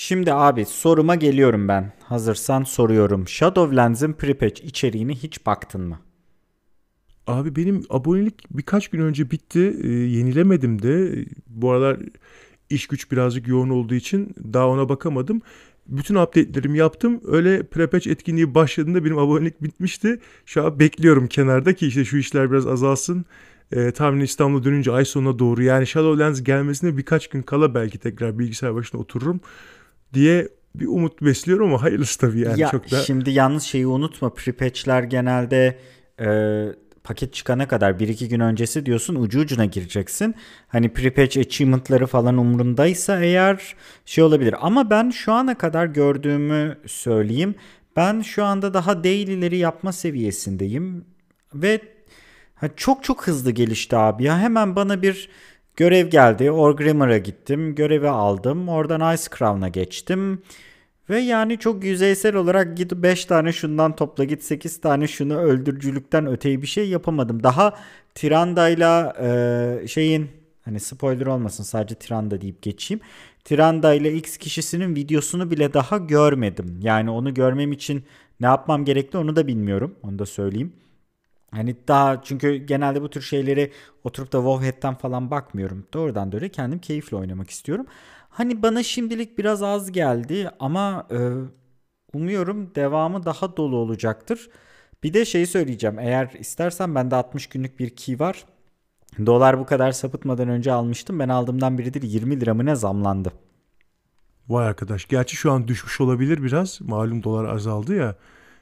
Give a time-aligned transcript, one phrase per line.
[0.00, 1.92] Şimdi abi soruma geliyorum ben.
[2.04, 3.28] Hazırsan soruyorum.
[3.28, 5.98] Shadowlands'ın prepatch içeriğini hiç baktın mı?
[7.26, 9.76] Abi benim abonelik birkaç gün önce bitti.
[9.82, 11.24] Ee, yenilemedim de.
[11.46, 11.96] Bu aralar
[12.70, 15.42] iş güç birazcık yoğun olduğu için daha ona bakamadım.
[15.86, 17.20] Bütün update'lerimi yaptım.
[17.26, 20.20] Öyle prepatch etkinliği başladığında benim abonelik bitmişti.
[20.46, 23.24] Şu an bekliyorum kenarda ki işte şu işler biraz azalsın.
[23.72, 28.38] Ee, tahmin İstanbul'a dönünce ay sonuna doğru yani Shadowlands gelmesine birkaç gün kala belki tekrar
[28.38, 29.40] bilgisayar başına otururum
[30.14, 33.00] diye bir umut besliyorum ama hayırlısı tabii yani ya, çok da.
[33.00, 35.78] Şimdi yalnız şeyi unutma prepatch'ler genelde
[36.20, 36.28] e,
[37.04, 40.34] paket çıkana kadar 1-2 gün öncesi diyorsun ucu ucuna gireceksin.
[40.68, 44.54] Hani prepatch achievement'ları falan umurundaysa eğer şey olabilir.
[44.60, 47.54] Ama ben şu ana kadar gördüğümü söyleyeyim.
[47.96, 51.04] Ben şu anda daha daily'leri yapma seviyesindeyim.
[51.54, 51.80] Ve
[52.76, 54.38] çok çok hızlı gelişti abi ya.
[54.38, 55.28] Hemen bana bir
[55.78, 56.50] görev geldi.
[56.50, 57.74] Orgrimmer'a gittim.
[57.74, 58.68] Görevi aldım.
[58.68, 60.42] Oradan Ice Crown'a geçtim.
[61.10, 66.26] Ve yani çok yüzeysel olarak git 5 tane şundan topla git 8 tane şunu öldürücülükten
[66.26, 67.42] öteyi bir şey yapamadım.
[67.42, 67.74] Daha
[68.14, 70.28] Tiranda'yla e, şeyin
[70.64, 73.00] hani spoiler olmasın sadece Tiranda deyip geçeyim.
[73.44, 76.80] Tiranda ile X kişisinin videosunu bile daha görmedim.
[76.82, 78.04] Yani onu görmem için
[78.40, 79.94] ne yapmam gerekli onu da bilmiyorum.
[80.02, 80.72] Onu da söyleyeyim.
[81.50, 83.72] Hani daha çünkü genelde bu tür şeyleri
[84.04, 85.86] oturup da Wowhead'den falan bakmıyorum.
[85.94, 87.86] Doğrudan böyle kendim keyifle oynamak istiyorum.
[88.28, 91.18] Hani bana şimdilik biraz az geldi ama e,
[92.12, 94.48] umuyorum devamı daha dolu olacaktır.
[95.02, 95.98] Bir de şeyi söyleyeceğim.
[95.98, 98.44] Eğer istersen bende 60 günlük bir key var.
[99.26, 101.18] Dolar bu kadar sapıtmadan önce almıştım.
[101.18, 103.32] Ben aldığımdan biridir 20 lira mı ne zamlandı.
[104.48, 105.08] Vay arkadaş.
[105.08, 106.80] Gerçi şu an düşmüş olabilir biraz.
[106.80, 108.14] Malum dolar azaldı ya.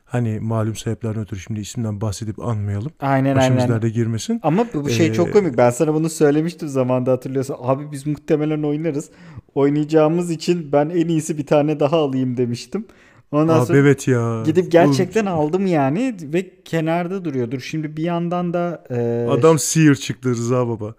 [0.07, 2.93] Hani malum sebeplerden ötürü şimdi isimden bahsedip anmayalım.
[3.01, 3.93] Aynen Başımız aynen.
[3.93, 4.41] girmesin.
[4.43, 5.57] Ama bu şey Ee, çok komik.
[5.57, 7.57] Ben sana bunu söylemiştim zamanda hatırlıyorsan.
[7.61, 9.11] Abi biz muhtemelen oynarız.
[9.55, 12.87] Oynayacağımız için ben en iyisi bir tane daha alayım demiştim.
[13.33, 14.43] Ondan Abi sonra evet ya.
[14.47, 17.61] gidip gerçekten aldım yani ve kenarda duruyordur.
[17.61, 20.94] Şimdi bir yandan da e, Adam seer çıktı Rıza Baba.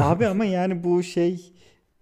[0.00, 1.52] abi ama yani bu şey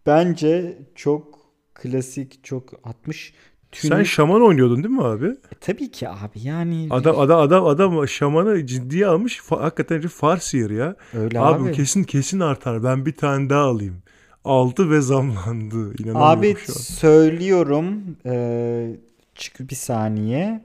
[0.07, 1.39] bence çok
[1.75, 3.35] klasik, çok 60
[3.73, 3.95] tünük.
[3.97, 5.27] Sen şaman oynuyordun değil mi abi?
[5.27, 9.39] E, tabii ki abi yani Adam adam adam adam şamanı ciddiye almış.
[9.39, 10.97] Fa- hakikaten bir far seer ya.
[11.15, 11.73] öyle Abi, abi.
[11.73, 12.85] kesin kesin artar.
[12.85, 13.97] Ben bir tane daha alayım.
[14.45, 15.77] Aldı ve zamlandı.
[16.03, 16.77] İnanamıyorum Abi şu an.
[16.77, 18.17] söylüyorum.
[18.27, 18.91] Ee,
[19.35, 20.61] çık bir saniye.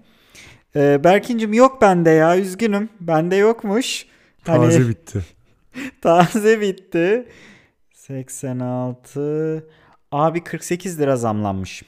[0.76, 2.90] Ee, Berkincim yok bende ya üzgünüm.
[3.02, 4.06] Bende yokmuş.
[4.44, 5.22] Hani Taze bitti.
[6.02, 7.26] taze bitti.
[7.94, 9.68] 86.
[10.12, 11.84] Abi 48 lira zamlanmış.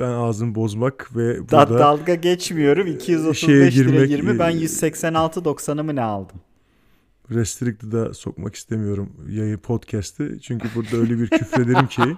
[0.00, 2.86] Ben ağzımı bozmak ve Da- burada dalga geçmiyorum.
[2.86, 4.38] 235 şeye lira girmek, 20.
[4.38, 6.36] Ben e, 186.90'ı mı ne aldım?
[7.30, 10.38] Restricted'a sokmak istemiyorum yayı podcast'ı.
[10.38, 12.02] Çünkü burada öyle bir küfrederim ki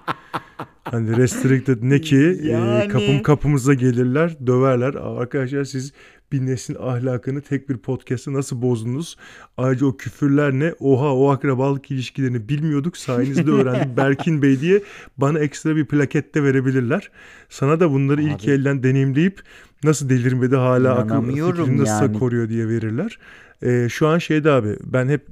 [0.85, 2.89] hani restricted ne ki e, Yani.
[2.89, 4.95] kapım kapımıza gelirler döverler.
[4.95, 5.93] Arkadaşlar siz
[6.33, 9.17] bir neslin ahlakını tek bir podcast'ta nasıl bozdunuz?
[9.57, 10.75] Ayrıca o küfürler ne?
[10.81, 12.97] Oha o akrabalık ilişkilerini bilmiyorduk.
[12.97, 14.83] Sayenizde öğrendik Berkin Bey diye
[15.17, 17.11] bana ekstra bir plakette verebilirler.
[17.49, 18.51] Sana da bunları ilk Abi.
[18.51, 19.41] elden deneyimleyip
[19.85, 22.19] nasıl delirmedi hala İnanamıyorum fikrini nasıl yani.
[22.19, 23.19] koruyor diye verirler.
[23.63, 25.27] Ee, şu an şeyde abi ben hep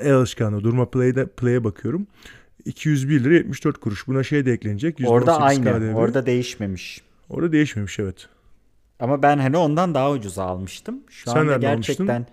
[0.00, 2.06] el alışkanlığı durma play'de play'e bakıyorum.
[2.64, 4.06] 201 lira 74 kuruş.
[4.06, 4.98] Buna şey de eklenecek.
[5.06, 5.64] Orada %18 aynı.
[5.64, 5.96] KDV.
[5.96, 7.00] Orada değişmemiş.
[7.28, 8.28] Orada değişmemiş evet.
[9.00, 11.00] Ama ben hani ondan daha ucuza almıştım.
[11.08, 12.26] Şu Sen anda gerçekten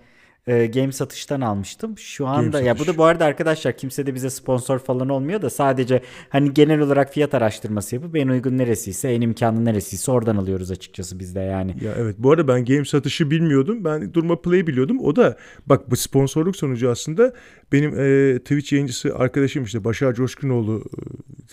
[0.46, 1.98] e, game satıştan almıştım.
[1.98, 2.94] Şu anda ya bu satış.
[2.94, 7.12] da bu arada arkadaşlar kimse de bize sponsor falan olmuyor da sadece hani genel olarak
[7.12, 11.76] fiyat araştırması yapıp en uygun neresiyse en imkanlı neresiyse oradan alıyoruz açıkçası biz de yani.
[11.84, 13.84] Ya evet bu arada ben game satışı bilmiyordum.
[13.84, 14.98] Ben durma play biliyordum.
[15.00, 15.36] O da
[15.66, 17.32] bak bu sponsorluk sonucu aslında
[17.72, 21.00] benim e, Twitch yayıncısı arkadaşım işte Başar Coşkunoğlu e,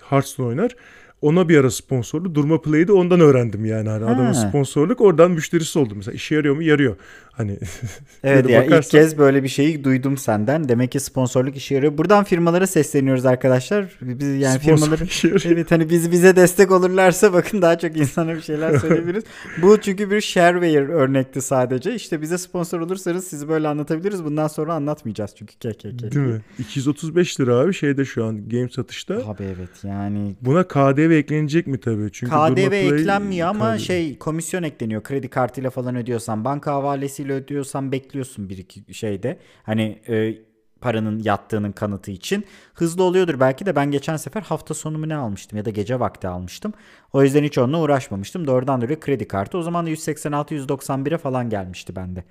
[0.09, 0.76] Hearthstone oynar.
[1.22, 2.36] Ona bir ara sponsorlu.
[2.36, 3.90] Durma Play'de ondan öğrendim yani.
[3.90, 4.50] Hani adamın Ha.
[4.50, 5.98] sponsorluk oradan müşterisi oldum.
[5.98, 6.64] Mesela işe yarıyor mu?
[6.64, 6.96] Yarıyor.
[7.31, 7.59] Hani
[8.24, 10.70] Evet ya ilk bakarsan- kez böyle bir şeyi duydum senden.
[10.70, 11.98] Demek ki sponsorluk işe yarıyor.
[11.98, 13.86] Buradan firmalara sesleniyoruz arkadaşlar.
[14.02, 15.08] Biz yani firmaların.
[15.46, 19.23] Evet hani biz bize destek olurlarsa bakın daha çok insana bir şeyler söyleyebiliriz.
[19.62, 21.96] Bu çünkü bir shareware örnekti sadece.
[21.96, 24.23] İşte bize sponsor olursanız sizi böyle anlatabiliriz.
[24.23, 25.84] Bundan sonra anlatmayacağız çünkü KKK.
[25.84, 26.41] Değil mi?
[26.59, 29.14] 235 lira abi şeyde şu an game satışta.
[29.16, 30.67] Abi evet yani Buna
[31.05, 32.09] KDV eklenecek mi tabii?
[32.11, 33.79] Çünkü KDV eklenmiyor ama KDV.
[33.79, 35.03] şey komisyon ekleniyor.
[35.03, 39.40] Kredi kartıyla falan ödüyorsan, banka havalesiyle ödüyorsan bekliyorsun bir iki şeyde.
[39.63, 40.37] Hani e,
[40.81, 42.46] paranın yattığının kanıtı için.
[42.73, 45.99] Hızlı oluyordur belki de ben geçen sefer hafta sonu mu ne almıştım ya da gece
[45.99, 46.73] vakti almıştım.
[47.13, 48.47] O yüzden hiç onunla uğraşmamıştım.
[48.47, 49.57] Doğrudan dolayı kredi kartı.
[49.57, 52.23] O zaman da 186-191'e falan gelmişti bende.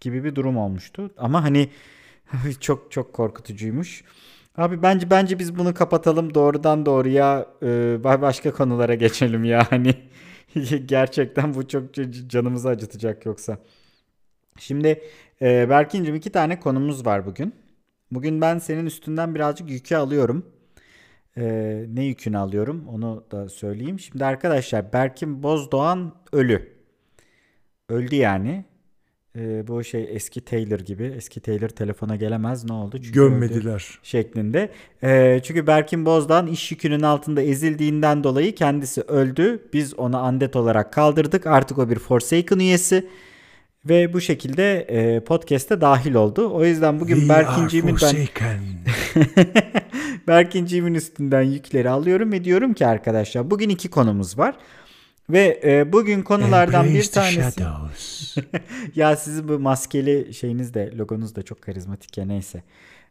[0.00, 1.10] Gibi bir durum olmuştu.
[1.16, 1.68] Ama hani
[2.60, 4.04] çok çok korkutucuymuş.
[4.58, 9.94] Abi bence bence biz bunu kapatalım doğrudan doğruya e, başka konulara geçelim yani.
[10.86, 11.94] Gerçekten bu çok
[12.28, 13.58] canımızı acıtacak yoksa.
[14.58, 15.02] Şimdi
[15.42, 17.54] e, Berkin'cim iki tane konumuz var bugün.
[18.10, 20.46] Bugün ben senin üstünden birazcık yükü alıyorum.
[21.36, 21.44] E,
[21.88, 23.98] ne yükünü alıyorum onu da söyleyeyim.
[23.98, 26.72] Şimdi arkadaşlar Berkin Bozdoğan ölü.
[27.88, 28.64] Öldü yani.
[29.36, 31.04] E, bu şey eski Taylor gibi.
[31.16, 32.64] Eski Taylor telefona gelemez.
[32.64, 32.96] Ne oldu?
[32.96, 33.98] Çünkü Gömmediler.
[34.02, 34.70] Şeklinde.
[35.02, 39.62] E, çünkü Berkin Bozdoğan iş yükünün altında ezildiğinden dolayı kendisi öldü.
[39.72, 41.46] Biz onu andet olarak kaldırdık.
[41.46, 43.08] Artık o bir Forsaken üyesi.
[43.88, 46.50] Ve bu şekilde e, podcast'e dahil oldu.
[46.54, 48.16] O yüzden bugün Berkinciğimin ben
[50.28, 54.54] Berkinciğimin üstünden yükleri alıyorum ve diyorum ki arkadaşlar bugün iki konumuz var.
[55.30, 57.62] Ve e, bugün konulardan bir tanesi.
[58.94, 62.62] ya sizin bu maskeli şeyiniz de logonuz da çok karizmatik ya neyse.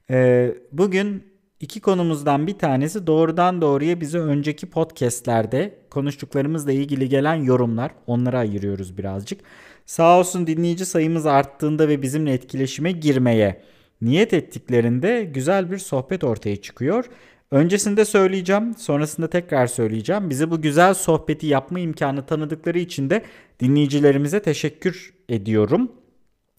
[0.10, 1.24] E, bugün
[1.60, 7.92] iki konumuzdan bir tanesi doğrudan doğruya bize önceki podcastlerde konuştuklarımızla ilgili gelen yorumlar.
[8.08, 9.42] Onlara ayırıyoruz birazcık.
[9.86, 13.62] Sağ olsun dinleyici sayımız arttığında ve bizimle etkileşime girmeye
[14.02, 17.06] niyet ettiklerinde güzel bir sohbet ortaya çıkıyor.
[17.52, 20.30] Öncesinde söyleyeceğim, sonrasında tekrar söyleyeceğim.
[20.30, 23.24] Bize bu güzel sohbeti yapma imkanı tanıdıkları için de
[23.60, 25.92] dinleyicilerimize teşekkür ediyorum.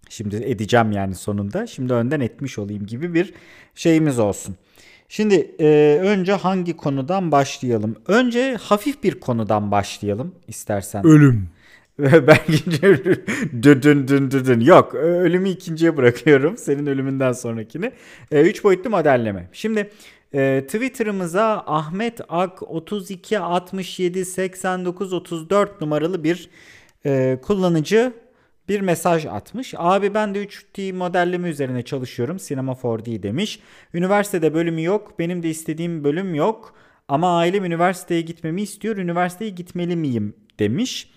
[0.08, 1.66] Şimdi edeceğim yani sonunda.
[1.66, 3.34] Şimdi önden etmiş olayım gibi bir
[3.74, 4.56] şeyimiz olsun.
[5.08, 7.96] Şimdi e, önce hangi konudan başlayalım?
[8.06, 11.06] Önce hafif bir konudan başlayalım istersen.
[11.06, 11.48] Ölüm.
[11.98, 12.38] ben
[13.62, 17.92] dün dün dün dün yok ölümü ikinciye bırakıyorum senin ölümünden sonrakini.
[18.30, 19.48] E, üç boyutlu modelleme.
[19.52, 19.90] Şimdi
[20.34, 26.50] e, Twitter'ımıza Ahmet Ak 32 67 89 34 numaralı bir
[27.06, 28.12] e, kullanıcı
[28.68, 29.74] bir mesaj atmış.
[29.76, 32.38] Abi ben de 3D modelleme üzerine çalışıyorum.
[32.38, 33.60] Sinema 4D demiş.
[33.94, 35.18] Üniversitede bölümü yok.
[35.18, 36.74] Benim de istediğim bölüm yok.
[37.08, 38.96] Ama ailem üniversiteye gitmemi istiyor.
[38.96, 41.10] Üniversiteye gitmeli miyim demiş.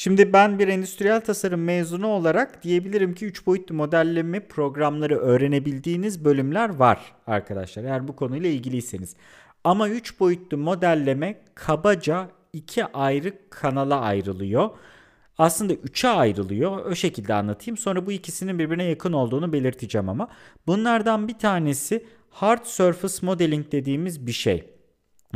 [0.00, 6.68] Şimdi ben bir endüstriyel tasarım mezunu olarak diyebilirim ki 3 boyutlu modelleme programları öğrenebildiğiniz bölümler
[6.68, 7.84] var arkadaşlar.
[7.84, 9.16] Eğer bu konuyla ilgiliyseniz.
[9.64, 14.70] Ama 3 boyutlu modelleme kabaca iki ayrı kanala ayrılıyor.
[15.38, 16.86] Aslında 3'e ayrılıyor.
[16.86, 17.76] O şekilde anlatayım.
[17.76, 20.28] Sonra bu ikisinin birbirine yakın olduğunu belirteceğim ama.
[20.66, 24.79] Bunlardan bir tanesi hard surface modeling dediğimiz bir şey.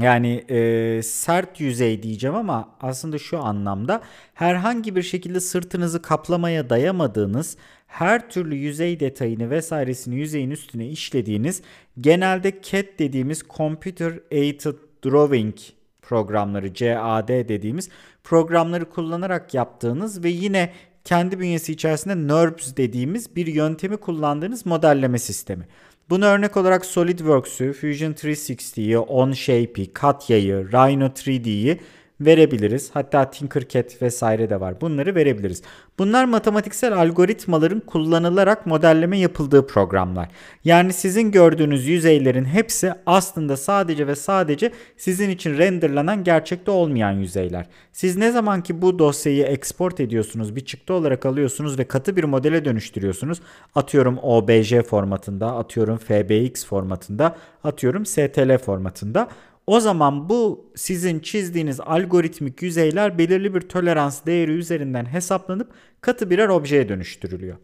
[0.00, 4.02] Yani e, sert yüzey diyeceğim ama aslında şu anlamda
[4.34, 7.56] herhangi bir şekilde sırtınızı kaplamaya dayamadığınız
[7.86, 11.62] her türlü yüzey detayını vesairesini yüzeyin üstüne işlediğiniz
[12.00, 15.54] genelde CAD dediğimiz Computer Aided Drawing
[16.02, 17.88] programları CAD dediğimiz
[18.24, 20.72] programları kullanarak yaptığınız ve yine
[21.04, 25.68] kendi bünyesi içerisinde NURBS dediğimiz bir yöntemi kullandığınız modelleme sistemi.
[26.10, 31.80] Bunu örnek olarak SolidWorks'ü, Fusion 360'yi, OnShape'i, Katya'yı, Rhino 3D'yi
[32.26, 32.90] verebiliriz.
[32.94, 34.80] Hatta Tinkercad vesaire de var.
[34.80, 35.62] Bunları verebiliriz.
[35.98, 40.28] Bunlar matematiksel algoritmaların kullanılarak modelleme yapıldığı programlar.
[40.64, 47.66] Yani sizin gördüğünüz yüzeylerin hepsi aslında sadece ve sadece sizin için renderlanan gerçekte olmayan yüzeyler.
[47.92, 52.24] Siz ne zaman ki bu dosyayı export ediyorsunuz, bir çıktı olarak alıyorsunuz ve katı bir
[52.24, 53.40] modele dönüştürüyorsunuz.
[53.74, 59.28] Atıyorum OBJ formatında, atıyorum FBX formatında, atıyorum STL formatında.
[59.66, 66.48] O zaman bu sizin çizdiğiniz algoritmik yüzeyler belirli bir tolerans değeri üzerinden hesaplanıp katı birer
[66.48, 67.56] objeye dönüştürülüyor.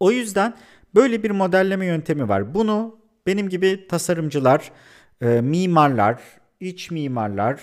[0.00, 0.54] O yüzden
[0.94, 2.54] böyle bir modelleme yöntemi var.
[2.54, 4.72] Bunu benim gibi tasarımcılar,
[5.20, 6.20] e, mimarlar,
[6.60, 7.60] iç mimarlar,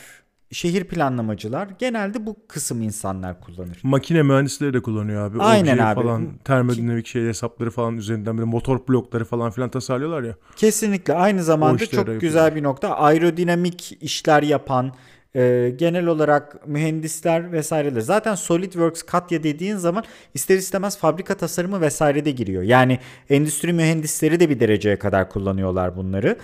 [0.53, 3.79] şehir planlamacılar genelde bu kısım insanlar kullanır.
[3.83, 5.39] Makine mühendisleri de kullanıyor abi.
[5.39, 6.01] Aynen Obje abi.
[6.01, 10.35] Falan, termodinamik şey hesapları falan üzerinden böyle motor blokları falan filan tasarlıyorlar ya.
[10.55, 12.97] Kesinlikle aynı zamanda çok güzel bir nokta.
[12.97, 14.93] Aerodinamik işler yapan,
[15.35, 18.01] e, genel olarak mühendisler vesaireler.
[18.01, 22.63] Zaten SolidWorks, Katya dediğin zaman ister istemez fabrika tasarımı vesaire de giriyor.
[22.63, 26.37] Yani endüstri mühendisleri de bir dereceye kadar kullanıyorlar bunları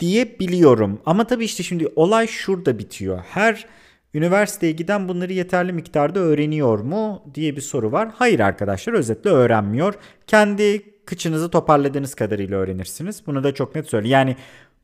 [0.00, 1.00] diyebiliyorum.
[1.06, 3.18] Ama tabii işte şimdi olay şurada bitiyor.
[3.30, 3.66] Her
[4.14, 8.08] üniversiteye giden bunları yeterli miktarda öğreniyor mu diye bir soru var.
[8.14, 9.94] Hayır arkadaşlar özetle öğrenmiyor.
[10.26, 13.22] Kendi kıçınızı toparladığınız kadarıyla öğrenirsiniz.
[13.26, 14.12] Bunu da çok net söyleyeyim.
[14.12, 14.36] Yani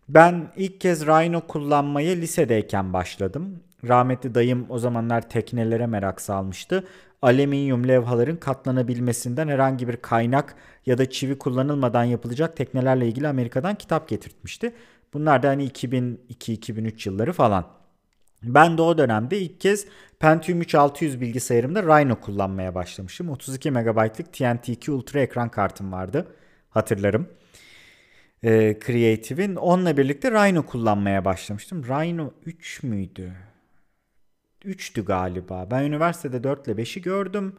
[0.09, 3.61] ben ilk kez Rhino kullanmaya lisedeyken başladım.
[3.89, 6.85] Rahmetli dayım o zamanlar teknelere merak salmıştı.
[7.23, 10.55] Alüminyum levhaların katlanabilmesinden herhangi bir kaynak
[10.87, 14.73] ya da çivi kullanılmadan yapılacak teknelerle ilgili Amerika'dan kitap getirtmişti.
[15.15, 17.67] Bunlar da hani 2002-2003 yılları falan.
[18.43, 19.87] Ben de o dönemde ilk kez
[20.21, 23.31] Pentium 3600 bilgisayarımda Rhino kullanmaya başlamışım.
[23.31, 26.27] 32 MB'lık TNT2 Ultra ekran kartım vardı.
[26.71, 27.29] Hatırlarım.
[28.43, 29.57] e, Creative'in.
[29.57, 31.85] Onunla birlikte Rhino kullanmaya başlamıştım.
[31.85, 33.33] Rhino 3 müydü?
[34.65, 35.69] 3'tü galiba.
[35.71, 37.57] Ben üniversitede 4 ile 5'i gördüm.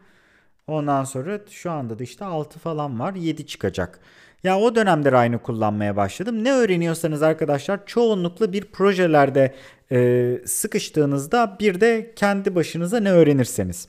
[0.68, 3.16] Ondan sonra şu anda da işte 6 falan var.
[3.16, 4.00] 7 çıkacak.
[4.44, 6.44] Ya o dönemde Rhino kullanmaya başladım.
[6.44, 9.54] Ne öğreniyorsanız arkadaşlar çoğunlukla bir projelerde
[9.92, 13.88] e, sıkıştığınızda bir de kendi başınıza ne öğrenirseniz.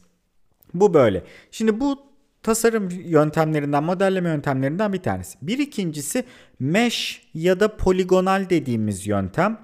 [0.74, 1.22] Bu böyle.
[1.50, 1.98] Şimdi bu
[2.42, 5.38] tasarım yöntemlerinden, modelleme yöntemlerinden bir tanesi.
[5.42, 6.24] Bir ikincisi
[6.60, 9.60] mesh ya da poligonal dediğimiz yöntem.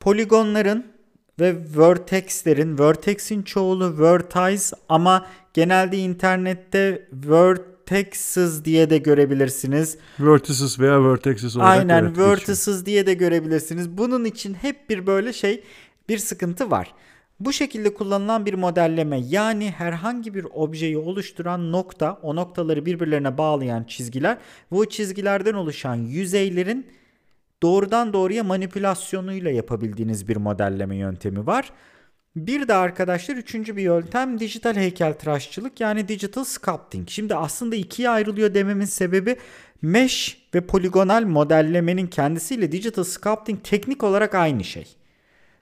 [0.00, 0.86] Poligonların
[1.40, 7.08] ve vertexlerin, vertex'in çoğulu vertice ama genelde internette
[7.92, 9.98] vertexes diye de görebilirsiniz.
[10.20, 13.98] Vertices veya vertexes olarak Aynen evet, vertices diye de görebilirsiniz.
[13.98, 15.64] Bunun için hep bir böyle şey
[16.08, 16.94] bir sıkıntı var.
[17.40, 23.84] Bu şekilde kullanılan bir modelleme yani herhangi bir objeyi oluşturan nokta, o noktaları birbirlerine bağlayan
[23.84, 24.38] çizgiler
[24.70, 26.86] o çizgilerden oluşan yüzeylerin
[27.62, 31.72] doğrudan doğruya manipülasyonuyla yapabildiğiniz bir modelleme yöntemi var.
[32.36, 37.08] Bir de arkadaşlar üçüncü bir yöntem dijital heykeltıraşçılık yani digital sculpting.
[37.08, 39.36] Şimdi aslında ikiye ayrılıyor dememin sebebi
[39.82, 44.96] mesh ve poligonal modellemenin kendisiyle digital sculpting teknik olarak aynı şey.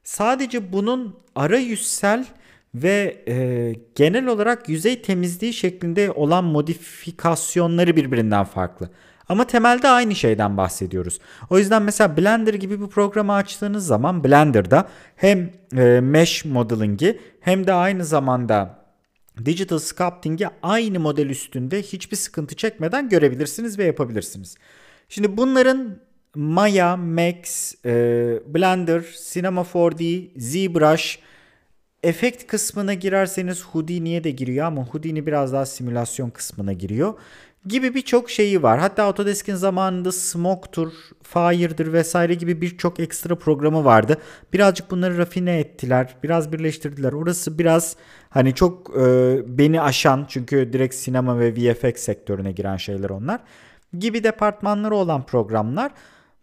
[0.04, 2.26] Sadece bunun ara yüzsel
[2.75, 8.90] ve e, genel olarak yüzey temizliği şeklinde olan modifikasyonları birbirinden farklı.
[9.28, 11.19] Ama temelde aynı şeyden bahsediyoruz.
[11.50, 17.66] O yüzden mesela Blender gibi bir programı açtığınız zaman Blender'da hem e, mesh modeling'i hem
[17.66, 18.85] de aynı zamanda
[19.45, 24.54] digital sculpting'i aynı model üstünde hiçbir sıkıntı çekmeden görebilirsiniz ve yapabilirsiniz.
[25.09, 25.97] Şimdi bunların
[26.35, 27.90] Maya, Max, e,
[28.47, 29.02] Blender,
[29.33, 31.19] Cinema 4D, ZBrush,
[32.02, 37.14] efekt kısmına girerseniz Houdini'ye de giriyor ama Houdini biraz daha simülasyon kısmına giriyor
[37.66, 38.78] gibi birçok şeyi var.
[38.78, 40.92] Hatta Autodesk'in zamanında Smoke'tur,
[41.23, 44.16] Fire'dır vesaire gibi birçok ekstra programı vardı.
[44.52, 47.12] Birazcık bunları rafine ettiler, biraz birleştirdiler.
[47.12, 47.97] Orası biraz
[48.30, 53.40] hani çok e, beni aşan çünkü direkt sinema ve VFX sektörüne giren şeyler onlar
[53.99, 55.92] gibi departmanları olan programlar.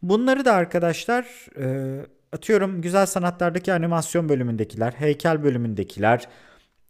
[0.01, 1.25] Bunları da arkadaşlar
[1.59, 1.97] e,
[2.33, 6.27] atıyorum güzel sanatlardaki animasyon bölümündekiler, heykel bölümündekiler,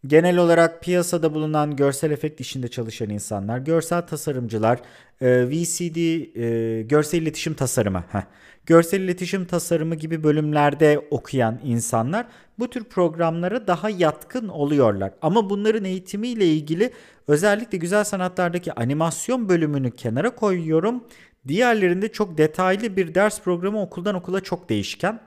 [0.08, 4.80] genel olarak piyasada bulunan görsel efekt işinde çalışan insanlar, görsel tasarımcılar,
[5.22, 8.22] e, VCD, e, görsel iletişim tasarımı, heh,
[8.66, 12.26] görsel iletişim tasarımı gibi bölümlerde okuyan insanlar
[12.60, 15.12] bu tür programlara daha yatkın oluyorlar.
[15.22, 16.92] Ama bunların eğitimiyle ilgili
[17.28, 21.04] özellikle güzel sanatlardaki animasyon bölümünü kenara koyuyorum.
[21.48, 25.20] Diğerlerinde çok detaylı bir ders programı okuldan okula çok değişken.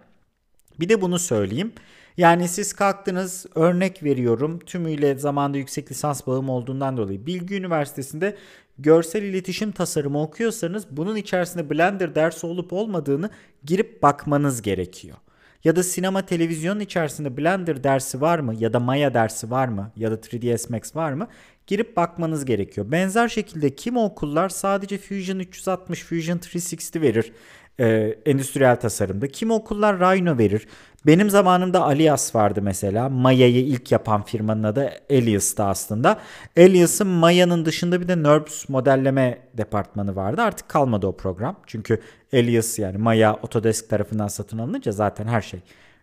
[0.81, 1.73] Bir de bunu söyleyeyim.
[2.17, 8.37] Yani siz kalktınız örnek veriyorum tümüyle zamanda yüksek lisans bağım olduğundan dolayı Bilgi Üniversitesi'nde
[8.79, 13.31] görsel iletişim tasarımı okuyorsanız bunun içerisinde Blender dersi olup olmadığını
[13.65, 15.17] girip bakmanız gerekiyor.
[15.65, 19.93] Ya da sinema televizyon içerisinde Blender dersi var mı ya da Maya dersi var mı
[19.97, 21.29] ya da 3ds Max var mı
[21.67, 22.93] girip bakmanız gerekiyor.
[22.93, 27.33] Benzer şekilde kim okullar sadece Fusion 360, Fusion 360 verir
[27.81, 29.29] e, endüstriyel tasarımda.
[29.29, 30.67] Kim okullar Rhino verir.
[31.07, 33.09] Benim zamanımda Alias vardı mesela.
[33.09, 36.19] Maya'yı ilk yapan firmanın adı Alias'tı aslında.
[36.57, 40.43] Alias'ın Maya'nın dışında bir de NURBS modelleme departmanı vardı.
[40.43, 41.57] Artık kalmadı o program.
[41.67, 42.01] Çünkü
[42.33, 45.61] Alias yani Maya Autodesk tarafından satın alınınca zaten her şey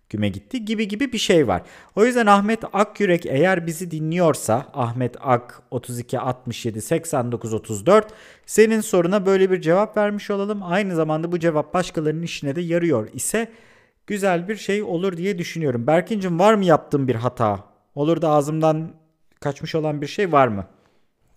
[0.10, 1.62] güme gitti gibi gibi bir şey var.
[1.96, 8.08] O yüzden Ahmet Akyürek eğer bizi dinliyorsa Ahmet Ak 32 67 89 34
[8.46, 10.64] senin soruna böyle bir cevap vermiş olalım.
[10.64, 13.52] Aynı zamanda bu cevap başkalarının işine de yarıyor ise
[14.08, 15.88] güzel bir şey olur diye düşünüyorum.
[15.88, 17.66] Berkincim var mı yaptığım bir hata?
[17.96, 18.94] Olur da ağzımdan
[19.40, 20.68] kaçmış olan bir şey var mı?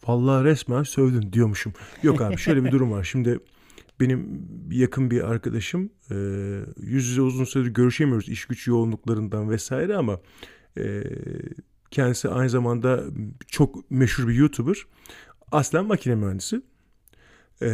[0.07, 1.73] Vallahi resmen sövdün diyormuşum.
[2.03, 3.05] Yok abi şöyle bir durum var.
[3.05, 3.39] Şimdi
[4.01, 6.15] benim yakın bir arkadaşım e,
[6.77, 10.21] yüz yüze uzun süredir görüşemiyoruz iş güç yoğunluklarından vesaire ama
[10.79, 11.03] e,
[11.91, 13.05] kendisi aynı zamanda
[13.47, 14.77] çok meşhur bir YouTuber.
[15.53, 16.63] Aslen makine mühendisi.
[17.63, 17.69] E,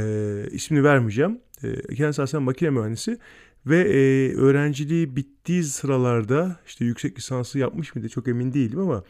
[0.50, 1.40] ismini vermeyeceğim.
[1.62, 3.18] E, kendisi aslen makine mühendisi
[3.66, 9.04] ve e, öğrenciliği bittiği sıralarda işte yüksek lisansı yapmış mıydı çok emin değilim ama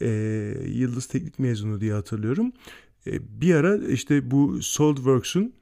[0.00, 0.08] e,
[0.66, 2.52] Yıldız Teknik mezunu diye hatırlıyorum.
[3.06, 5.52] E, bir ara işte bu SolidWorks'un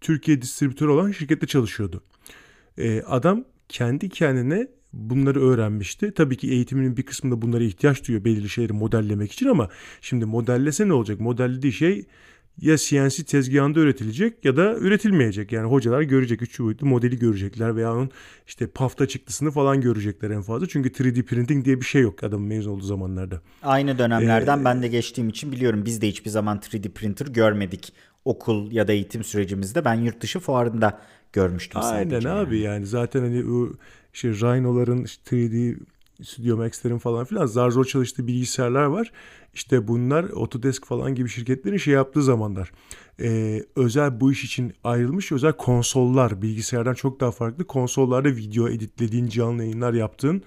[0.00, 2.02] Türkiye distribütörü olan şirkette çalışıyordu.
[2.78, 6.12] E, adam kendi kendine bunları öğrenmişti.
[6.14, 9.68] Tabii ki eğitiminin bir kısmında bunlara ihtiyaç duyuyor belirli şeyleri modellemek için ama
[10.00, 11.20] şimdi modellese ne olacak?
[11.20, 12.06] Modellediği şey
[12.60, 15.52] ya CNC tezgahında üretilecek ya da üretilmeyecek.
[15.52, 18.10] Yani hocalar görecek üç boyutlu modeli görecekler veya onun
[18.46, 20.66] işte pafta çıktısını falan görecekler en fazla.
[20.68, 23.40] Çünkü 3D printing diye bir şey yok adamın mezun olduğu zamanlarda.
[23.62, 27.92] Aynı dönemlerden ee, ben de geçtiğim için biliyorum biz de hiçbir zaman 3D printer görmedik
[28.24, 31.00] okul ya da eğitim sürecimizde ben yurt dışı fuarında
[31.32, 32.30] görmüştüm Aynen sadece.
[32.30, 32.74] abi yani.
[32.74, 33.76] yani zaten hani bu
[34.14, 35.76] işte Rhino'ların işte 3D
[36.22, 39.12] Studio Max'lerin falan filan zar zor çalıştığı bilgisayarlar var.
[39.54, 42.72] İşte bunlar Autodesk falan gibi şirketlerin şey yaptığı zamanlar.
[43.20, 49.28] Ee, özel bu iş için ayrılmış özel konsollar bilgisayardan çok daha farklı konsollarda video editlediğin
[49.28, 50.42] canlı yayınlar yaptığın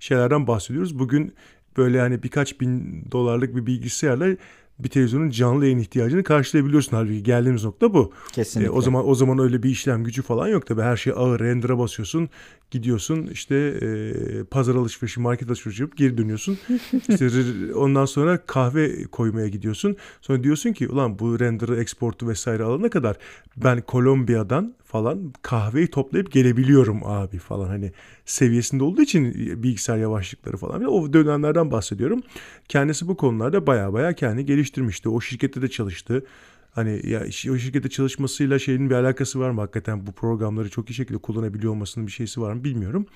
[0.00, 0.98] şeylerden bahsediyoruz.
[0.98, 1.34] Bugün
[1.76, 4.36] böyle hani birkaç bin dolarlık bir bilgisayarla
[4.78, 8.12] bir televizyonun canlı yayın ihtiyacını karşılayabiliyorsun halbuki geldiğimiz nokta bu.
[8.32, 8.68] Kesinlikle.
[8.68, 11.40] E, o zaman o zaman öyle bir işlem gücü falan yok tabii her şey ağır
[11.40, 12.28] render'a basıyorsun
[12.70, 16.58] gidiyorsun işte e, pazar alışverişi market alışverişi yapıp geri dönüyorsun.
[17.08, 17.30] işte
[17.74, 19.96] ondan sonra kahve koymaya gidiyorsun.
[20.20, 23.16] Sonra diyorsun ki ulan bu render'ı exportu vesaire alana kadar
[23.56, 27.92] ben Kolombiya'dan falan kahveyi toplayıp gelebiliyorum abi falan hani
[28.24, 32.22] seviyesinde olduğu için bilgisayar yavaşlıkları falan o dönemlerden bahsediyorum.
[32.68, 35.08] Kendisi bu konularda baya baya kendi geliştirmişti.
[35.08, 36.24] O şirkette de çalıştı.
[36.70, 40.94] Hani ya o şirkette çalışmasıyla şeyin bir alakası var mı hakikaten bu programları çok iyi
[40.94, 43.06] şekilde kullanabiliyor olmasının bir şeysi var mı bilmiyorum.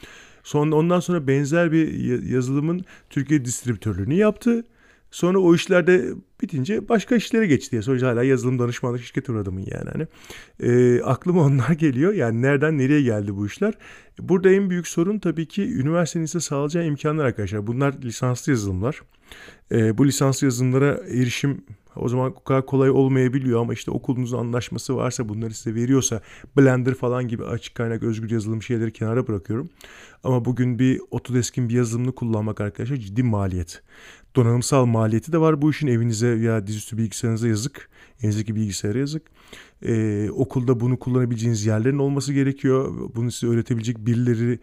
[0.43, 1.93] Sonra ondan sonra benzer bir
[2.23, 4.65] yazılımın Türkiye distribütörlüğünü yaptı.
[5.11, 7.83] Sonra o işlerde bitince başka işlere geçti diye.
[7.83, 9.91] Sonuçta hala yazılım danışmanlık şirketi adamın yani.
[9.93, 10.07] Hani,
[10.61, 12.13] e, aklıma onlar geliyor.
[12.13, 13.75] Yani nereden nereye geldi bu işler?
[14.19, 17.67] Burada en büyük sorun tabii ki üniversitenin size sağlayacağı imkanlar arkadaşlar.
[17.67, 19.03] Bunlar lisanslı yazılımlar.
[19.73, 21.65] E, bu lisanslı yazılımlara erişim
[21.99, 26.21] o zaman o kadar kolay olmayabiliyor ama işte okulunuzun anlaşması varsa bunları size veriyorsa
[26.57, 29.69] Blender falan gibi açık kaynak özgür yazılım şeyleri kenara bırakıyorum.
[30.25, 33.83] Ama bugün bir Autodesk'in bir yazılımını kullanmak arkadaşlar ciddi maliyet.
[34.39, 37.89] Donanımsal maliyeti de var bu işin evinize ya dizüstü bilgisayarınıza yazık.
[38.21, 39.23] Elinizdeki bilgisayara yazık.
[39.83, 43.11] Ee, okulda bunu kullanabileceğiniz yerlerin olması gerekiyor.
[43.15, 44.59] Bunu size öğretebilecek birileri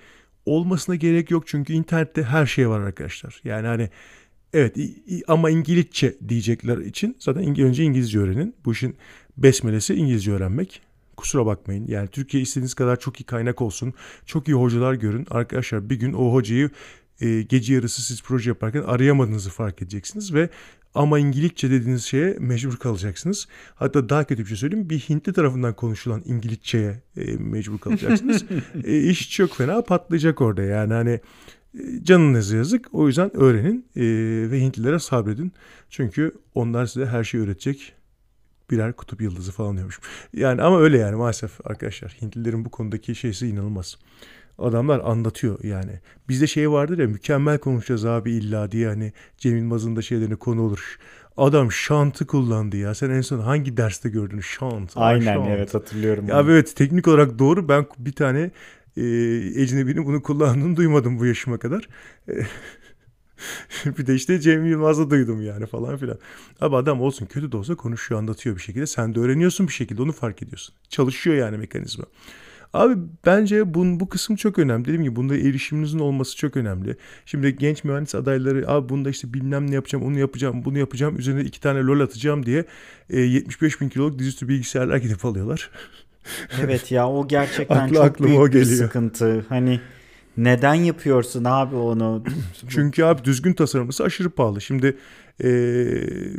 [0.46, 1.48] olmasına gerek yok.
[1.48, 3.42] Çünkü internette her şey var arkadaşlar.
[3.44, 3.90] Yani hani
[4.54, 4.78] Evet
[5.28, 8.56] ama İngilizce diyecekler için zaten önce İngilizce öğrenin.
[8.66, 8.96] Bu işin
[9.38, 10.82] besmelesi İngilizce öğrenmek.
[11.18, 11.88] Kusura bakmayın.
[11.88, 13.94] Yani Türkiye istediğiniz kadar çok iyi kaynak olsun.
[14.26, 15.28] Çok iyi hocalar görün.
[15.30, 16.70] Arkadaşlar bir gün o hocayı
[17.22, 20.50] e, gece yarısı siz proje yaparken arayamadığınızı fark edeceksiniz ve
[20.96, 23.48] ama İngilizce dediğiniz şeye mecbur kalacaksınız.
[23.76, 24.90] Hatta daha kötü bir şey söyleyeyim.
[24.90, 28.46] Bir Hintli tarafından konuşulan İngilizceye e, mecbur kalacaksınız.
[28.84, 30.62] e, iş çok fena patlayacak orada.
[30.62, 31.20] Yani hani
[32.04, 32.88] Canınız yazık.
[32.94, 34.02] O yüzden öğrenin e,
[34.52, 35.52] ve Hintlilere sabredin.
[35.90, 37.94] Çünkü onlar size her şeyi öğretecek
[38.72, 40.00] birer kutup yıldızı falan diyormuş.
[40.34, 42.18] Yani ama öyle yani maalesef arkadaşlar.
[42.22, 43.98] Hintlilerin bu konudaki şeysi inanılmaz.
[44.60, 46.00] Adamlar anlatıyor yani.
[46.30, 50.62] Bizde şey vardır ya mükemmel konuşacağız abi illa diye hani Cem Yılmaz'ın da şeylerine konu
[50.62, 50.98] olur.
[51.38, 52.96] Adam şantı kullandı ya.
[52.96, 54.92] Sen en son hangi derste gördün şant?
[54.96, 55.48] Aynen şant.
[55.50, 56.28] evet hatırlıyorum.
[56.28, 57.70] Ya evet teknik olarak doğru.
[57.70, 58.52] Ben bir tane
[58.98, 59.04] e,
[59.56, 61.90] ecnebinin bunu kullandığını duymadım bu yaşıma kadar.
[63.86, 66.18] bir de işte Cem Yılmaz'ı duydum yani falan filan.
[66.62, 68.88] Abi adam olsun kötü de olsa konuşuyor anlatıyor bir şekilde.
[68.88, 70.76] Sen de öğreniyorsun bir şekilde onu fark ediyorsun.
[70.90, 72.06] Çalışıyor yani mekanizma.
[72.76, 74.86] Abi bence bu, bu kısım çok önemli.
[74.86, 76.96] Dediğim gibi bunda erişiminizin olması çok önemli.
[77.26, 81.20] Şimdi genç mühendis adayları abi bunda işte bilmem ne yapacağım, onu yapacağım, bunu yapacağım.
[81.20, 82.66] Üzerine iki tane lol atacağım diye
[83.10, 85.70] e, 75 bin kiloluk dizüstü bilgisayarlar gidip alıyorlar.
[86.62, 89.46] Evet ya o gerçekten Aklı, çok büyük bir sıkıntı.
[89.50, 89.80] Hani
[90.38, 92.24] neden yapıyorsun abi onu?
[92.68, 94.62] Çünkü abi düzgün tasarımlısı aşırı pahalı.
[94.62, 94.98] Şimdi
[95.44, 95.50] e,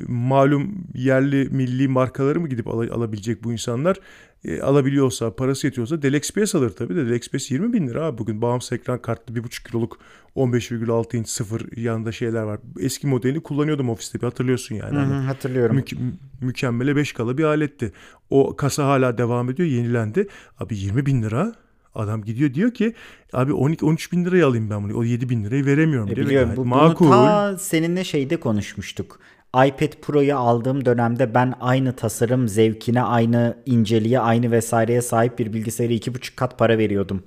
[0.08, 3.96] malum yerli milli markaları mı gidip al- alabilecek bu insanlar?
[4.44, 8.18] E, alabiliyorsa, parası yetiyorsa Dell XPS alır tabii de Dell XPS 20 bin lira abi.
[8.18, 9.98] Bugün bağımsız ekran kartlı 1.5 kiloluk
[10.36, 12.58] 15,6 inç sıfır yanında şeyler var.
[12.80, 14.96] Eski modelini kullanıyordum ofiste bir hatırlıyorsun yani.
[14.96, 15.76] Hı hı, hani hatırlıyorum.
[15.76, 17.92] Mü- mükemmele 5 kala bir aletti.
[18.30, 20.28] O kasa hala devam ediyor yenilendi.
[20.58, 21.54] Abi 20 bin lira
[21.96, 22.94] Adam gidiyor diyor ki
[23.32, 24.98] abi 12-13 bin liraya alayım ben bunu.
[24.98, 26.08] O 7 bin lirayı veremiyorum.
[26.08, 26.52] E biliyorum.
[26.56, 27.06] Bu, makul.
[27.06, 29.20] Bunu ta seninle şeyde konuşmuştuk
[29.54, 35.92] iPad Pro'yu aldığım dönemde ben aynı tasarım zevkine, aynı inceliğe, aynı vesaireye sahip bir bilgisayarı
[35.92, 37.22] iki buçuk kat para veriyordum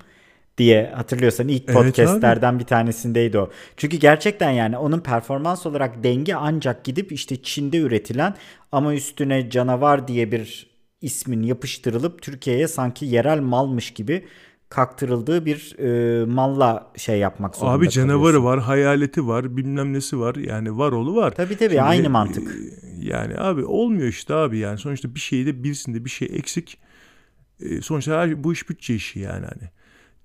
[0.57, 2.59] diye hatırlıyorsan ilk evet, podcastlerden abi.
[2.59, 3.49] bir tanesindeydi o.
[3.77, 8.35] Çünkü gerçekten yani onun performans olarak denge ancak gidip işte Çin'de üretilen
[8.71, 10.69] ama üstüne canavar diye bir
[11.01, 14.25] ismin yapıştırılıp Türkiye'ye sanki yerel malmış gibi
[14.69, 20.35] kaktırıldığı bir e, malla şey yapmak zorunda Abi canavarı var, hayaleti var, bilmem nesi var.
[20.35, 21.31] Yani var oğlu var.
[21.35, 22.47] Tabii tabii Şimdi, aynı mantık.
[22.47, 22.55] E,
[23.01, 24.77] yani abi olmuyor işte abi yani.
[24.77, 26.77] Sonuçta bir şeyde birisinde bir şey eksik.
[27.61, 29.69] E, sonuçta her, bu iş bütçe işi yani hani.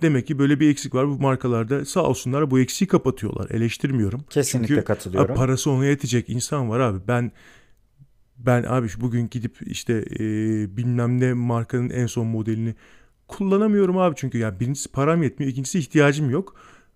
[0.02, 1.84] Demek ki böyle bir eksik var bu markalarda.
[1.84, 3.50] Sağ olsunlar bu eksiği kapatıyorlar.
[3.50, 4.24] Eleştirmiyorum.
[4.30, 5.30] Kesinlikle Çünkü, katılıyorum.
[5.30, 6.98] Abi, parası ona yetecek insan var abi.
[7.08, 7.32] Ben
[8.38, 10.26] ben abi bugün gidip işte e,
[10.76, 12.74] bilmem ne markanın en son modelini
[13.28, 16.54] kullanamıyorum abi çünkü yani birincisi param yetmiyor, ikincisi ihtiyacım yok.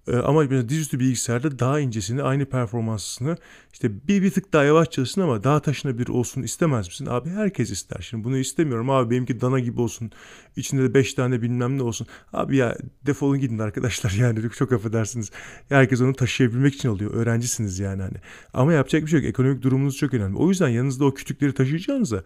[0.09, 3.37] Ee, ama dizüstü bilgisayarda daha incesini, aynı performansını
[3.73, 7.07] işte bir, bir tık daha yavaş çalışsın ama daha taşınabilir olsun istemez misin?
[7.07, 8.01] Abi herkes ister.
[8.01, 8.91] Şimdi bunu istemiyorum.
[8.91, 10.11] Abi benimki dana gibi olsun.
[10.57, 12.07] İçinde de 5 tane bilmem ne olsun.
[12.33, 15.31] Abi ya defolun gidin arkadaşlar yani çok affedersiniz.
[15.69, 17.15] Herkes onu taşıyabilmek için oluyor.
[17.15, 18.17] Öğrencisiniz yani hani.
[18.55, 19.29] Ama yapacak bir şey yok.
[19.29, 20.37] Ekonomik durumunuz çok önemli.
[20.37, 22.23] O yüzden yanınızda o kütükleri taşıyacağınıza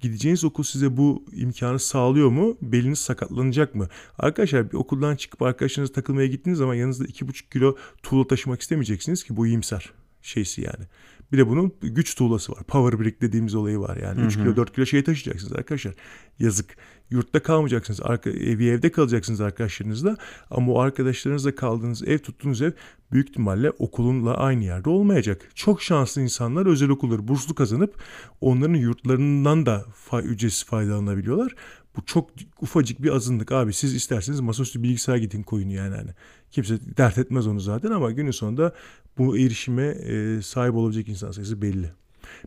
[0.00, 2.56] gideceğiniz okul size bu imkanı sağlıyor mu?
[2.62, 3.88] Beliniz sakatlanacak mı?
[4.18, 9.36] Arkadaşlar bir okuldan çıkıp arkadaşlarınızla takılmaya gittiğiniz zaman yanınızda 2,5 kilo tuğla taşımak istemeyeceksiniz ki
[9.36, 10.84] bu iyimser şeysi yani.
[11.32, 12.64] Bir de bunun güç tuğlası var.
[12.64, 14.18] Power brick dediğimiz olayı var yani.
[14.18, 14.26] Hı hı.
[14.26, 15.94] 3 kilo 4 kilo şey taşıyacaksınız arkadaşlar.
[16.38, 16.76] Yazık.
[17.10, 18.00] Yurtta kalmayacaksınız.
[18.02, 20.16] Arka, evi evde kalacaksınız arkadaşlarınızla.
[20.50, 22.72] Ama o arkadaşlarınızla kaldığınız ev tuttuğunuz ev
[23.12, 25.48] büyük ihtimalle okulunla aynı yerde olmayacak.
[25.54, 27.94] Çok şanslı insanlar özel okulları burslu kazanıp
[28.40, 31.54] onların yurtlarından da fa ücretsiz faydalanabiliyorlar.
[31.96, 33.72] Bu çok ufacık bir azınlık abi.
[33.72, 35.96] Siz isterseniz masaüstü bilgisayar gidin koyun yani.
[35.96, 36.10] Hani.
[36.50, 38.74] Kimse dert etmez onu zaten ama günün sonunda
[39.18, 41.90] bu erişime e, sahip olabilecek insan sayısı belli.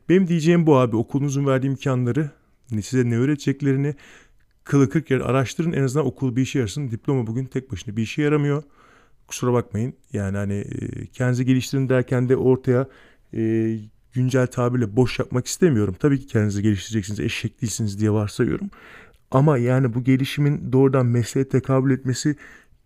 [0.09, 2.29] Benim diyeceğim bu abi okulunuzun verdiği imkanları
[2.81, 3.95] size ne öğreteceklerini
[4.63, 6.91] kılı kırk yer araştırın en azından okul bir işe yarasın.
[6.91, 8.63] Diploma bugün tek başına bir işe yaramıyor.
[9.27, 12.87] Kusura bakmayın yani hani e, kendinizi geliştirin derken de ortaya
[13.33, 13.77] e,
[14.13, 15.95] güncel tabirle boş yapmak istemiyorum.
[15.99, 18.69] Tabii ki kendinizi geliştireceksiniz eşek değilsiniz diye varsayıyorum.
[19.31, 22.35] Ama yani bu gelişimin doğrudan mesleğe tekabül etmesi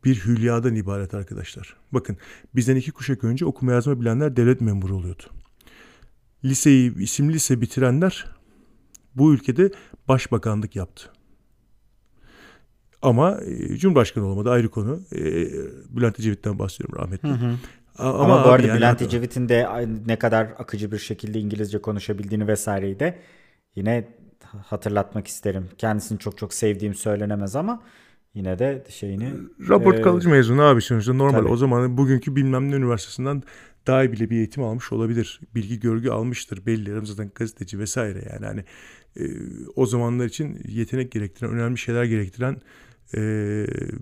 [0.03, 1.75] bir hülyadan ibaret arkadaşlar.
[1.91, 2.17] Bakın
[2.55, 5.23] bizden iki kuşak önce okuma yazma bilenler devlet memuru oluyordu.
[6.43, 8.25] Liseyi, isimli lise bitirenler
[9.15, 9.71] bu ülkede
[10.07, 11.14] başbakanlık yaptı.
[13.05, 14.99] Ama e, Cumhurbaşkanı olmadı ayrı konu.
[15.15, 15.21] E,
[15.89, 17.29] Bülent Ecevit'ten bahsediyorum rahmetli.
[17.29, 17.55] Hı hı.
[17.97, 22.47] Ama, Ama bu arada yani Bülent Ecevit'in de ne kadar akıcı bir şekilde İngilizce konuşabildiğini
[22.47, 23.17] vesaireyi de
[23.75, 24.07] yine
[24.65, 25.65] hatırlatmak isterim.
[25.77, 27.81] Kendisini çok çok sevdiğim söylenemez ama
[28.33, 29.31] yine de şeyini...
[29.69, 31.39] Robert e, College mezunu abi sonuçta normal.
[31.39, 31.49] Tabii.
[31.49, 33.43] O zaman bugünkü bilmem ne üniversitesinden
[33.87, 35.39] daha bile bir eğitim almış olabilir.
[35.55, 37.05] Bilgi görgü almıştır belli.
[37.05, 38.45] Zaten gazeteci vesaire yani.
[38.45, 38.63] Hani
[39.19, 39.23] e,
[39.75, 42.61] o zamanlar için yetenek gerektiren, önemli şeyler gerektiren
[43.13, 43.19] e,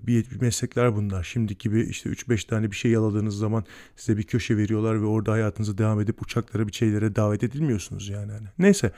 [0.06, 1.24] bir, meslekler bunlar.
[1.24, 3.64] Şimdiki gibi işte 3-5 tane bir şey yaladığınız zaman
[3.96, 8.32] size bir köşe veriyorlar ve orada hayatınızı devam edip uçaklara bir şeylere davet edilmiyorsunuz yani.
[8.32, 8.46] yani.
[8.58, 8.92] Neyse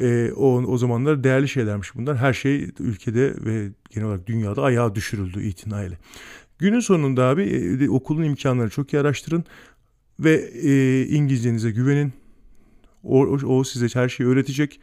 [0.00, 2.16] e, o, o zamanlar değerli şeylermiş bunlar.
[2.16, 5.96] Her şey ülkede ve genel olarak dünyada ayağa düşürüldü itinayla.
[6.58, 9.44] Günün sonunda abi e, okulun imkanları çok iyi araştırın
[10.20, 12.12] ve e, İngilizcenize güvenin.
[13.02, 14.80] O, o, o size her şeyi öğretecek.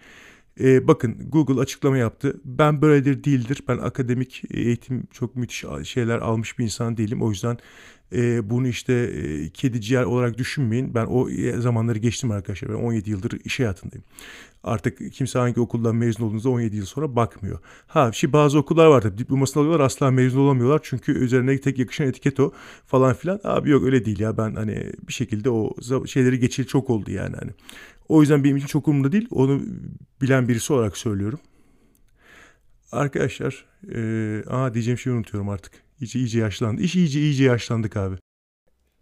[0.64, 2.42] E, bakın Google açıklama yaptı.
[2.46, 3.64] Ben böyledir değildir.
[3.68, 7.22] Ben akademik eğitim çok müthiş şeyler almış bir insan değilim.
[7.22, 7.58] O yüzden
[8.14, 10.96] e, bunu işte e, kedi ciğer olarak düşünmeyin.
[10.96, 11.28] Ben o
[11.60, 12.70] zamanları geçtim arkadaşlar.
[12.70, 14.04] Ben 17 yıldır iş hayatındayım.
[14.64, 17.60] Artık kimse hangi okuldan mezun olduğunuzda 17 yıl sonra bakmıyor.
[17.88, 20.80] Ha şimdi bazı okullar var tabii diplomasını alıyorlar asla mezun olamıyorlar.
[20.84, 22.52] Çünkü üzerine tek yakışan etiket o
[22.86, 23.40] falan filan.
[23.44, 25.76] Abi yok öyle değil ya ben hani bir şekilde o
[26.08, 27.52] şeyleri geçil çok oldu yani hani.
[28.12, 29.28] O yüzden benim için çok umurumda değil.
[29.32, 29.62] Onu
[30.22, 31.40] bilen birisi olarak söylüyorum.
[32.92, 35.74] Arkadaşlar, ee, aa diyeceğim şeyi unutuyorum artık.
[36.00, 36.82] İyice iyice yaşlandı.
[36.82, 38.16] İş iyice iyice yaşlandık abi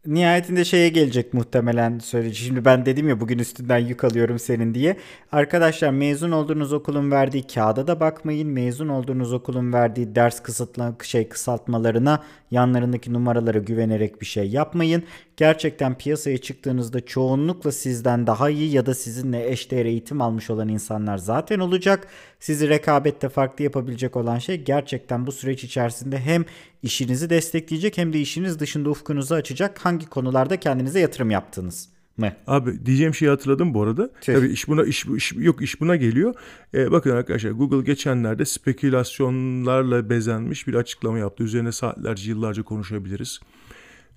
[0.05, 2.47] nihayetinde şeye gelecek muhtemelen söyleyeceğim.
[2.47, 4.97] Şimdi ben dedim ya bugün üstünden yük alıyorum senin diye.
[5.31, 8.47] Arkadaşlar mezun olduğunuz okulun verdiği kağıda da bakmayın.
[8.49, 15.03] Mezun olduğunuz okulun verdiği ders kısıtla şey kısaltmalarına yanlarındaki numaralara güvenerek bir şey yapmayın.
[15.39, 21.17] Gerçekten piyasaya çıktığınızda çoğunlukla sizden daha iyi ya da sizinle eşdeğer eğitim almış olan insanlar
[21.17, 22.07] zaten olacak.
[22.39, 26.45] Sizi rekabette farklı yapabilecek olan şey gerçekten bu süreç içerisinde hem
[26.83, 32.33] işinizi destekleyecek hem de işiniz dışında ufkunuzu açacak hangi konularda kendinize yatırım yaptığınız mı?
[32.47, 34.09] Abi diyeceğim şeyi hatırladım bu arada.
[34.21, 34.33] Tüh.
[34.33, 36.35] Tabii iş buna iş, iş yok iş buna geliyor.
[36.73, 41.43] Ee, bakın arkadaşlar Google geçenlerde spekülasyonlarla bezenmiş bir açıklama yaptı.
[41.43, 43.39] Üzerine saatlerce yıllarca konuşabiliriz.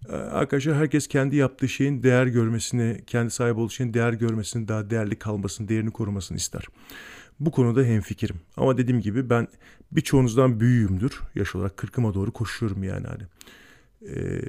[0.08, 4.90] Ee, arkadaşlar herkes kendi yaptığı şeyin değer görmesini, kendi sahip olduğu şeyin değer görmesini, daha
[4.90, 6.64] değerli kalmasını, değerini korumasını ister.
[7.40, 8.36] Bu konuda hemfikirim.
[8.56, 9.48] Ama dediğim gibi ben
[9.92, 11.20] birçoğunuzdan büyüğümdür.
[11.34, 13.22] Yaş olarak kırkıma doğru koşuyorum yani hani.
[14.16, 14.40] Ee,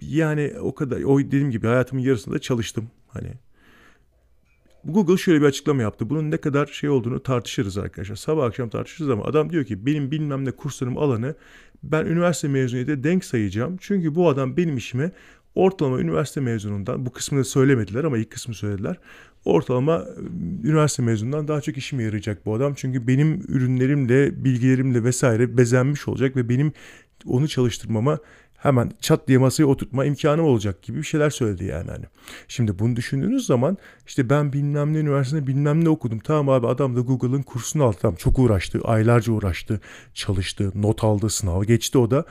[0.00, 3.32] yani o kadar o dediğim gibi hayatımın yarısında çalıştım hani.
[4.84, 6.10] Google şöyle bir açıklama yaptı.
[6.10, 8.16] Bunun ne kadar şey olduğunu tartışırız arkadaşlar.
[8.16, 11.34] Sabah akşam tartışırız ama adam diyor ki benim bilmem ne kurslarım alanı
[11.82, 13.76] ben üniversite mezuniyete denk sayacağım.
[13.80, 15.12] Çünkü bu adam benim işime
[15.54, 18.96] ortalama üniversite mezunundan bu kısmını söylemediler ama ilk kısmı söylediler.
[19.44, 20.06] Ortalama ıı,
[20.64, 22.74] üniversite mezunundan daha çok işime yarayacak bu adam.
[22.74, 26.72] Çünkü benim ürünlerimle, bilgilerimle vesaire bezenmiş olacak ve benim
[27.26, 28.18] onu çalıştırmama
[28.58, 32.04] hemen çat diye masaya oturtma imkanım olacak gibi bir şeyler söyledi yani hani.
[32.48, 36.18] Şimdi bunu düşündüğünüz zaman işte ben bilmem ne üniversitede bilmem ne okudum.
[36.18, 37.96] Tamam abi adam da Google'ın kursunu aldı.
[38.00, 38.80] Tamam çok uğraştı.
[38.84, 39.80] Aylarca uğraştı.
[40.14, 40.72] Çalıştı.
[40.74, 41.30] Not aldı.
[41.30, 42.24] Sınav geçti o da.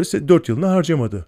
[0.00, 1.26] İşte 4 yılını harcamadı.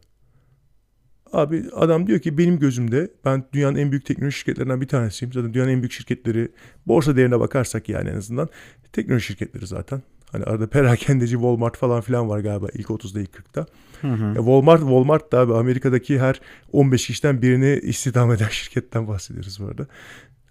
[1.33, 5.33] Abi adam diyor ki benim gözümde ben dünyanın en büyük teknoloji şirketlerinden bir tanesiyim.
[5.33, 6.49] Zaten dünyanın en büyük şirketleri
[6.87, 8.49] borsa değerine bakarsak yani en azından
[8.93, 10.03] teknoloji şirketleri zaten.
[10.33, 13.67] Hani arada perakendeci Walmart falan filan var galiba ilk 30'da ilk 40'ta.
[14.03, 14.25] Hı hı.
[14.25, 16.41] Ya Walmart Walmart da abi Amerika'daki her
[16.73, 19.87] 15 kişiden birini istihdam eden şirketten bahsediyoruz bu arada.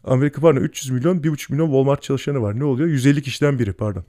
[0.03, 2.59] Amerika pardon 300 milyon 1,5 milyon Walmart çalışanı var.
[2.59, 2.89] Ne oluyor?
[2.89, 4.03] 150 kişiden biri pardon.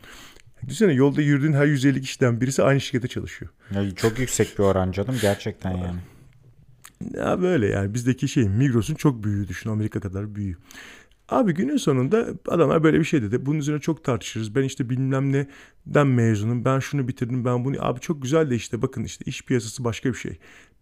[0.63, 3.51] Düşünsene yolda yürüdüğün her 150 kişiden birisi aynı şirkete çalışıyor.
[3.75, 5.99] Ya çok yüksek bir oran canım gerçekten yani.
[7.15, 10.57] Ya böyle yani bizdeki şey Migros'un çok büyüğü düşün Amerika kadar büyüğü.
[11.33, 13.47] Abi günün sonunda adamlar böyle bir şey dedi.
[13.47, 14.55] Bunun üzerine çok tartışırız.
[14.55, 16.65] Ben işte bilmem neden mezunum.
[16.65, 17.45] Ben şunu bitirdim.
[17.45, 17.77] Ben bunu.
[17.81, 20.39] Abi çok güzel de işte bakın işte iş piyasası başka bir şey.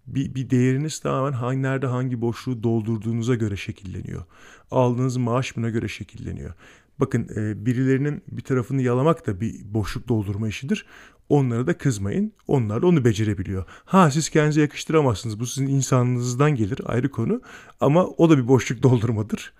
[0.06, 4.24] Bir, bir değeriniz tamamen hangi, nerede hangi boşluğu doldurduğunuza göre şekilleniyor.
[4.70, 6.54] Aldığınız maaş buna göre şekilleniyor.
[7.00, 10.86] Bakın e, birilerinin bir tarafını yalamak da bir boşluk doldurma işidir.
[11.30, 12.32] Onlara da kızmayın.
[12.48, 13.64] Onlar da onu becerebiliyor.
[13.84, 15.40] Ha siz kendinize yakıştıramazsınız.
[15.40, 17.40] Bu sizin insanlığınızdan gelir ayrı konu.
[17.80, 19.52] Ama o da bir boşluk doldurmadır.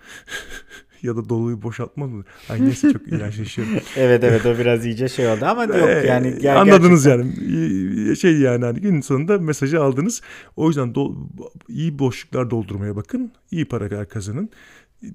[1.03, 2.23] ya da doluyu boşaltma mı?
[2.49, 3.73] Ay neyse çok iğrençleşiyorum.
[3.97, 6.27] evet evet o biraz iyice şey oldu ama yok ee, yani.
[6.27, 7.45] Ger- anladınız gerçekten...
[7.45, 8.17] yani.
[8.17, 10.21] Şey yani hani gün sonunda mesajı aldınız.
[10.55, 11.29] O yüzden do-
[11.69, 13.31] iyi boşluklar doldurmaya bakın.
[13.51, 14.49] İyi para kazanın.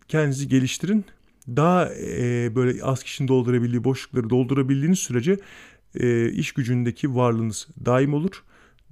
[0.09, 1.05] Kendinizi geliştirin.
[1.49, 5.39] Daha e, böyle az kişinin doldurabildiği boşlukları doldurabildiğiniz sürece
[6.01, 8.45] e, iş gücündeki varlığınız daim olur.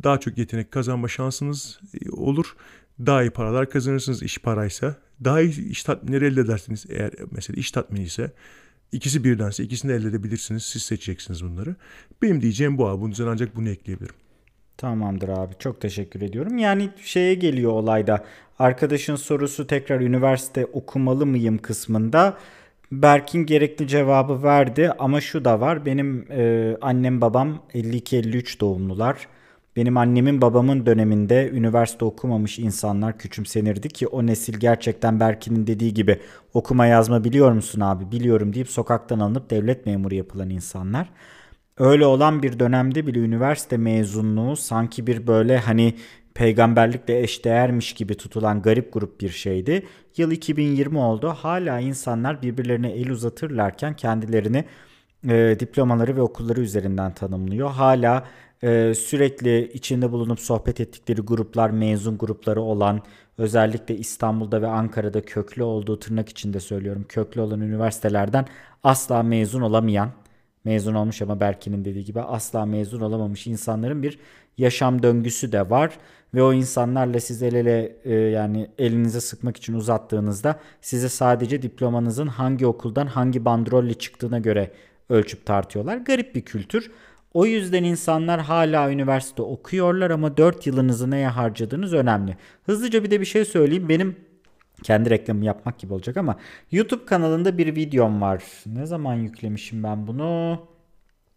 [0.03, 2.57] Daha çok yetenek kazanma şansınız e, olur.
[3.07, 4.97] Daha iyi paralar kazanırsınız iş paraysa.
[5.25, 8.33] Daha iyi iş tatminleri elde edersiniz eğer mesela iş tatmini ise.
[8.93, 10.63] İkisi birdense ikisini elde edebilirsiniz.
[10.63, 11.77] Siz seçeceksiniz bunları.
[12.23, 13.01] Benim diyeceğim bu abi.
[13.01, 14.15] Bunun üzerine ancak bunu ekleyebilirim.
[14.77, 15.55] Tamamdır abi.
[15.59, 16.59] Çok teşekkür ediyorum.
[16.59, 18.25] Yani şeye geliyor olayda.
[18.59, 22.39] Arkadaşın sorusu tekrar üniversite okumalı mıyım kısmında.
[23.03, 25.87] Berk'in gerekli cevabı verdi ama şu da var.
[25.87, 29.29] Benim e, annem babam 52-53 doğumlular.
[29.77, 36.21] Benim annemin babamın döneminde üniversite okumamış insanlar küçümsenirdi ki o nesil gerçekten Berkin'in dediği gibi
[36.55, 41.11] okuma yazma biliyor musun abi biliyorum deyip sokaktan alınıp devlet memuru yapılan insanlar.
[41.79, 45.95] Öyle olan bir dönemde bile üniversite mezunluğu sanki bir böyle hani
[46.35, 49.87] peygamberlikle eşdeğermiş gibi tutulan garip grup bir şeydi.
[50.17, 51.29] Yıl 2020 oldu.
[51.29, 54.65] Hala insanlar birbirlerine el uzatırlarken kendilerini
[55.29, 57.71] e, diplomaları ve okulları üzerinden tanımlıyor.
[57.71, 58.25] Hala
[58.63, 63.03] e, sürekli içinde bulunup sohbet ettikleri gruplar mezun grupları olan
[63.39, 68.47] özellikle İstanbul'da ve Ankara'da köklü olduğu tırnak içinde söylüyorum köklü olan üniversitelerden
[68.83, 70.11] asla mezun olamayan
[70.65, 74.19] mezun olmuş ama Berkin'in dediği gibi asla mezun olamamış insanların bir
[74.59, 75.99] yaşam döngüsü de var
[76.35, 82.27] ve o insanlarla siz el ele e, yani elinize sıkmak için uzattığınızda size sadece diplomanızın
[82.27, 84.71] hangi okuldan hangi bandrolle çıktığına göre
[85.09, 85.97] ölçüp tartıyorlar.
[85.97, 86.91] Garip bir kültür.
[87.35, 92.37] O yüzden insanlar hala üniversite okuyorlar ama 4 yılınızı neye harcadığınız önemli.
[92.67, 93.89] Hızlıca bir de bir şey söyleyeyim.
[93.89, 94.17] Benim
[94.83, 96.37] kendi reklamı yapmak gibi olacak ama
[96.73, 98.43] YouTube kanalında bir videom var.
[98.67, 100.61] Ne zaman yüklemişim ben bunu?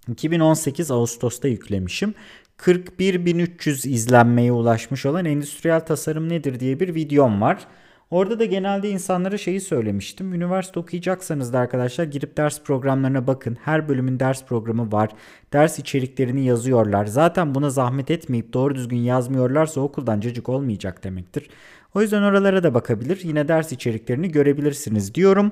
[0.07, 2.13] 2018 Ağustos'ta yüklemişim.
[2.57, 7.67] 41.300 izlenmeye ulaşmış olan endüstriyel tasarım nedir diye bir videom var.
[8.11, 10.33] Orada da genelde insanlara şeyi söylemiştim.
[10.33, 13.57] Üniversite okuyacaksanız da arkadaşlar girip ders programlarına bakın.
[13.63, 15.09] Her bölümün ders programı var.
[15.53, 17.05] Ders içeriklerini yazıyorlar.
[17.05, 21.49] Zaten buna zahmet etmeyip doğru düzgün yazmıyorlarsa okuldan cacık olmayacak demektir.
[21.95, 23.19] O yüzden oralara da bakabilir.
[23.23, 25.51] Yine ders içeriklerini görebilirsiniz diyorum.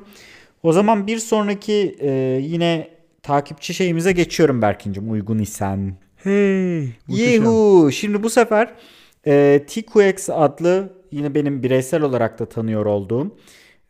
[0.63, 2.89] O zaman bir sonraki e, yine
[3.23, 6.04] takipçi şeyimize geçiyorum Berkin'cim uygun isen.
[6.25, 6.89] Hey.
[7.07, 7.91] Yuhu.
[7.91, 8.73] Şimdi bu sefer
[9.27, 13.38] e, TQX adlı yine benim bireysel olarak da tanıyor olduğum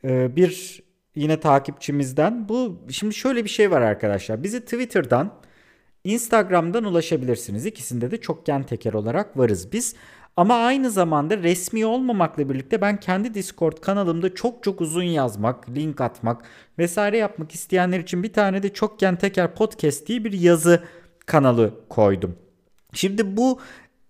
[0.04, 0.84] e, bir
[1.16, 2.50] yine takipçimizden.
[2.50, 4.44] Bu şimdi şöyle bir şey var arkadaşlar.
[4.44, 5.34] Bizi Twitter'dan
[6.04, 7.66] Instagram'dan ulaşabilirsiniz.
[7.66, 9.96] İkisinde de çokgen teker olarak varız biz.
[10.38, 16.02] Ama aynı zamanda resmi olmamakla birlikte ben kendi Discord kanalımda çok çok uzun yazmak, link
[16.02, 16.46] atmak
[16.80, 20.84] vesaire yapmak isteyenler için bir tane de çokgen teker podcast diye bir yazı
[21.26, 22.36] kanalı koydum.
[22.94, 23.60] Şimdi bu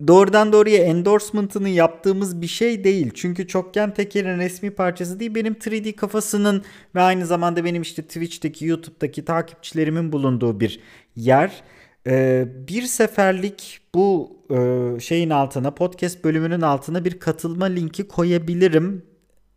[0.08, 3.12] doğrudan doğruya endorsement'ını yaptığımız bir şey değil.
[3.14, 5.36] Çünkü Çokgen Teker'in resmi parçası değil.
[5.36, 6.64] Benim 3D kafasının
[6.96, 10.80] ve aynı zamanda benim işte Twitch'teki, YouTube'daki takipçilerimin bulunduğu bir
[11.16, 11.64] yer.
[12.08, 19.15] Ee, bir seferlik bu e, şeyin altına, podcast bölümünün altına bir katılma linki koyabilirim.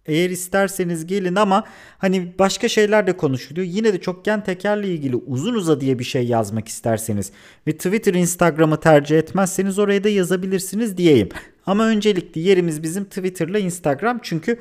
[0.09, 1.65] Eğer isterseniz gelin ama
[1.99, 3.67] hani başka şeyler de konuşuluyor.
[3.67, 7.33] Yine de çokgen tekerle ilgili uzun uza diye bir şey yazmak isterseniz
[7.67, 11.29] ve Twitter, Instagram'ı tercih etmezseniz oraya da yazabilirsiniz diyeyim.
[11.67, 14.59] Ama öncelikli yerimiz bizim Twitter'la Instagram çünkü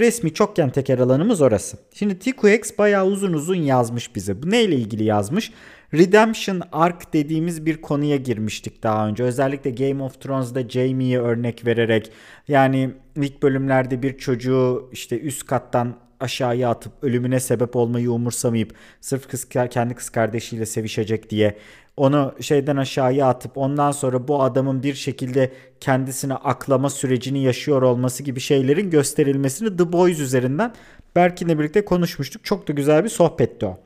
[0.00, 1.76] resmi çokgen teker alanımız orası.
[1.94, 4.42] Şimdi TQX bayağı uzun uzun yazmış bize.
[4.42, 5.52] Bu neyle ilgili yazmış?
[5.94, 9.22] Redemption Arc dediğimiz bir konuya girmiştik daha önce.
[9.22, 12.12] Özellikle Game of Thrones'da Jaime'yi örnek vererek
[12.48, 12.90] yani
[13.22, 19.48] ilk bölümlerde bir çocuğu işte üst kattan aşağıya atıp ölümüne sebep olmayı umursamayıp sırf kız,
[19.48, 21.56] kendi kız kardeşiyle sevişecek diye
[21.96, 28.22] onu şeyden aşağıya atıp ondan sonra bu adamın bir şekilde kendisine aklama sürecini yaşıyor olması
[28.22, 30.74] gibi şeylerin gösterilmesini The Boys üzerinden
[31.16, 32.44] Berkin'le birlikte konuşmuştuk.
[32.44, 33.78] Çok da güzel bir sohbetti o.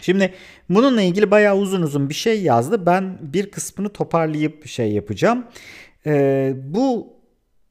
[0.00, 0.34] Şimdi
[0.70, 2.86] bununla ilgili bayağı uzun uzun bir şey yazdı.
[2.86, 5.44] Ben bir kısmını toparlayıp şey yapacağım.
[6.06, 7.14] Ee, bu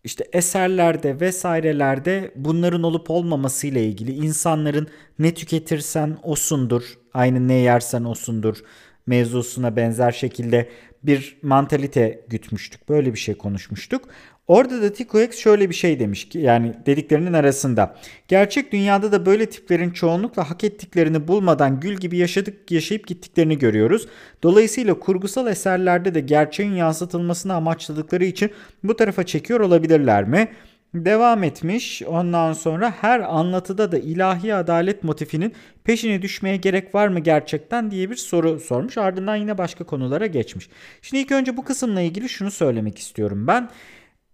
[0.03, 4.87] işte eserlerde vesairelerde bunların olup olmaması ile ilgili insanların
[5.19, 8.57] ne tüketirsen osundur, aynı ne yersen osundur
[9.07, 10.69] mevzusuna benzer şekilde
[11.03, 12.89] bir mantalite gütmüştük.
[12.89, 14.09] Böyle bir şey konuşmuştuk.
[14.47, 17.95] Orada da TikoX şöyle bir şey demiş ki yani dediklerinin arasında.
[18.27, 24.07] Gerçek dünyada da böyle tiplerin çoğunlukla hak ettiklerini bulmadan gül gibi yaşadık yaşayıp gittiklerini görüyoruz.
[24.43, 28.51] Dolayısıyla kurgusal eserlerde de gerçeğin yansıtılmasını amaçladıkları için
[28.83, 30.47] bu tarafa çekiyor olabilirler mi?
[30.93, 32.03] Devam etmiş.
[32.03, 35.53] Ondan sonra her anlatıda da ilahi adalet motifinin
[35.83, 38.97] peşine düşmeye gerek var mı gerçekten diye bir soru sormuş.
[38.97, 40.69] Ardından yine başka konulara geçmiş.
[41.01, 43.69] Şimdi ilk önce bu kısımla ilgili şunu söylemek istiyorum ben.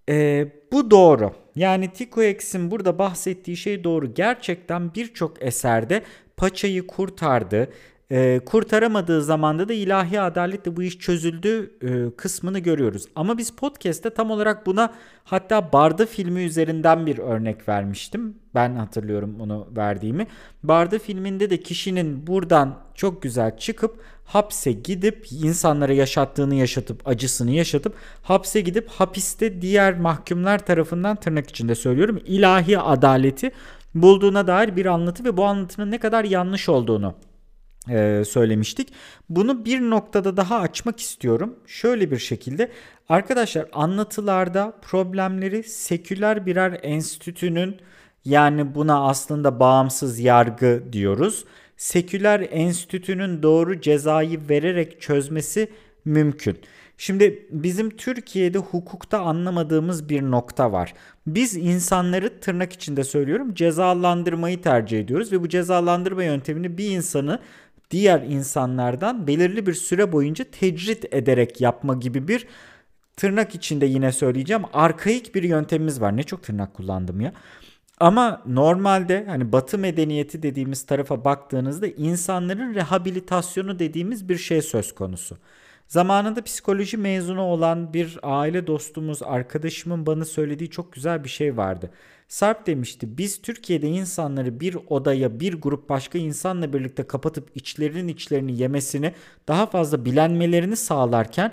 [0.10, 1.32] Ee, bu doğru.
[1.56, 4.14] Yani Tico X'in burada bahsettiği şey doğru.
[4.14, 6.04] Gerçekten birçok eserde
[6.38, 7.70] paçayı kurtardı.
[8.12, 13.06] Ee, kurtaramadığı zamanda da ilahi adaletle bu iş çözüldü e, kısmını görüyoruz.
[13.16, 14.94] Ama biz podcast'te tam olarak buna
[15.24, 18.36] hatta Barda filmi üzerinden bir örnek vermiştim.
[18.56, 20.28] Ben hatırlıyorum onu verdiğimi.
[20.64, 27.96] Barda filminde de kişinin buradan çok güzel çıkıp hapse gidip insanlara yaşattığını yaşatıp acısını yaşatıp
[28.22, 33.52] hapse gidip hapiste diğer mahkumlar tarafından tırnak içinde söylüyorum ilahi adaleti
[33.96, 37.16] bulduğuna dair bir anlatı ve bu anlatının ne kadar yanlış olduğunu
[37.90, 38.94] e, söylemiştik.
[39.30, 41.56] Bunu bir noktada daha açmak istiyorum.
[41.68, 42.72] Şöyle bir şekilde
[43.10, 47.78] arkadaşlar anlatılarda problemleri seküler birer enstitünün
[48.26, 51.46] yani buna aslında bağımsız yargı diyoruz
[51.80, 55.68] seküler enstitünün doğru cezayı vererek çözmesi
[56.06, 56.58] mümkün.
[56.98, 60.94] Şimdi bizim Türkiye'de hukukta anlamadığımız bir nokta var.
[61.28, 67.40] Biz insanları tırnak içinde söylüyorum cezalandırmayı tercih ediyoruz ve bu cezalandırma yöntemini bir insanı
[67.92, 72.48] diğer insanlardan belirli bir süre boyunca tecrit ederek yapma gibi bir
[73.18, 76.18] tırnak içinde yine söyleyeceğim arkaik bir yöntemimiz var.
[76.18, 77.34] Ne çok tırnak kullandım ya.
[78.00, 85.38] Ama normalde hani batı medeniyeti dediğimiz tarafa baktığınızda insanların rehabilitasyonu dediğimiz bir şey söz konusu.
[85.88, 91.92] Zamanında psikoloji mezunu olan bir aile dostumuz, arkadaşımın bana söylediği çok güzel bir şey vardı.
[92.28, 98.58] Sarp demişti biz Türkiye'de insanları bir odaya bir grup başka insanla birlikte kapatıp içlerinin içlerini
[98.58, 99.14] yemesini
[99.48, 101.52] daha fazla bilenmelerini sağlarken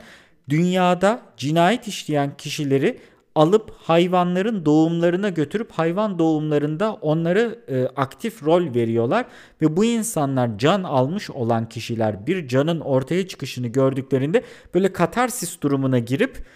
[0.48, 2.98] dünyada cinayet işleyen kişileri
[3.36, 9.26] alıp hayvanların doğumlarına götürüp hayvan doğumlarında onları e, aktif rol veriyorlar
[9.62, 14.42] ve bu insanlar can almış olan kişiler bir canın ortaya çıkışını gördüklerinde
[14.74, 16.46] böyle katarsis durumuna girip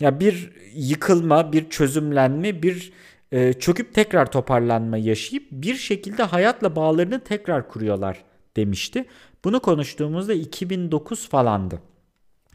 [0.00, 2.92] ya bir yıkılma, bir çözümlenme, bir
[3.32, 8.24] e, çöküp tekrar toparlanma yaşayıp bir şekilde hayatla bağlarını tekrar kuruyorlar
[8.56, 9.04] demişti.
[9.44, 11.80] Bunu konuştuğumuzda 2009 falandı.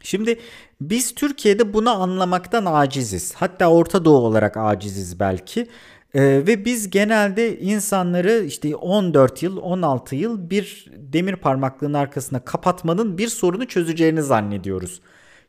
[0.06, 0.38] Şimdi
[0.80, 3.34] biz Türkiye'de bunu anlamaktan aciziz.
[3.34, 5.66] Hatta Orta Doğu olarak aciziz belki.
[6.14, 13.18] Ee, ve biz genelde insanları işte 14 yıl, 16 yıl bir demir parmaklığın arkasına kapatmanın
[13.18, 15.00] bir sorunu çözeceğini zannediyoruz.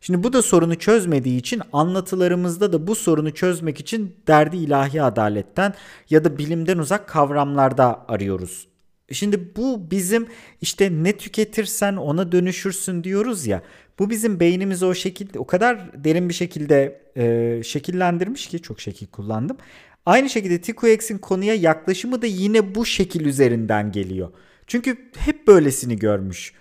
[0.01, 5.73] Şimdi bu da sorunu çözmediği için anlatılarımızda da bu sorunu çözmek için derdi ilahi adaletten
[6.09, 8.67] ya da bilimden uzak kavramlarda arıyoruz.
[9.11, 10.27] Şimdi bu bizim
[10.61, 13.61] işte ne tüketirsen ona dönüşürsün diyoruz ya.
[13.99, 19.07] Bu bizim beynimizi o şekilde o kadar derin bir şekilde e, şekillendirmiş ki çok şekil
[19.07, 19.57] kullandım.
[20.05, 24.29] Aynı şekilde TQX'in konuya yaklaşımı da yine bu şekil üzerinden geliyor.
[24.67, 26.53] Çünkü hep böylesini görmüş.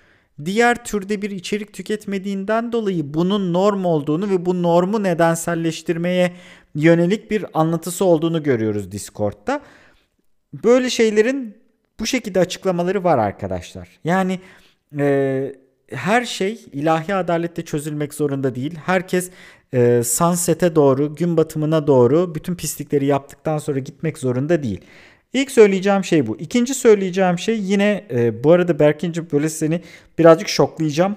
[0.45, 6.33] Diğer türde bir içerik tüketmediğinden dolayı bunun norm olduğunu ve bu normu nedenselleştirmeye
[6.75, 9.61] yönelik bir anlatısı olduğunu görüyoruz Discord'da.
[10.65, 11.66] Böyle şeylerin
[12.01, 13.89] bu şekilde açıklamaları var arkadaşlar.
[14.05, 14.41] Yani
[14.99, 15.53] e,
[15.91, 18.75] her şey ilahi adalette çözülmek zorunda değil.
[18.87, 19.31] Herkes
[19.75, 24.81] e, sunset'e doğru, gün batımına doğru bütün pislikleri yaptıktan sonra gitmek zorunda değil.
[25.33, 26.37] İlk söyleyeceğim şey bu.
[26.37, 29.83] İkinci söyleyeceğim şey yine e, bu arada Berkin'cim böyle seni
[30.19, 31.17] birazcık şoklayacağım.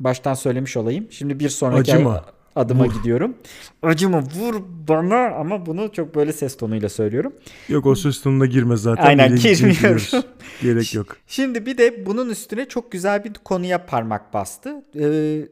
[0.00, 1.06] Baştan söylemiş olayım.
[1.10, 2.24] Şimdi bir sonraki Acıma.
[2.56, 2.94] Adıma Vur.
[2.94, 3.34] gidiyorum.
[3.82, 7.32] Acıma vur bana ama bunu çok böyle ses tonuyla söylüyorum.
[7.68, 9.04] Yok o ses tonuna girme zaten.
[9.04, 10.24] Aynen, girmiyorum.
[10.62, 11.16] Gerek yok.
[11.26, 14.84] Şimdi bir de bunun üstüne çok güzel bir konuya parmak bastı.
[14.98, 15.48] Ee,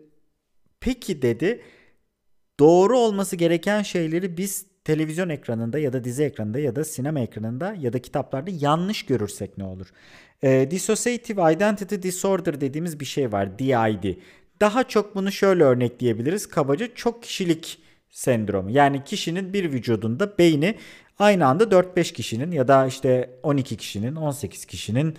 [0.80, 1.62] peki dedi
[2.61, 7.74] doğru olması gereken şeyleri biz televizyon ekranında ya da dizi ekranında ya da sinema ekranında
[7.80, 9.86] ya da kitaplarda yanlış görürsek ne olur?
[10.44, 13.59] Ee, Dissociative Identity Disorder dediğimiz bir şey var.
[13.59, 14.14] DID.
[14.63, 16.49] Daha çok bunu şöyle örnekleyebiliriz.
[16.49, 17.79] Kabaca çok kişilik
[18.11, 18.71] sendromu.
[18.71, 20.75] Yani kişinin bir vücudunda beyni
[21.19, 25.17] aynı anda 4-5 kişinin ya da işte 12 kişinin, 18 kişinin,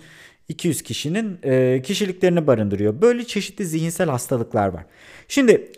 [0.48, 3.00] 200 kişinin e, kişiliklerini barındırıyor.
[3.00, 4.84] Böyle çeşitli zihinsel hastalıklar var.
[5.28, 5.72] Şimdi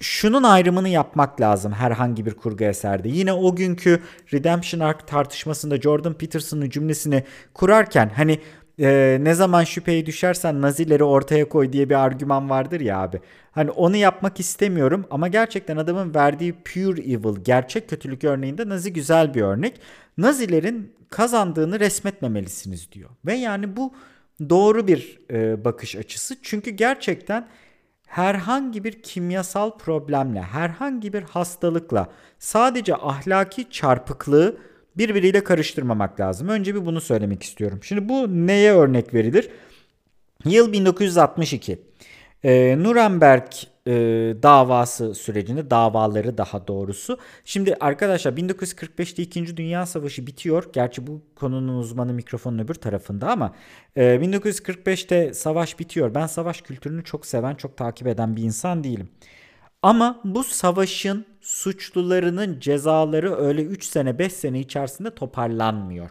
[0.00, 3.08] şunun ayrımını yapmak lazım herhangi bir kurgu eserde.
[3.08, 7.24] Yine o günkü Redemption Arc tartışmasında Jordan Peterson'ın cümlesini
[7.54, 8.38] kurarken hani
[8.80, 13.20] e, ne zaman şüpheye düşersen Nazileri ortaya koy diye bir argüman vardır ya abi.
[13.52, 19.34] Hani onu yapmak istemiyorum ama gerçekten adamın verdiği pure evil, gerçek kötülük örneğinde Nazi güzel
[19.34, 19.80] bir örnek.
[20.18, 23.10] Nazilerin kazandığını resmetmemelisiniz diyor.
[23.26, 23.92] Ve yani bu
[24.48, 26.36] doğru bir e, bakış açısı.
[26.42, 27.48] Çünkü gerçekten
[28.06, 32.08] herhangi bir kimyasal problemle, herhangi bir hastalıkla
[32.38, 34.56] sadece ahlaki çarpıklığı
[34.96, 36.48] birbiriyle karıştırmamak lazım.
[36.48, 37.80] Önce bir bunu söylemek istiyorum.
[37.82, 39.50] Şimdi bu neye örnek verilir?
[40.44, 41.78] Yıl 1962.
[42.44, 43.52] Ee, Nuremberg
[43.86, 43.92] e,
[44.42, 47.18] davası sürecinde davaları daha doğrusu.
[47.44, 49.56] Şimdi arkadaşlar 1945'te 2.
[49.56, 50.64] Dünya Savaşı bitiyor.
[50.72, 53.54] Gerçi bu konunun uzmanı mikrofonun öbür tarafında ama
[53.96, 56.14] e, 1945'te savaş bitiyor.
[56.14, 59.08] Ben savaş kültürünü çok seven, çok takip eden bir insan değilim.
[59.82, 66.10] Ama bu savaşın suçlularının cezaları öyle 3 sene 5 sene içerisinde toparlanmıyor.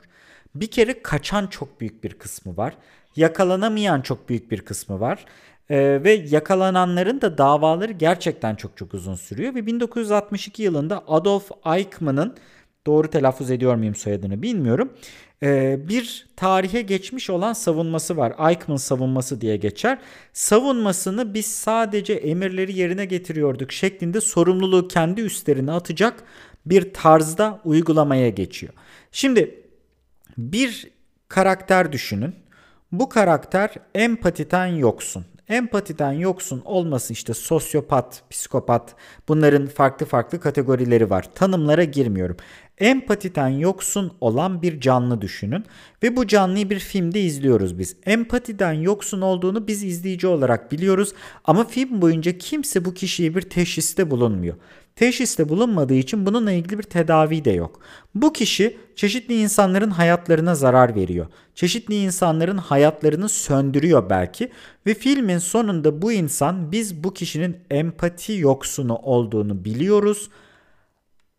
[0.55, 2.73] Bir kere kaçan çok büyük bir kısmı var.
[3.15, 5.25] Yakalanamayan çok büyük bir kısmı var.
[5.69, 9.55] Ee, ve yakalananların da davaları gerçekten çok çok uzun sürüyor.
[9.55, 12.35] Ve 1962 yılında Adolf Eichmann'ın
[12.87, 14.93] doğru telaffuz ediyor muyum soyadını bilmiyorum.
[15.43, 18.49] Ee, bir tarihe geçmiş olan savunması var.
[18.49, 19.99] Eichmann savunması diye geçer.
[20.33, 26.23] Savunmasını biz sadece emirleri yerine getiriyorduk şeklinde sorumluluğu kendi üstlerine atacak
[26.65, 28.73] bir tarzda uygulamaya geçiyor.
[29.11, 29.63] Şimdi
[30.37, 30.91] bir
[31.27, 32.35] karakter düşünün.
[32.91, 35.25] Bu karakter empatiden yoksun.
[35.47, 38.95] Empatiden yoksun olması işte sosyopat, psikopat
[39.27, 41.25] bunların farklı farklı kategorileri var.
[41.35, 42.37] Tanımlara girmiyorum.
[42.79, 45.63] Empatiden yoksun olan bir canlı düşünün
[46.03, 47.95] ve bu canlıyı bir filmde izliyoruz biz.
[48.05, 51.13] Empatiden yoksun olduğunu biz izleyici olarak biliyoruz
[51.45, 54.55] ama film boyunca kimse bu kişiye bir teşhiste bulunmuyor.
[54.95, 57.79] Teşhiste bulunmadığı için bununla ilgili bir tedavi de yok.
[58.15, 61.27] Bu kişi çeşitli insanların hayatlarına zarar veriyor.
[61.55, 64.51] Çeşitli insanların hayatlarını söndürüyor belki
[64.85, 70.29] ve filmin sonunda bu insan biz bu kişinin empati yoksunu olduğunu biliyoruz.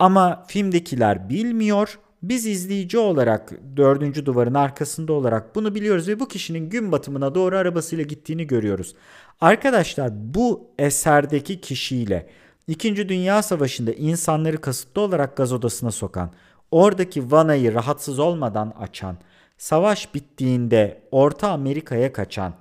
[0.01, 1.99] Ama filmdekiler bilmiyor.
[2.23, 7.57] Biz izleyici olarak dördüncü duvarın arkasında olarak bunu biliyoruz ve bu kişinin gün batımına doğru
[7.57, 8.95] arabasıyla gittiğini görüyoruz.
[9.41, 12.29] Arkadaşlar bu eserdeki kişiyle
[12.69, 16.31] İkinci Dünya Savaşı'nda insanları kasıtlı olarak gaz odasına sokan,
[16.71, 19.17] oradaki vanayı rahatsız olmadan açan,
[19.59, 22.55] savaş bittiğinde Orta Amerika'ya kaçan,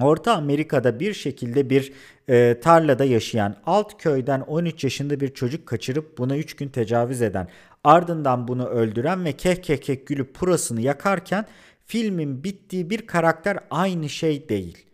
[0.00, 1.92] Orta Amerika'da bir şekilde bir
[2.28, 7.48] e, tarlada yaşayan alt köyden 13 yaşında bir çocuk kaçırıp buna 3 gün tecavüz eden,
[7.84, 11.46] ardından bunu öldüren ve keh keh keh gülüp purasını yakarken
[11.86, 14.86] filmin bittiği bir karakter aynı şey değil.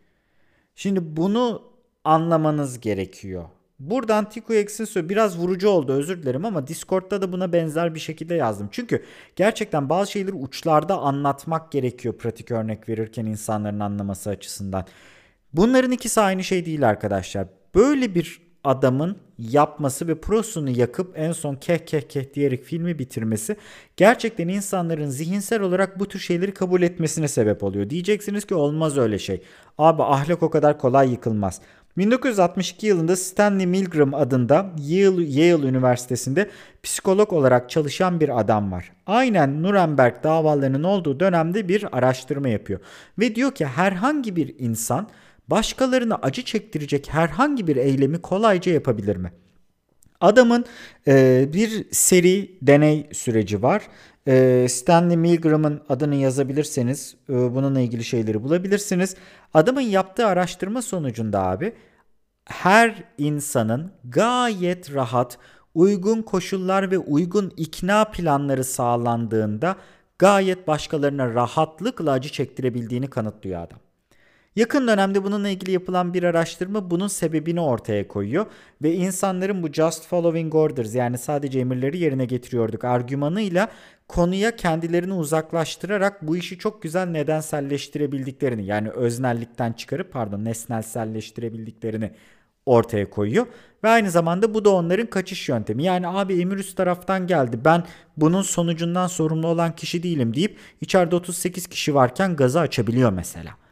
[0.74, 1.62] Şimdi bunu
[2.04, 3.44] anlamanız gerekiyor.
[3.78, 8.34] Buradan Tico Excelsior biraz vurucu oldu özür dilerim ama Discord'da da buna benzer bir şekilde
[8.34, 8.68] yazdım.
[8.72, 9.04] Çünkü
[9.36, 14.86] gerçekten bazı şeyleri uçlarda anlatmak gerekiyor pratik örnek verirken insanların anlaması açısından.
[15.52, 17.46] Bunların ikisi aynı şey değil arkadaşlar.
[17.74, 23.56] Böyle bir adamın yapması ve prosunu yakıp en son keh keh keh diyerek filmi bitirmesi
[23.96, 27.90] gerçekten insanların zihinsel olarak bu tür şeyleri kabul etmesine sebep oluyor.
[27.90, 29.42] Diyeceksiniz ki olmaz öyle şey.
[29.78, 31.60] Abi ahlak o kadar kolay yıkılmaz.
[31.98, 36.50] 1962 yılında Stanley Milgram adında Yale, Yale Üniversitesi'nde
[36.82, 38.92] psikolog olarak çalışan bir adam var.
[39.06, 42.80] Aynen Nuremberg davalarının olduğu dönemde bir araştırma yapıyor.
[43.18, 45.08] Ve diyor ki herhangi bir insan
[45.48, 49.32] başkalarına acı çektirecek herhangi bir eylemi kolayca yapabilir mi?
[50.20, 50.64] Adamın
[51.06, 53.82] e, bir seri deney süreci var.
[54.28, 59.16] E, Stanley Milgram'ın adını yazabilirseniz e, bununla ilgili şeyleri bulabilirsiniz.
[59.54, 61.72] Adamın yaptığı araştırma sonucunda abi
[62.44, 65.38] her insanın gayet rahat,
[65.74, 69.76] uygun koşullar ve uygun ikna planları sağlandığında
[70.18, 73.78] gayet başkalarına rahatlıkla acı çektirebildiğini kanıtlıyor adam.
[74.58, 78.46] Yakın dönemde bununla ilgili yapılan bir araştırma bunun sebebini ortaya koyuyor
[78.82, 83.68] ve insanların bu just following orders yani sadece emirleri yerine getiriyorduk argümanıyla
[84.08, 92.10] konuya kendilerini uzaklaştırarak bu işi çok güzel nedenselleştirebildiklerini yani öznellikten çıkarıp pardon nesnelselleştirebildiklerini
[92.66, 93.46] ortaya koyuyor.
[93.84, 95.84] Ve aynı zamanda bu da onların kaçış yöntemi.
[95.84, 97.84] Yani abi emir üst taraftan geldi ben
[98.16, 103.67] bunun sonucundan sorumlu olan kişi değilim deyip içeride 38 kişi varken gazı açabiliyor mesela.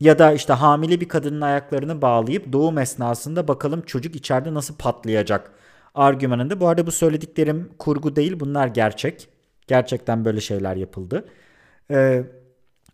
[0.00, 5.52] Ya da işte hamile bir kadının ayaklarını bağlayıp doğum esnasında bakalım çocuk içeride nasıl patlayacak
[5.94, 6.60] argümanında.
[6.60, 9.28] Bu arada bu söylediklerim kurgu değil bunlar gerçek.
[9.66, 11.28] Gerçekten böyle şeyler yapıldı.
[11.90, 12.24] Ee,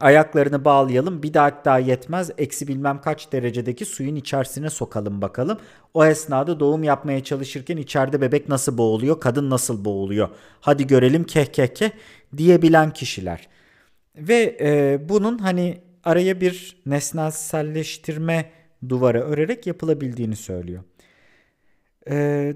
[0.00, 5.58] ayaklarını bağlayalım bir daha daha yetmez eksi bilmem kaç derecedeki suyun içerisine sokalım bakalım.
[5.94, 10.28] O esnada doğum yapmaya çalışırken içeride bebek nasıl boğuluyor kadın nasıl boğuluyor
[10.60, 11.90] hadi görelim keh keh keh
[12.36, 13.48] diyebilen kişiler.
[14.16, 18.50] Ve e, bunun hani araya bir nesnelselleştirme
[18.88, 20.84] duvarı örerek yapılabildiğini söylüyor.
[22.10, 22.54] Ee,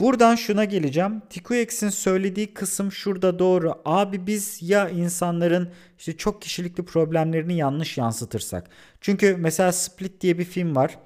[0.00, 1.22] buradan şuna geleceğim.
[1.30, 3.74] Tikuex'in söylediği kısım şurada doğru.
[3.84, 8.70] Abi biz ya insanların işte çok kişilikli problemlerini yanlış yansıtırsak.
[9.00, 10.98] Çünkü mesela Split diye bir film var.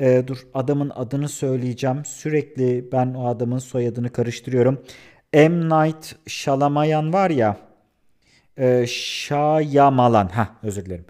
[0.00, 2.04] Ee, dur adamın adını söyleyeceğim.
[2.04, 4.84] Sürekli ben o adamın soyadını karıştırıyorum.
[5.32, 5.48] M.
[5.50, 7.56] Night Shyamalan var ya.
[8.56, 10.28] E, Shyamalan.
[10.28, 11.04] Ha özür dilerim.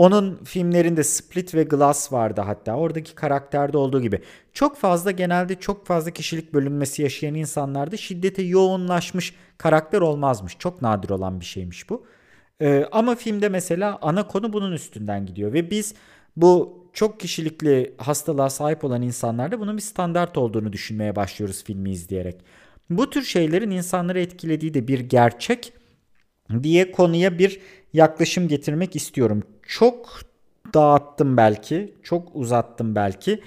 [0.00, 2.76] Onun filmlerinde Split ve Glass vardı hatta.
[2.76, 4.20] Oradaki karakterde olduğu gibi.
[4.52, 10.58] Çok fazla genelde çok fazla kişilik bölünmesi yaşayan insanlarda şiddete yoğunlaşmış karakter olmazmış.
[10.58, 12.06] Çok nadir olan bir şeymiş bu.
[12.60, 15.52] Ee, ama filmde mesela ana konu bunun üstünden gidiyor.
[15.52, 15.94] Ve biz
[16.36, 22.40] bu çok kişilikli hastalığa sahip olan insanlarda bunun bir standart olduğunu düşünmeye başlıyoruz filmi izleyerek.
[22.90, 25.72] Bu tür şeylerin insanları etkilediği de bir gerçek
[26.62, 27.60] diye konuya bir
[27.92, 29.42] yaklaşım getirmek istiyorum.
[29.62, 30.20] Çok
[30.74, 33.40] dağıttım belki, çok uzattım belki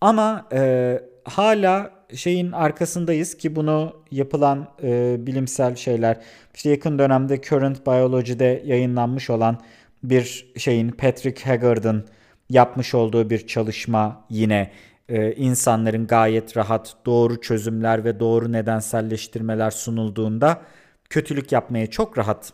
[0.00, 6.20] ama e, hala şeyin arkasındayız ki bunu yapılan e, bilimsel şeyler
[6.54, 9.60] işte yakın dönemde Current Biology'de yayınlanmış olan
[10.02, 12.06] bir şeyin Patrick Haggard'ın
[12.50, 14.70] yapmış olduğu bir çalışma yine
[15.08, 20.62] e, insanların gayet rahat doğru çözümler ve doğru nedenselleştirmeler sunulduğunda
[21.10, 22.52] kötülük yapmaya çok rahat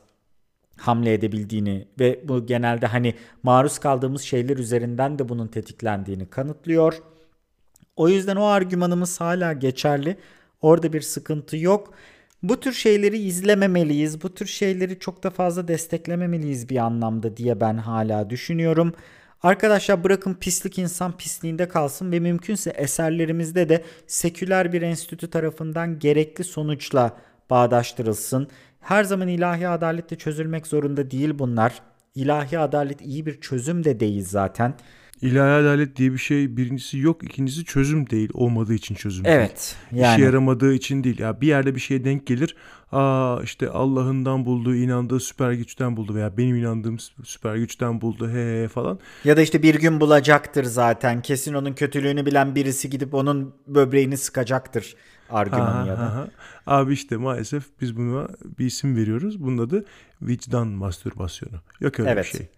[0.76, 7.02] hamle edebildiğini ve bu genelde hani maruz kaldığımız şeyler üzerinden de bunun tetiklendiğini kanıtlıyor.
[7.96, 10.16] O yüzden o argümanımız hala geçerli.
[10.60, 11.94] Orada bir sıkıntı yok.
[12.42, 14.22] Bu tür şeyleri izlememeliyiz.
[14.22, 18.94] Bu tür şeyleri çok da fazla desteklememeliyiz bir anlamda diye ben hala düşünüyorum.
[19.42, 26.44] Arkadaşlar bırakın pislik insan pisliğinde kalsın ve mümkünse eserlerimizde de seküler bir enstitü tarafından gerekli
[26.44, 27.16] sonuçla
[27.50, 28.48] bağdaştırılsın.
[28.84, 31.82] Her zaman ilahi adaletle çözülmek zorunda değil bunlar.
[32.14, 34.74] İlahi adalet iyi bir çözüm de değil zaten.
[35.22, 38.28] İlahi adalet diye bir şey birincisi yok, ikincisi çözüm değil.
[38.34, 40.02] Olmadığı için çözüm evet, değil.
[40.02, 40.14] Yani.
[40.14, 41.18] İşe yaramadığı için değil.
[41.18, 42.56] Ya bir yerde bir şeye denk gelir.
[42.92, 48.62] Aa işte Allah'ından buldu, inandığı süper güçten buldu veya benim inandığım süper güçten buldu he,
[48.62, 48.98] he falan.
[49.24, 51.22] Ya da işte bir gün bulacaktır zaten.
[51.22, 54.96] Kesin onun kötülüğünü bilen birisi gidip onun böbreğini sıkacaktır
[55.30, 56.28] argümanı ya da.
[56.66, 59.40] Abi işte maalesef biz buna bir isim veriyoruz.
[59.42, 59.84] Bunun adı
[60.22, 61.56] vicdan mastürbasyonu.
[61.80, 62.24] Yok öyle evet.
[62.24, 62.48] bir şey.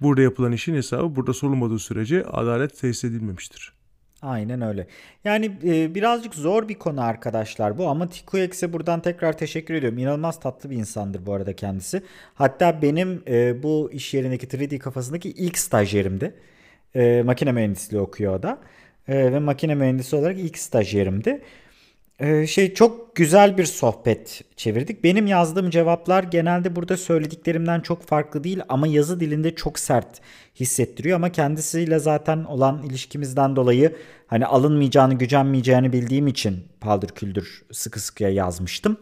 [0.00, 3.78] Burada yapılan işin hesabı burada sorulmadığı sürece adalet tesis edilmemiştir.
[4.22, 4.86] Aynen öyle.
[5.24, 9.98] Yani e, birazcık zor bir konu arkadaşlar bu ama Tikuex'e buradan tekrar teşekkür ediyorum.
[9.98, 12.02] İnanılmaz tatlı bir insandır bu arada kendisi.
[12.34, 16.34] Hatta benim e, bu iş yerindeki 3D kafasındaki ilk stajyerimdi.
[16.94, 18.58] E, makine mühendisliği okuyor o da.
[19.08, 21.42] E, ve makine mühendisi olarak ilk stajyerimdi.
[22.20, 25.04] Ee, şey çok güzel bir sohbet çevirdik.
[25.04, 30.20] Benim yazdığım cevaplar genelde burada söylediklerimden çok farklı değil ama yazı dilinde çok sert
[30.60, 33.96] hissettiriyor ama kendisiyle zaten olan ilişkimizden dolayı
[34.26, 38.96] hani alınmayacağını, gücenmeyeceğini bildiğim için paldır küldür sıkı sıkıya yazmıştım.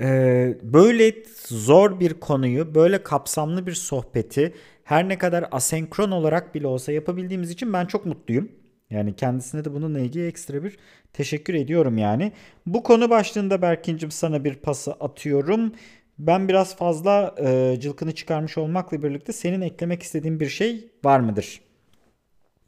[0.00, 1.14] Ee, böyle
[1.46, 7.50] zor bir konuyu, böyle kapsamlı bir sohbeti her ne kadar asenkron olarak bile olsa yapabildiğimiz
[7.50, 8.48] için ben çok mutluyum.
[8.90, 10.78] Yani kendisine de bununla ilgili ekstra bir
[11.12, 12.32] teşekkür ediyorum yani.
[12.66, 15.72] Bu konu başlığında Berkin'cim sana bir pası atıyorum.
[16.18, 21.60] Ben biraz fazla e, cılkını çıkarmış olmakla birlikte senin eklemek istediğin bir şey var mıdır?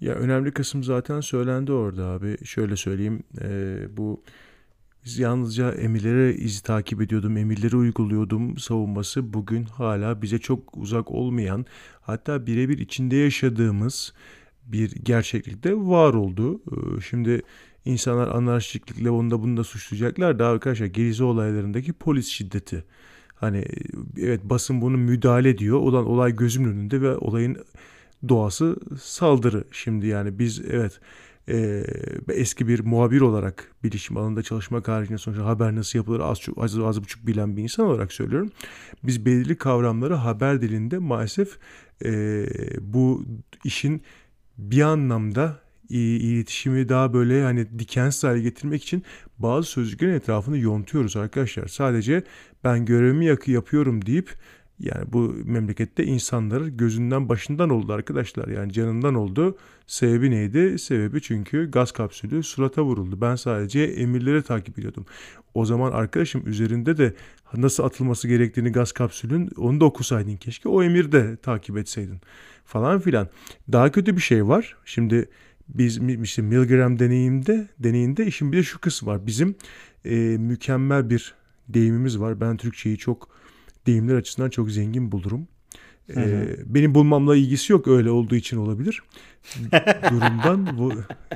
[0.00, 2.44] Ya önemli kısım zaten söylendi orada abi.
[2.44, 4.22] Şöyle söyleyeyim e, bu
[5.04, 11.66] biz yalnızca emirleri izi takip ediyordum, emirleri uyguluyordum savunması bugün hala bize çok uzak olmayan
[12.00, 14.12] hatta birebir içinde yaşadığımız
[14.66, 16.60] bir gerçeklikte var oldu.
[16.70, 17.42] Ee, şimdi
[17.84, 22.84] insanlar anarşiklikle onu da bunu da suçlayacaklar da arkadaşlar Gezi olaylarındaki polis şiddeti.
[23.34, 23.64] Hani
[24.18, 25.78] evet basın bunu müdahale ediyor.
[25.78, 27.56] Olan olay gözümün önünde ve olayın
[28.28, 31.00] doğası saldırı şimdi yani biz evet
[31.48, 31.84] e,
[32.28, 36.78] eski bir muhabir olarak bilişim alanında çalışmak haricinde sonuçta haber nasıl yapılır az, çok, az,
[36.78, 38.50] az buçuk bilen bir insan olarak söylüyorum.
[39.02, 41.58] Biz belirli kavramları haber dilinde maalesef
[42.04, 42.44] e,
[42.80, 43.24] bu
[43.64, 44.02] işin
[44.58, 49.02] bir anlamda iletişimi daha böyle hani dikensiz hale getirmek için
[49.38, 51.66] bazı sözcüklerin etrafını yontuyoruz arkadaşlar.
[51.66, 52.22] Sadece
[52.64, 54.30] ben görevimi yakı yapıyorum deyip
[54.78, 58.48] yani bu memlekette insanları gözünden başından oldu arkadaşlar.
[58.48, 59.56] Yani canından oldu.
[59.86, 60.78] Sebebi neydi?
[60.78, 63.20] Sebebi çünkü gaz kapsülü surata vuruldu.
[63.20, 65.06] Ben sadece emirleri takip ediyordum.
[65.54, 67.14] O zaman arkadaşım üzerinde de
[67.56, 70.68] nasıl atılması gerektiğini gaz kapsülün onu da okusaydın keşke.
[70.68, 72.20] O emir de takip etseydin
[72.72, 73.28] falan filan.
[73.72, 74.76] Daha kötü bir şey var.
[74.84, 75.28] Şimdi
[75.68, 79.26] biz işte Milgram deneyimde deneyinde işin bir de şu kısmı var.
[79.26, 79.54] Bizim
[80.04, 81.34] e, mükemmel bir
[81.68, 82.40] deyimimiz var.
[82.40, 83.28] Ben Türkçeyi çok
[83.86, 85.48] deyimler açısından çok zengin bulurum.
[86.16, 89.02] Ee, benim bulmamla ilgisi yok öyle olduğu için olabilir.
[90.10, 90.92] Durumdan bu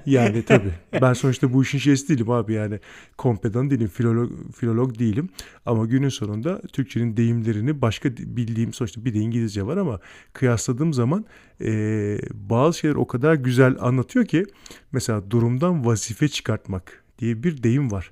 [0.06, 0.72] yani tabii.
[1.02, 2.80] Ben sonuçta bu işin şeysi değilim abi yani
[3.18, 5.28] kompedan değilim, filolog, filolog değilim.
[5.66, 10.00] Ama günün sonunda Türkçenin deyimlerini başka bildiğim sonuçta bir de İngilizce var ama
[10.32, 11.24] kıyasladığım zaman
[11.60, 14.44] e, bazı şeyler o kadar güzel anlatıyor ki
[14.92, 18.10] mesela durumdan vazife çıkartmak diye bir deyim var.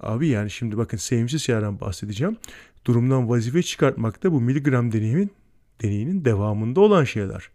[0.00, 2.36] Abi yani şimdi bakın sevimsiz şeylerden bahsedeceğim
[2.86, 5.30] durumdan vazife çıkartmak da bu miligram deneyimin
[5.82, 7.50] deneyinin devamında olan şeyler.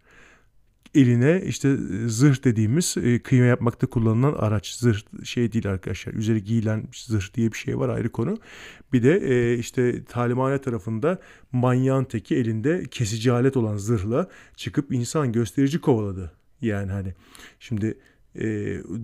[0.94, 1.76] Eline işte
[2.06, 4.74] zırh dediğimiz e, kıyma yapmakta kullanılan araç.
[4.74, 6.12] Zırh şey değil arkadaşlar.
[6.12, 8.38] Üzeri giyilen zırh diye bir şey var ayrı konu.
[8.92, 11.18] Bir de e, işte talimhane tarafında
[11.52, 16.32] manyağın teki elinde kesici alet olan zırhla çıkıp insan gösterici kovaladı.
[16.60, 17.14] Yani hani
[17.60, 17.98] şimdi
[18.34, 18.46] e,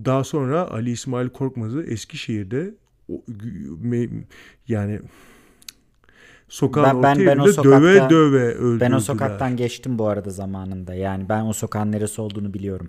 [0.05, 2.75] daha sonra Ali İsmail Korkmaz'ı Eskişehir'de
[4.69, 5.01] yani
[6.49, 8.91] sokağın ben, ben, ben o sokakta, döve döve öldürdüler.
[8.91, 10.95] Ben o sokaktan geçtim bu arada zamanında.
[10.95, 12.89] Yani ben o sokağın neresi olduğunu biliyorum.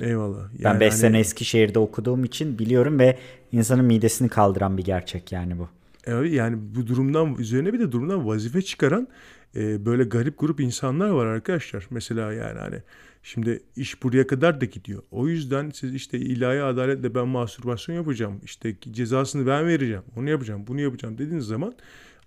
[0.00, 0.48] Eyvallah.
[0.58, 1.00] Yani ben 5 hani...
[1.00, 3.18] sene Eskişehir'de okuduğum için biliyorum ve
[3.52, 5.68] insanın midesini kaldıran bir gerçek yani bu.
[6.06, 9.08] Evet yani bu durumdan üzerine bir de durumdan vazife çıkaran
[9.56, 11.86] e, böyle garip grup insanlar var arkadaşlar.
[11.90, 12.82] Mesela yani hani
[13.22, 15.02] şimdi iş buraya kadar da gidiyor.
[15.10, 18.40] O yüzden siz işte ilahi adaletle ben mastürbasyon yapacağım.
[18.44, 20.02] İşte cezasını ben vereceğim.
[20.16, 21.74] Onu yapacağım, bunu yapacağım dediğiniz zaman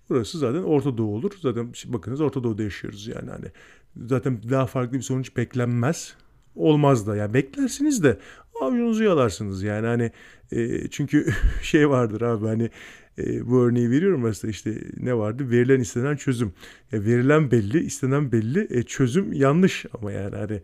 [0.08, 1.32] Burası zaten Orta Doğu olur.
[1.40, 3.46] Zaten bakınız Orta Doğu'da yaşıyoruz yani hani.
[4.06, 6.14] Zaten daha farklı bir sonuç beklenmez.
[6.54, 8.18] Olmaz da yani beklersiniz de
[8.60, 10.12] avucunuzu yalarsınız yani hani
[10.52, 11.26] e, çünkü
[11.62, 12.70] şey vardır abi hani
[13.18, 16.52] e, bu örneği veriyorum mesela işte ne vardı verilen istenen çözüm
[16.92, 20.62] ya verilen belli istenen belli e, çözüm yanlış ama yani hani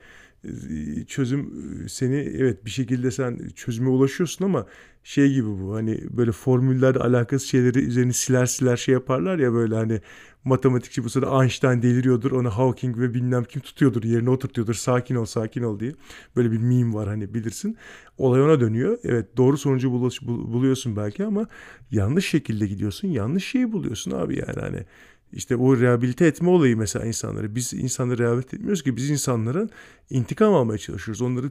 [1.07, 1.51] çözüm
[1.89, 4.67] seni evet bir şekilde sen çözüme ulaşıyorsun ama
[5.05, 9.75] şey gibi bu hani böyle formüller alakası şeyleri üzerine siler siler şey yaparlar ya böyle
[9.75, 10.01] hani
[10.45, 15.25] matematikçi bu sırada Einstein deliriyordur onu Hawking ve bilmem kim tutuyordur yerine oturtuyordur sakin ol
[15.25, 15.93] sakin ol diye.
[16.37, 17.77] Böyle bir meme var hani bilirsin.
[18.19, 18.99] Olay ona dönüyor.
[19.05, 21.47] Evet doğru sonucu buluyorsun belki ama
[21.91, 24.85] yanlış şekilde gidiyorsun yanlış şeyi buluyorsun abi yani hani
[25.33, 27.55] işte o rehabilite etme olayı mesela insanları.
[27.55, 29.71] Biz insanları rehabilite etmiyoruz ki biz insanların
[30.11, 31.23] intikam almaya çalışıyoruz.
[31.23, 31.51] Onları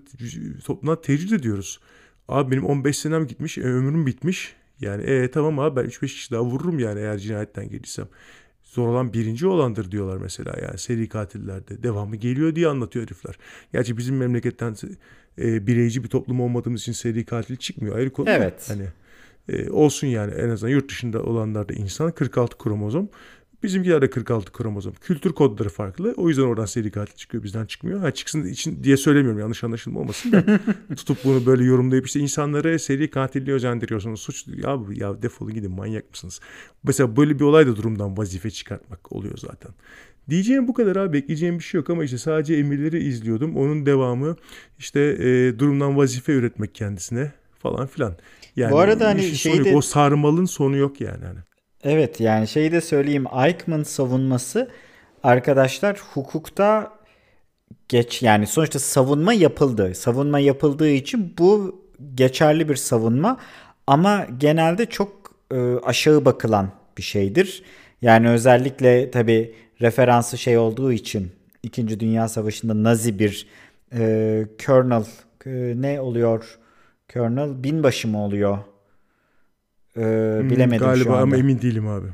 [0.66, 1.80] topluma tecrüt ediyoruz.
[2.28, 4.56] Abi benim 15 senem gitmiş, e, ömrüm bitmiş.
[4.82, 8.08] Yani e tamam abi ben 3-5 kişi daha vururum yani eğer cinayetten gelirsem.
[8.64, 11.84] Zor olan birinci olandır diyorlar mesela yani seri katillerde.
[11.84, 13.38] Devamı geliyor diye anlatıyor herifler.
[13.74, 14.76] Gerçi bizim memleketten
[15.38, 17.96] e, bireyci bir toplum olmadığımız için seri katil çıkmıyor.
[17.96, 18.30] Ayrı konu.
[18.30, 18.66] Evet.
[18.68, 18.86] Hani
[19.50, 23.10] e, olsun yani en azından yurt dışında olanlarda insan 46 kromozom
[23.64, 24.94] Bizimkiler de 46 kromozom.
[25.02, 26.14] Kültür kodları farklı.
[26.18, 28.00] O yüzden oradan seri katil çıkıyor bizden çıkmıyor.
[28.00, 30.60] Ha çıksın için diye söylemiyorum yanlış anlaşılma olmasın da.
[30.96, 34.22] tutup bunu böyle yorumlayıp işte insanları seri katilliğe özendiriyorsunuz.
[34.22, 36.40] Suç ya, ya defolun gidin manyak mısınız?
[36.84, 39.72] Mesela böyle bir olay da durumdan vazife çıkartmak oluyor zaten.
[40.30, 43.58] Diyeceğim bu kadar abi bekleyeceğim bir şey yok ama işte sadece emirleri izliyordum.
[43.58, 44.36] Onun devamı
[44.78, 48.16] işte e, durumdan vazife üretmek kendisine falan filan.
[48.56, 49.76] Yani bu arada hani şeyde...
[49.76, 51.26] o sarmalın sonu yok yani.
[51.26, 51.40] Hani.
[51.84, 53.26] Evet yani şeyi de söyleyeyim.
[53.46, 54.72] Eichmann savunması
[55.24, 56.94] arkadaşlar hukukta
[57.90, 59.96] geç yani sonuçta savunma yapıldı.
[59.96, 61.82] Savunma yapıldığı için bu
[62.16, 63.38] geçerli bir savunma
[63.88, 67.64] ama genelde çok e, aşağı bakılan bir şeydir.
[68.02, 71.32] Yani özellikle tabi referansı şey olduğu için
[71.64, 72.00] 2.
[72.00, 73.48] Dünya Savaşı'nda Nazi bir
[73.94, 75.06] e, colonel
[75.46, 76.60] e, ne oluyor?
[77.14, 78.58] Colonel binbaşı mı oluyor?
[79.98, 81.22] Ee, hmm, bilemedim galiba şu anda.
[81.22, 82.08] ama emin değilim abi.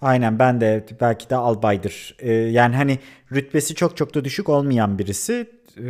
[0.00, 2.16] Aynen ben de belki de albaydır.
[2.18, 2.98] Ee, yani hani
[3.32, 5.82] rütbesi çok çok da düşük olmayan birisi ee,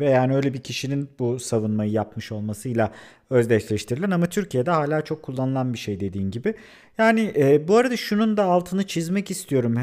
[0.00, 2.92] ve yani öyle bir kişinin bu savunmayı yapmış olmasıyla
[3.30, 6.54] özdeşleştirilen ama Türkiye'de hala çok kullanılan bir şey dediğin gibi.
[6.98, 9.76] Yani e, bu arada şunun da altını çizmek istiyorum.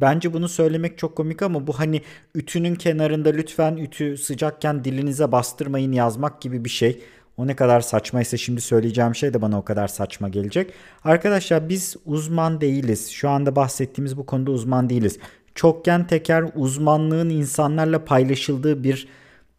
[0.00, 2.02] bence bunu söylemek çok komik ama bu hani
[2.34, 7.02] ütünün kenarında lütfen ütü sıcakken dilinize bastırmayın yazmak gibi bir şey.
[7.36, 10.72] O ne kadar saçmaysa şimdi söyleyeceğim şey de bana o kadar saçma gelecek.
[11.04, 13.10] Arkadaşlar biz uzman değiliz.
[13.10, 15.18] Şu anda bahsettiğimiz bu konuda uzman değiliz.
[15.54, 19.08] Çokgen teker uzmanlığın insanlarla paylaşıldığı bir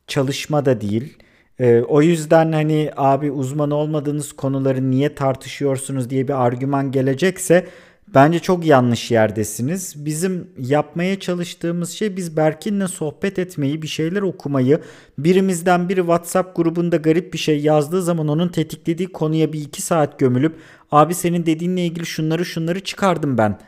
[0.07, 1.17] çalışma da değil.
[1.59, 7.67] Ee, o yüzden hani abi uzman olmadığınız konuları niye tartışıyorsunuz diye bir argüman gelecekse
[8.07, 10.05] bence çok yanlış yerdesiniz.
[10.05, 14.79] Bizim yapmaya çalıştığımız şey biz Berkin'le sohbet etmeyi, bir şeyler okumayı,
[15.17, 20.19] birimizden biri WhatsApp grubunda garip bir şey yazdığı zaman onun tetiklediği konuya bir iki saat
[20.19, 20.55] gömülüp
[20.91, 23.59] abi senin dediğinle ilgili şunları şunları çıkardım ben.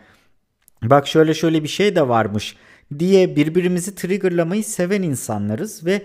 [0.83, 2.55] Bak şöyle şöyle bir şey de varmış
[2.99, 6.01] diye birbirimizi triggerlamayı seven insanlarız ve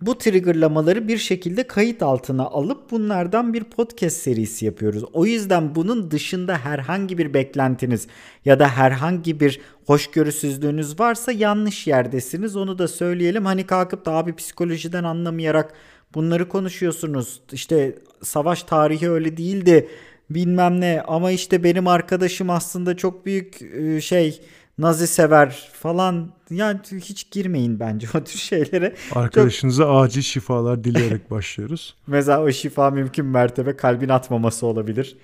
[0.00, 5.04] bu triggerlamaları bir şekilde kayıt altına alıp bunlardan bir podcast serisi yapıyoruz.
[5.12, 8.06] O yüzden bunun dışında herhangi bir beklentiniz
[8.44, 12.56] ya da herhangi bir hoşgörüsüzlüğünüz varsa yanlış yerdesiniz.
[12.56, 13.44] Onu da söyleyelim.
[13.44, 15.74] Hani kalkıp da abi psikolojiden anlamayarak
[16.14, 17.40] bunları konuşuyorsunuz.
[17.52, 19.88] İşte savaş tarihi öyle değildi
[20.30, 24.40] bilmem ne ama işte benim arkadaşım aslında çok büyük e, şey
[24.80, 28.94] Nazi sever falan yani hiç girmeyin bence o tür şeylere.
[29.12, 30.04] Arkadaşınıza Çok...
[30.04, 31.96] acil şifalar dileyerek başlıyoruz.
[32.06, 35.16] Mesela o şifa mümkün mertebe kalbin atmaması olabilir.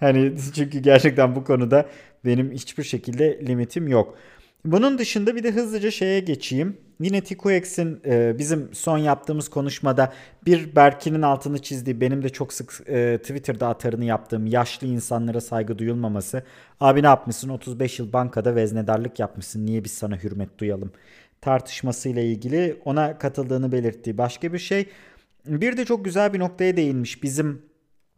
[0.00, 1.86] Hani çünkü gerçekten bu konuda
[2.24, 4.14] benim hiçbir şekilde limitim yok.
[4.64, 6.76] Bunun dışında bir de hızlıca şeye geçeyim.
[7.00, 10.12] Yine TQX'in e, bizim son yaptığımız konuşmada
[10.46, 15.78] bir Berkin'in altını çizdiği benim de çok sık e, Twitter'da atarını yaptığım yaşlı insanlara saygı
[15.78, 16.42] duyulmaması.
[16.80, 20.92] Abi ne yapmışsın 35 yıl bankada veznedarlık yapmışsın niye biz sana hürmet duyalım
[21.42, 24.88] tartışmasıyla ilgili ona katıldığını belirttiği başka bir şey.
[25.46, 27.62] Bir de çok güzel bir noktaya değinmiş bizim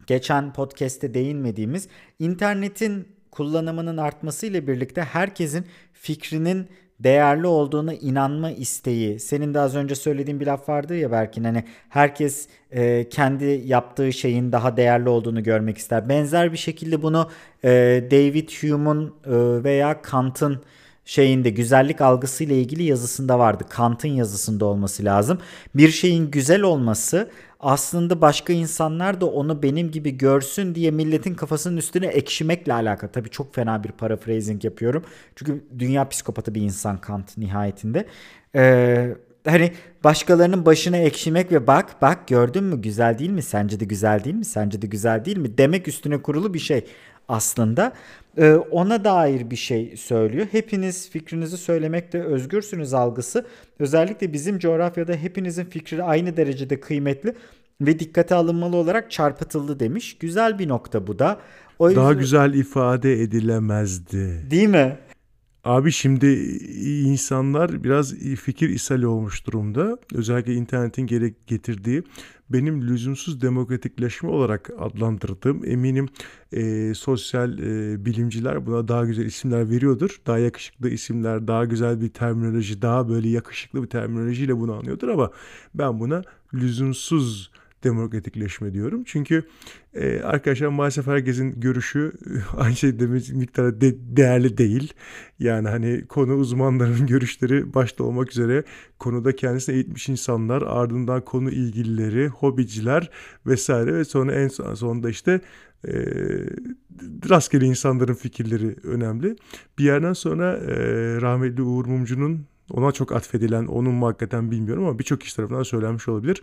[0.07, 1.89] geçen podcast'te değinmediğimiz
[2.19, 6.69] internetin kullanımının artmasıyla birlikte herkesin fikrinin
[7.01, 9.21] değerli olduğuna inanma isteği.
[9.21, 14.13] Senin de az önce söylediğin bir laf vardı ya belki hani herkes e, kendi yaptığı
[14.13, 16.09] şeyin daha değerli olduğunu görmek ister.
[16.09, 17.31] Benzer bir şekilde bunu
[17.65, 17.71] e,
[18.11, 20.61] David Hume'un e, veya Kant'ın
[21.05, 23.65] şeyinde güzellik algısı ile ilgili yazısında vardı.
[23.69, 25.39] Kant'ın yazısında olması lazım.
[25.75, 27.31] Bir şeyin güzel olması
[27.61, 33.13] aslında başka insanlar da onu benim gibi görsün diye milletin kafasının üstüne ekşimekle alakalı.
[33.13, 35.05] Tabii çok fena bir paraphrasing yapıyorum.
[35.37, 38.07] Çünkü dünya psikopatı bir insan Kant nihayetinde.
[38.55, 39.15] Ee,
[39.47, 39.73] hani
[40.05, 43.43] başkalarının başına ekşimek ve bak bak gördün mü güzel değil mi?
[43.43, 44.45] Sence de güzel değil mi?
[44.45, 45.59] Sence de güzel değil mi?
[45.59, 46.85] Demek üstüne kurulu bir şey
[47.29, 47.93] aslında.
[48.39, 50.47] Ee, ona dair bir şey söylüyor.
[50.51, 53.47] Hepiniz fikrinizi söylemekte özgürsünüz algısı.
[53.79, 57.35] Özellikle bizim coğrafyada hepinizin fikri aynı derecede kıymetli
[57.81, 60.19] ve dikkate alınmalı olarak çarpıtıldı demiş.
[60.19, 61.41] Güzel bir nokta bu da.
[61.79, 62.05] O yüzden...
[62.05, 64.51] Daha güzel ifade edilemezdi.
[64.51, 64.99] Değil mi?
[65.65, 66.27] Abi şimdi
[67.05, 69.99] insanlar biraz fikir ishali olmuş durumda.
[70.15, 71.07] Özellikle internetin
[71.47, 72.03] getirdiği
[72.51, 76.09] benim lüzumsuz demokratikleşme olarak adlandırdığım eminim
[76.53, 80.21] e, sosyal e, bilimciler buna daha güzel isimler veriyordur.
[80.27, 85.31] Daha yakışıklı isimler, daha güzel bir terminoloji, daha böyle yakışıklı bir terminolojiyle bunu anlıyordur ama
[85.75, 86.23] ben buna
[86.55, 87.51] lüzumsuz
[87.85, 89.03] demokratikleşme diyorum.
[89.07, 89.43] Çünkü
[89.95, 92.13] e, arkadaşlar maalesef herkesin görüşü
[92.57, 94.93] aynı şey demek miktarda de, değerli değil.
[95.39, 98.65] Yani hani konu uzmanlarının görüşleri başta olmak üzere
[98.99, 103.11] konuda kendisine eğitmiş insanlar ardından konu ilgilileri, hobiciler
[103.47, 105.41] vesaire ve sonra en sonunda işte
[105.89, 105.93] e,
[107.31, 109.37] rastgele insanların fikirleri önemli.
[109.79, 110.77] Bir yerden sonra e,
[111.21, 116.09] rahmetli Uğur Mumcu'nun ona çok atfedilen, onun mu hakikaten bilmiyorum ama birçok kişi tarafından söylenmiş
[116.09, 116.43] olabilir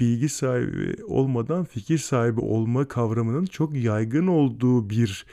[0.00, 5.26] bilgi sahibi olmadan fikir sahibi olma kavramının çok yaygın olduğu bir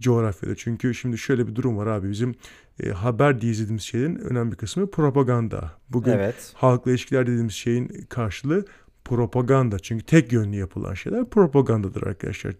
[0.00, 0.54] coğrafyada.
[0.56, 2.34] Çünkü şimdi şöyle bir durum var abi bizim
[2.82, 5.72] e, haber diye izlediğimiz şeylerin önemli bir kısmı propaganda.
[5.88, 6.52] Bugün evet.
[6.54, 8.64] halkla ilişkiler dediğimiz şeyin karşılığı
[9.04, 9.78] propaganda.
[9.78, 12.54] Çünkü tek yönlü yapılan şeyler propagandadır arkadaşlar.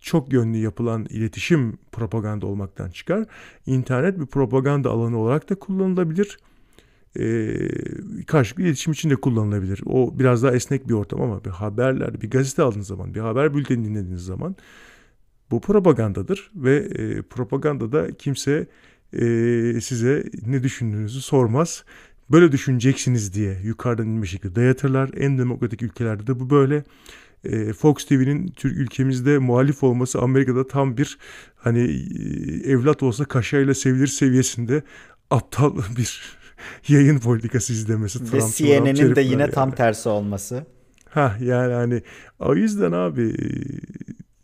[0.00, 3.26] Çok yönlü yapılan iletişim propaganda olmaktan çıkar.
[3.66, 6.38] İnternet bir propaganda alanı olarak da kullanılabilir
[7.18, 9.80] e, karşılıklı iletişim için de kullanılabilir.
[9.86, 13.54] O biraz daha esnek bir ortam ama bir haberler, bir gazete aldığınız zaman, bir haber
[13.54, 14.56] bülteni dinlediğiniz zaman
[15.50, 18.66] bu propagandadır ve e, propagandada kimse
[19.12, 21.84] e, size ne düşündüğünüzü sormaz.
[22.30, 25.10] Böyle düşüneceksiniz diye yukarıdan inme şekilde dayatırlar.
[25.16, 26.84] En demokratik ülkelerde de bu böyle.
[27.44, 31.18] E, Fox TV'nin Türk ülkemizde muhalif olması Amerika'da tam bir
[31.56, 34.82] hani e, evlat olsa kaşayla sevilir seviyesinde
[35.30, 36.38] aptal bir
[36.88, 38.32] yayın politikası izlemesi.
[38.32, 39.52] Ve CNN'in de yine yani.
[39.52, 40.66] tam tersi olması.
[41.10, 42.02] Ha yani hani
[42.38, 43.34] o yüzden abi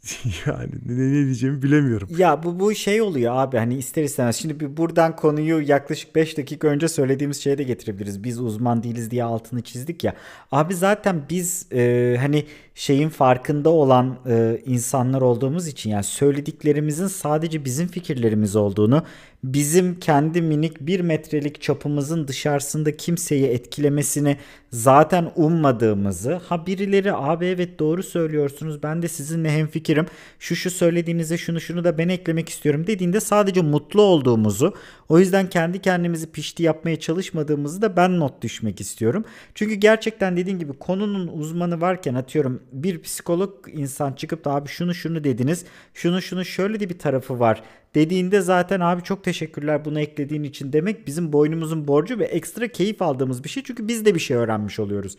[0.47, 2.09] yani ne, ne diyeceğimi bilemiyorum.
[2.19, 4.37] Ya bu bu şey oluyor abi hani ister istemez.
[4.37, 8.25] Şimdi bir buradan konuyu yaklaşık 5 dakika önce söylediğimiz şeye de getirebiliriz.
[8.25, 10.15] Biz uzman değiliz diye altını çizdik ya.
[10.53, 12.45] Abi zaten biz e, hani
[12.81, 19.03] şeyin farkında olan e, insanlar olduğumuz için yani söylediklerimizin sadece bizim fikirlerimiz olduğunu
[19.45, 24.37] bizim kendi minik bir metrelik çapımızın dışarısında kimseyi etkilemesini
[24.71, 30.07] zaten ummadığımızı ha birileri abi evet doğru söylüyorsunuz ben de sizinle hemfikirim
[30.39, 34.75] şu şu söylediğinize şunu şunu da ben eklemek istiyorum dediğinde sadece mutlu olduğumuzu
[35.09, 39.25] o yüzden kendi kendimizi pişti yapmaya çalışmadığımızı da ben not düşmek istiyorum.
[39.55, 44.95] Çünkü gerçekten dediğim gibi konunun uzmanı varken atıyorum bir psikolog insan çıkıp da abi şunu
[44.95, 45.65] şunu dediniz
[45.95, 47.63] şunu şunu şöyle de bir tarafı var
[47.95, 53.03] dediğinde zaten abi çok teşekkürler bunu eklediğin için demek bizim boynumuzun borcu ve ekstra keyif
[53.03, 53.63] aldığımız bir şey.
[53.63, 55.17] Çünkü biz de bir şey öğrenmiş oluyoruz.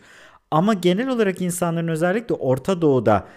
[0.50, 3.28] Ama genel olarak insanların özellikle Orta Doğu'da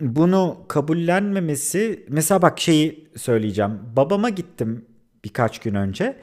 [0.00, 3.80] bunu kabullenmemesi mesela bak şeyi söyleyeceğim.
[3.96, 4.86] Babama gittim
[5.24, 6.16] birkaç gün önce.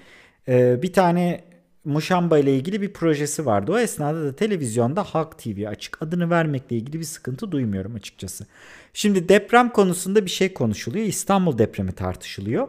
[0.48, 1.44] Ee, bir tane
[1.86, 3.72] Muşamba ile ilgili bir projesi vardı.
[3.72, 6.02] O esnada da televizyonda Halk TV açık.
[6.02, 8.46] Adını vermekle ilgili bir sıkıntı duymuyorum açıkçası.
[8.94, 11.06] Şimdi deprem konusunda bir şey konuşuluyor.
[11.06, 12.68] İstanbul depremi tartışılıyor.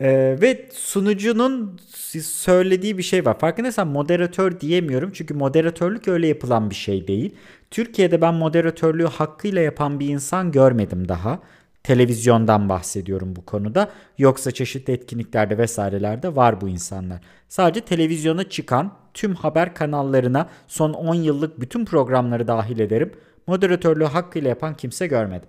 [0.00, 1.80] Ee, ve sunucunun
[2.22, 3.38] söylediği bir şey var.
[3.38, 5.10] Farkındaysan moderatör diyemiyorum.
[5.14, 7.34] Çünkü moderatörlük öyle yapılan bir şey değil.
[7.70, 11.40] Türkiye'de ben moderatörlüğü hakkıyla yapan bir insan görmedim daha.
[11.84, 13.90] Televizyondan bahsediyorum bu konuda.
[14.18, 17.20] Yoksa çeşitli etkinliklerde vesairelerde var bu insanlar.
[17.48, 23.12] Sadece televizyona çıkan tüm haber kanallarına son 10 yıllık bütün programları dahil ederim.
[23.46, 25.48] Moderatörlüğü hakkıyla yapan kimse görmedim.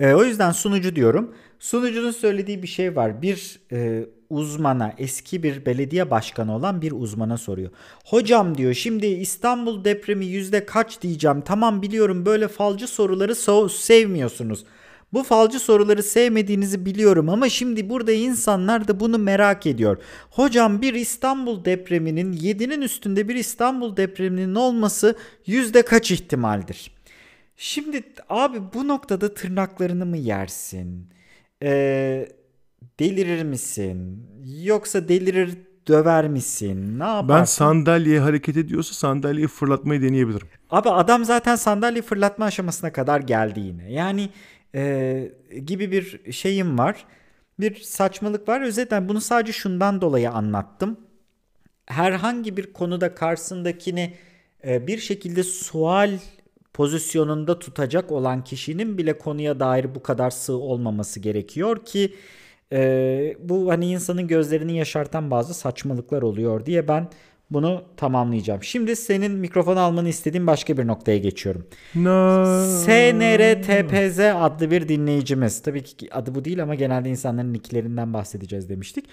[0.00, 1.34] E, o yüzden sunucu diyorum.
[1.58, 3.22] Sunucunun söylediği bir şey var.
[3.22, 7.70] Bir e, uzmana, eski bir belediye başkanı olan bir uzmana soruyor.
[8.04, 11.40] Hocam diyor şimdi İstanbul depremi yüzde kaç diyeceğim.
[11.40, 14.64] Tamam biliyorum böyle falcı soruları so- sevmiyorsunuz.
[15.12, 19.96] Bu falcı soruları sevmediğinizi biliyorum ama şimdi burada insanlar da bunu merak ediyor.
[20.30, 26.90] Hocam bir İstanbul depreminin 7'nin üstünde bir İstanbul depreminin olması yüzde kaç ihtimaldir?
[27.56, 31.08] Şimdi abi bu noktada tırnaklarını mı yersin?
[31.62, 32.28] Ee,
[33.00, 34.26] delirir misin?
[34.62, 35.58] Yoksa delirir
[35.88, 36.98] döver misin?
[36.98, 37.28] Ne yaparsın?
[37.28, 40.48] Ben sandalyeye hareket ediyorsa sandalyeyi fırlatmayı deneyebilirim.
[40.70, 43.92] Abi adam zaten sandalye fırlatma aşamasına kadar geldi yine.
[43.92, 44.28] Yani
[44.74, 45.32] e,
[45.66, 47.06] gibi bir şeyim var.
[47.60, 48.60] Bir saçmalık var.
[48.60, 51.00] Özetle bunu sadece şundan dolayı anlattım.
[51.86, 54.14] Herhangi bir konuda karşısındakini
[54.66, 56.18] e, bir şekilde sual
[56.72, 62.14] pozisyonunda tutacak olan kişinin bile konuya dair bu kadar sığ olmaması gerekiyor ki
[62.72, 67.08] e, bu hani insanın gözlerini yaşartan bazı saçmalıklar oluyor diye ben
[67.52, 68.62] bunu tamamlayacağım.
[68.62, 71.66] Şimdi senin mikrofonu almanı istediğim başka bir noktaya geçiyorum.
[71.94, 72.44] No.
[72.66, 75.62] SNRTPZ adlı bir dinleyicimiz.
[75.62, 79.04] Tabii ki adı bu değil ama genelde insanların nicklerinden bahsedeceğiz demiştik.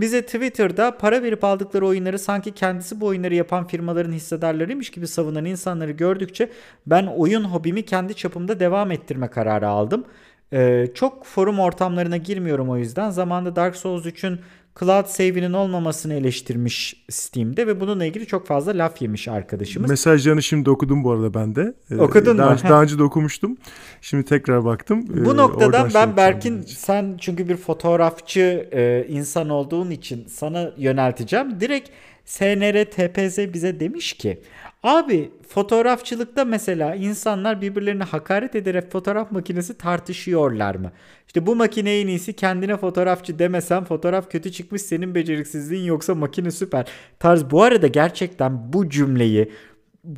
[0.00, 5.44] Bize Twitter'da para verip aldıkları oyunları sanki kendisi bu oyunları yapan firmaların hissedarlarıymış gibi savunan
[5.44, 6.50] insanları gördükçe
[6.86, 10.04] ben oyun hobimi kendi çapımda devam ettirme kararı aldım.
[10.52, 13.10] Ee, çok forum ortamlarına girmiyorum o yüzden.
[13.10, 14.40] Zamanında Dark Souls 3'ün
[14.80, 19.90] cloud save'inin olmamasını eleştirmiş Steam'de ve bununla ilgili çok fazla laf yemiş arkadaşımız.
[19.90, 21.74] Mesajlarını şimdi okudum bu arada ben de.
[21.90, 22.58] Ee, Okudun daha, mu?
[22.68, 23.56] Daha önce de okumuştum.
[24.00, 25.04] Şimdi tekrar baktım.
[25.08, 31.60] Bu ee, noktadan ben Berkin sen çünkü bir fotoğrafçı e, insan olduğun için sana yönelteceğim.
[31.60, 31.90] Direkt
[32.24, 34.42] SNR TPZ bize demiş ki
[34.82, 40.92] Abi fotoğrafçılıkta mesela insanlar birbirlerine hakaret ederek fotoğraf makinesi tartışıyorlar mı?
[41.26, 46.50] İşte bu makine en iyisi kendine fotoğrafçı demesen fotoğraf kötü çıkmış senin beceriksizliğin yoksa makine
[46.50, 46.86] süper.
[47.18, 49.52] Tarz bu arada gerçekten bu cümleyi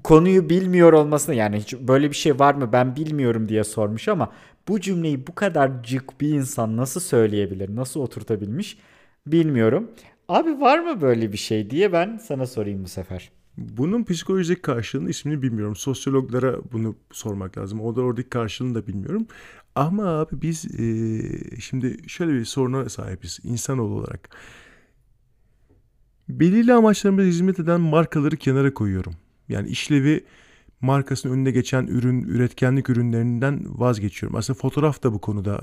[0.04, 4.32] konuyu bilmiyor olmasına yani hiç böyle bir şey var mı ben bilmiyorum diye sormuş ama
[4.68, 8.78] bu cümleyi bu kadar cık bir insan nasıl söyleyebilir nasıl oturtabilmiş
[9.26, 9.90] bilmiyorum.
[10.28, 13.30] Abi var mı böyle bir şey diye ben sana sorayım bu sefer.
[13.56, 15.76] Bunun psikolojik karşılığını ismini bilmiyorum.
[15.76, 17.80] Sosyologlara bunu sormak lazım.
[17.80, 19.26] O da oradaki karşılığını da bilmiyorum.
[19.74, 24.30] Ama abi biz e, şimdi şöyle bir soruna sahibiz insanoğlu olarak.
[26.28, 29.14] Belirli amaçlarımıza hizmet eden markaları kenara koyuyorum.
[29.48, 30.24] Yani işlevi
[30.80, 34.38] markasının önüne geçen ürün, üretkenlik ürünlerinden vazgeçiyorum.
[34.38, 35.60] Aslında fotoğraf da bu konuda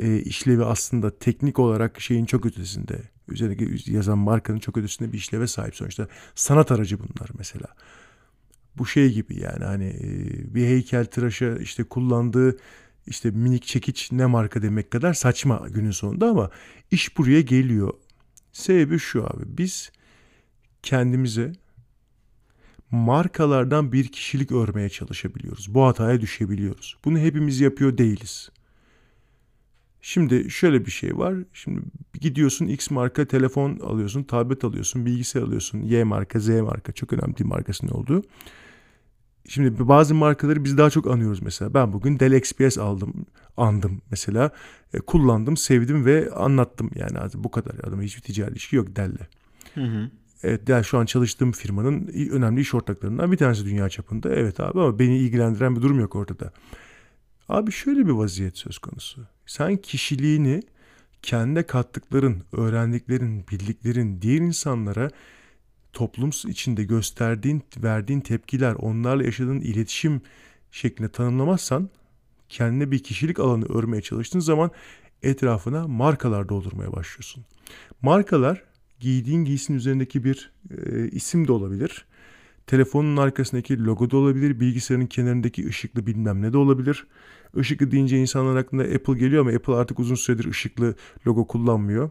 [0.00, 3.02] e, işlevi aslında teknik olarak şeyin çok ötesinde.
[3.28, 6.08] Üzerinde yazan markanın çok ötesinde bir işleve sahip sonuçta.
[6.34, 7.66] Sanat aracı bunlar mesela.
[8.76, 12.56] Bu şey gibi yani hani e, bir heykel tıraşa işte kullandığı
[13.06, 16.50] işte minik çekiç ne marka demek kadar saçma günün sonunda ama
[16.90, 17.92] iş buraya geliyor.
[18.52, 19.92] Sebebi şu abi biz
[20.82, 21.52] kendimize
[22.90, 25.74] markalardan bir kişilik örmeye çalışabiliyoruz.
[25.74, 26.96] Bu hataya düşebiliyoruz.
[27.04, 28.50] Bunu hepimiz yapıyor değiliz.
[30.02, 31.34] Şimdi şöyle bir şey var.
[31.52, 31.80] Şimdi
[32.20, 35.82] gidiyorsun X marka telefon alıyorsun, tablet alıyorsun, bilgisayar alıyorsun.
[35.82, 38.22] Y marka, Z marka çok önemli değil markasının olduğu.
[39.48, 41.74] Şimdi bazı markaları biz daha çok anıyoruz mesela.
[41.74, 43.26] Ben bugün Dell XPS aldım,
[43.56, 44.50] andım mesela.
[44.94, 47.74] E, kullandım, sevdim ve anlattım yani bu kadar.
[47.74, 49.28] Adama hiçbir ticari ilişki yok Dell'le.
[49.74, 50.10] Hı hı.
[50.42, 54.34] Evet, Dell şu an çalıştığım firmanın önemli iş ortaklarından bir tanesi dünya çapında.
[54.34, 56.52] Evet abi ama beni ilgilendiren bir durum yok ortada.
[57.48, 59.26] Abi şöyle bir vaziyet söz konusu.
[59.50, 60.62] Sen kişiliğini
[61.22, 65.10] kendi kattıkların, öğrendiklerin, bildiklerin diğer insanlara
[65.92, 70.20] toplum içinde gösterdiğin, verdiğin tepkiler, onlarla yaşadığın iletişim
[70.70, 71.90] şeklinde tanımlamazsan
[72.48, 74.70] kendine bir kişilik alanı örmeye çalıştığın zaman
[75.22, 77.44] etrafına markalar doldurmaya başlıyorsun.
[78.02, 78.64] Markalar
[79.00, 82.06] giydiğin giysinin üzerindeki bir e, isim de olabilir.
[82.66, 84.60] Telefonun arkasındaki logo da olabilir.
[84.60, 87.06] Bilgisayarın kenarındaki ışıklı bilmem ne de olabilir.
[87.56, 90.94] Işıklı deyince insanların aklına Apple geliyor ama Apple artık uzun süredir ışıklı
[91.26, 92.10] logo kullanmıyor.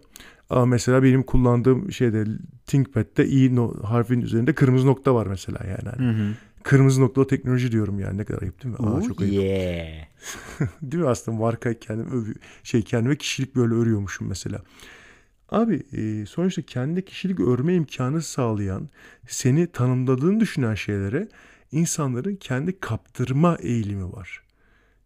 [0.50, 2.26] Ama mesela benim kullandığım şeyde
[2.66, 5.96] ThinkPad'de i no, harfin üzerinde kırmızı nokta var mesela yani.
[5.96, 6.34] Hani hı hı.
[6.64, 8.88] Kırmızı noktalı teknoloji diyorum yani ne kadar ayıp değil mi?
[8.88, 9.34] Aa, çok ayıp.
[9.34, 10.06] Yeah.
[10.82, 14.62] değil mi aslında marka kendim şey kendime kişilik böyle örüyormuşum mesela.
[15.52, 18.90] Abi e, sonuçta kendi kişilik örme imkanı sağlayan,
[19.28, 21.28] seni tanımladığını düşünen şeylere
[21.72, 24.44] insanların kendi kaptırma eğilimi var.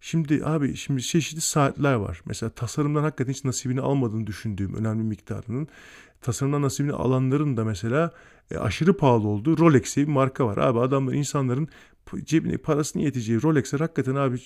[0.05, 2.21] Şimdi abi şimdi çeşitli saatler var.
[2.25, 5.67] Mesela tasarımdan hakikaten hiç nasibini almadığını düşündüğüm önemli miktarının
[6.21, 8.11] tasarımdan nasibini alanların da mesela
[8.51, 10.57] e, aşırı pahalı olduğu Rolex bir marka var.
[10.57, 11.67] Abi adamlar insanların
[12.23, 14.37] cebine parasını yeteceği Rolex'ler hakikaten abi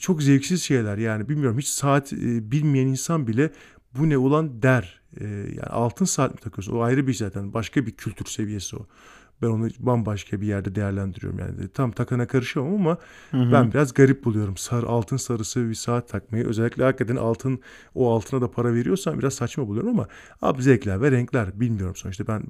[0.00, 3.50] çok zevksiz şeyler yani bilmiyorum hiç saat e, bilmeyen insan bile
[3.98, 5.00] bu ne ulan der.
[5.20, 6.72] E, yani altın saat mi takıyorsun?
[6.72, 8.86] O ayrı bir zaten başka bir kültür seviyesi o.
[9.42, 11.68] Ben onu bambaşka bir yerde değerlendiriyorum yani.
[11.68, 12.98] Tam takana karışamam ama
[13.30, 13.52] hı hı.
[13.52, 14.56] ben biraz garip buluyorum.
[14.56, 16.46] Sarı altın sarısı bir saat takmayı.
[16.46, 17.60] Özellikle hakikaten altın
[17.94, 20.08] o altına da para veriyorsan biraz saçma buluyorum ama
[20.42, 22.26] abi zevkler ve renkler bilmiyorum sonuçta.
[22.26, 22.42] Ben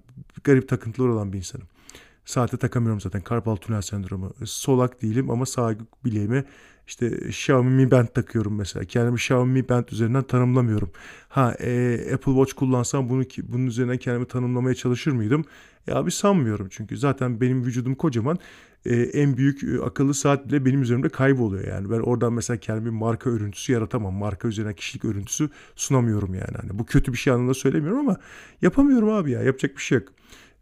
[0.45, 1.66] garip takıntılar olan bir insanım.
[2.25, 3.20] Saate takamıyorum zaten.
[3.20, 4.33] Karpal tünel sendromu.
[4.45, 6.45] Solak değilim ama sağ bileğime
[6.87, 8.85] işte Xiaomi Mi Band takıyorum mesela.
[8.85, 10.91] Kendimi Xiaomi Mi Band üzerinden tanımlamıyorum.
[11.29, 15.45] Ha e, Apple Watch kullansam bunu bunun üzerinden kendimi tanımlamaya çalışır mıydım?
[15.87, 18.39] Ya bir sanmıyorum çünkü zaten benim vücudum kocaman.
[18.85, 21.91] E, en büyük e, akıllı saat bile benim üzerimde kayboluyor yani.
[21.91, 24.14] Ben oradan mesela kendime marka örüntüsü yaratamam.
[24.14, 26.57] Marka üzerine kişilik örüntüsü sunamıyorum yani.
[26.61, 28.16] Hani bu kötü bir şey anlamında söylemiyorum ama
[28.62, 29.43] yapamıyorum abi ya.
[29.43, 30.09] Yapacak bir şey yok.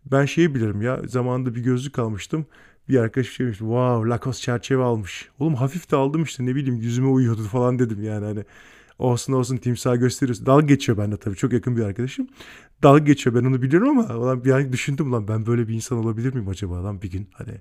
[0.06, 2.46] Ben şeyi bilirim ya zamanında bir gözlük almıştım.
[2.88, 5.28] Bir arkadaş şey demiş wow Lacoste çerçeve almış.
[5.38, 8.44] Oğlum hafif de aldım işte ne bileyim yüzüme uyuyordu falan dedim yani hani.
[8.98, 10.46] Olsun olsun timsah gösteriyorsun.
[10.46, 12.28] Dalga geçiyor bende tabii çok yakın bir arkadaşım.
[12.82, 15.98] Dalga geçiyor ben onu biliyorum ama lan bir an düşündüm lan ben böyle bir insan
[15.98, 17.52] olabilir miyim acaba lan bir gün hani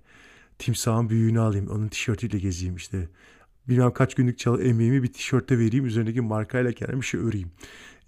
[0.59, 3.09] timsahın büyüğünü alayım onun tişörtüyle gezeyim işte.
[3.67, 7.51] Bilmem kaç günlük çal emeğimi bir tişörte vereyim üzerindeki markayla kendime bir şey öreyim.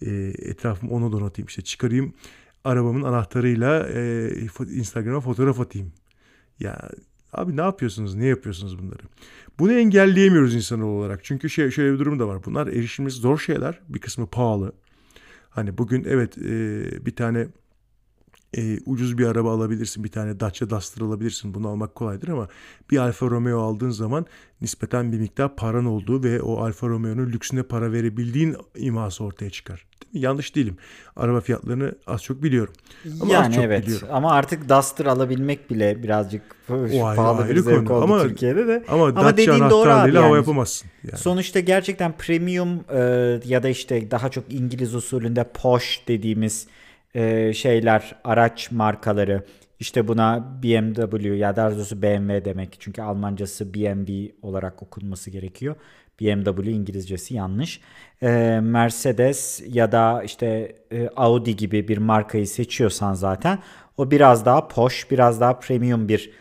[0.02, 2.14] E, etrafımı ona donatayım işte çıkarayım
[2.64, 5.94] arabamın anahtarıyla e, Instagram'a fotoğraf atayım.
[6.60, 6.90] Ya
[7.34, 8.16] abi ne yapıyorsunuz?
[8.16, 9.04] Ne yapıyorsunuz bunları?
[9.60, 11.24] Bunu engelleyemiyoruz insan olarak.
[11.24, 12.46] Çünkü şey, şöyle bir durum da var.
[12.46, 13.80] Bunlar erişilmesi zor şeyler.
[13.90, 14.74] Bir kısmı pahalı.
[15.50, 17.48] Hani bugün evet e, bir tane
[18.58, 20.04] e, ucuz bir araba alabilirsin.
[20.04, 21.54] Bir tane Dacia Duster alabilirsin.
[21.54, 22.48] Bunu almak kolaydır ama
[22.92, 24.26] bir Alfa Romeo aldığın zaman
[24.62, 29.86] nispeten bir miktar paran olduğu ve o Alfa Romeo'nun lüksüne para verebildiğin iması ortaya çıkar.
[30.14, 30.78] Yanlış değilim.
[31.16, 32.74] Araba fiyatlarını az çok biliyorum.
[33.22, 34.08] Ama yani çok evet biliyorum.
[34.12, 37.98] ama artık Duster alabilmek bile birazcık o pahalı bir zevk konu.
[37.98, 38.84] oldu ama, Türkiye'de de.
[38.88, 40.26] Ama, ama dediğin doğru abi yani.
[40.26, 40.90] hava yapamazsın.
[41.04, 41.18] Yani.
[41.18, 43.00] Sonuçta gerçekten premium e,
[43.46, 46.68] ya da işte daha çok İngiliz usulünde posh dediğimiz
[47.16, 49.44] e, şeyler, araç markaları
[49.80, 52.76] işte buna BMW ya daha doğrusu BMW demek.
[52.80, 55.76] Çünkü Almancası BMW olarak okunması gerekiyor.
[56.22, 57.82] BMW İngilizcesi yanlış.
[58.22, 63.60] E, Mercedes ya da işte e, Audi gibi bir markayı seçiyorsan zaten
[63.98, 66.32] o biraz daha poş, biraz daha premium bir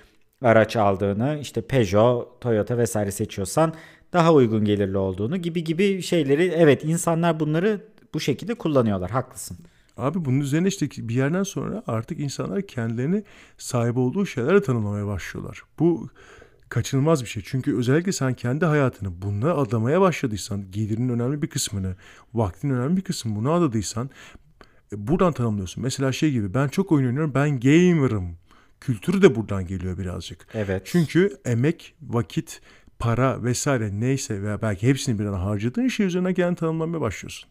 [0.42, 3.74] araç aldığını, işte Peugeot, Toyota vesaire seçiyorsan
[4.12, 7.80] daha uygun gelirli olduğunu gibi gibi şeyleri evet insanlar bunları
[8.14, 9.10] bu şekilde kullanıyorlar.
[9.10, 9.58] Haklısın.
[9.96, 13.24] Abi bunun üzerine işte bir yerden sonra artık insanlar kendilerini
[13.58, 15.62] sahip olduğu şeylerle tanımlamaya başlıyorlar.
[15.78, 16.08] Bu
[16.68, 17.42] kaçınılmaz bir şey.
[17.46, 21.96] Çünkü özellikle sen kendi hayatını buna adamaya başladıysan, gelirinin önemli bir kısmını,
[22.34, 24.10] vaktin önemli bir kısmını buna adadıysan
[24.92, 25.82] e, buradan tanımlıyorsun.
[25.82, 28.36] Mesela şey gibi ben çok oyun oynuyorum, ben gamer'ım.
[28.80, 30.46] Kültürü de buradan geliyor birazcık.
[30.54, 30.82] Evet.
[30.84, 32.60] Çünkü emek, vakit,
[32.98, 37.50] para vesaire neyse veya belki hepsini bir an harcadığın şey üzerine kendini tanımlamaya başlıyorsun.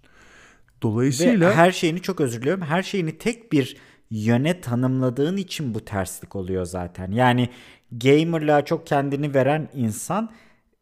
[0.82, 1.50] Dolayısıyla...
[1.50, 2.64] Ve her şeyini çok özür diliyorum.
[2.64, 3.78] Her şeyini tek bir
[4.12, 7.12] yöne tanımladığın için bu terslik oluyor zaten.
[7.12, 7.50] Yani
[7.92, 10.32] gamerlığa çok kendini veren insan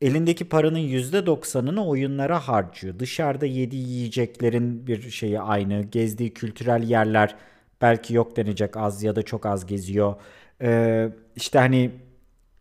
[0.01, 2.99] elindeki paranın %90'ını oyunlara harcıyor.
[2.99, 5.81] Dışarıda yediği yiyeceklerin bir şeyi aynı.
[5.81, 7.35] Gezdiği kültürel yerler
[7.81, 10.15] belki yok denecek az ya da çok az geziyor.
[10.61, 11.91] Ee, işte hani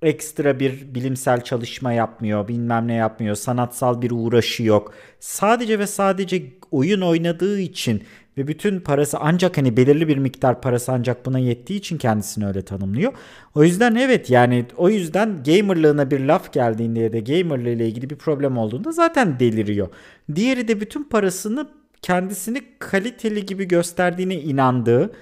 [0.03, 4.95] ekstra bir bilimsel çalışma yapmıyor, bilmem ne yapmıyor, sanatsal bir uğraşı yok.
[5.21, 8.03] Sadece ve sadece oyun oynadığı için
[8.39, 12.63] ve bütün parası ancak hani belirli bir miktar parası ancak buna yettiği için kendisini öyle
[12.63, 13.13] tanımlıyor.
[13.55, 18.11] O yüzden evet yani o yüzden gamerlığına bir laf geldiğinde ya da gamerlığı ile ilgili
[18.11, 19.89] bir problem olduğunda zaten deliriyor.
[20.35, 21.69] Diğeri de bütün parasını
[22.03, 25.13] kendisini kaliteli gibi gösterdiğine inandığı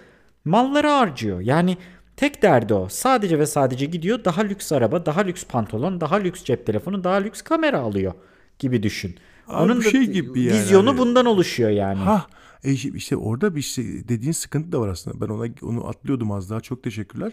[0.44, 1.40] mallara harcıyor.
[1.40, 1.76] Yani
[2.16, 2.88] tek derdi o.
[2.88, 7.16] Sadece ve sadece gidiyor daha lüks araba, daha lüks pantolon, daha lüks cep telefonu, daha
[7.16, 8.12] lüks kamera alıyor
[8.58, 9.16] gibi düşün.
[9.48, 10.58] Abi Onun şey gibi yani.
[10.58, 11.98] vizyonu hani, bundan oluşuyor yani.
[11.98, 12.26] Ha
[12.64, 15.20] e işte orada bir şey dediğin sıkıntı da var aslında.
[15.20, 16.60] Ben ona onu atlıyordum az daha.
[16.60, 17.32] Çok teşekkürler.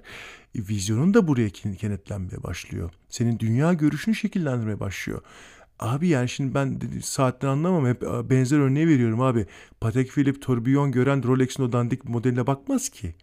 [0.55, 2.91] E, vizyonun da buraya kenetlenmeye başlıyor.
[3.09, 5.21] Senin dünya görüşünü şekillendirmeye başlıyor.
[5.79, 9.45] Abi yani şimdi ben saatten anlamam hep benzer örneği veriyorum abi.
[9.81, 13.15] Patek Philippe tourbillon gören Rolex'in o dandik modeline bakmaz ki.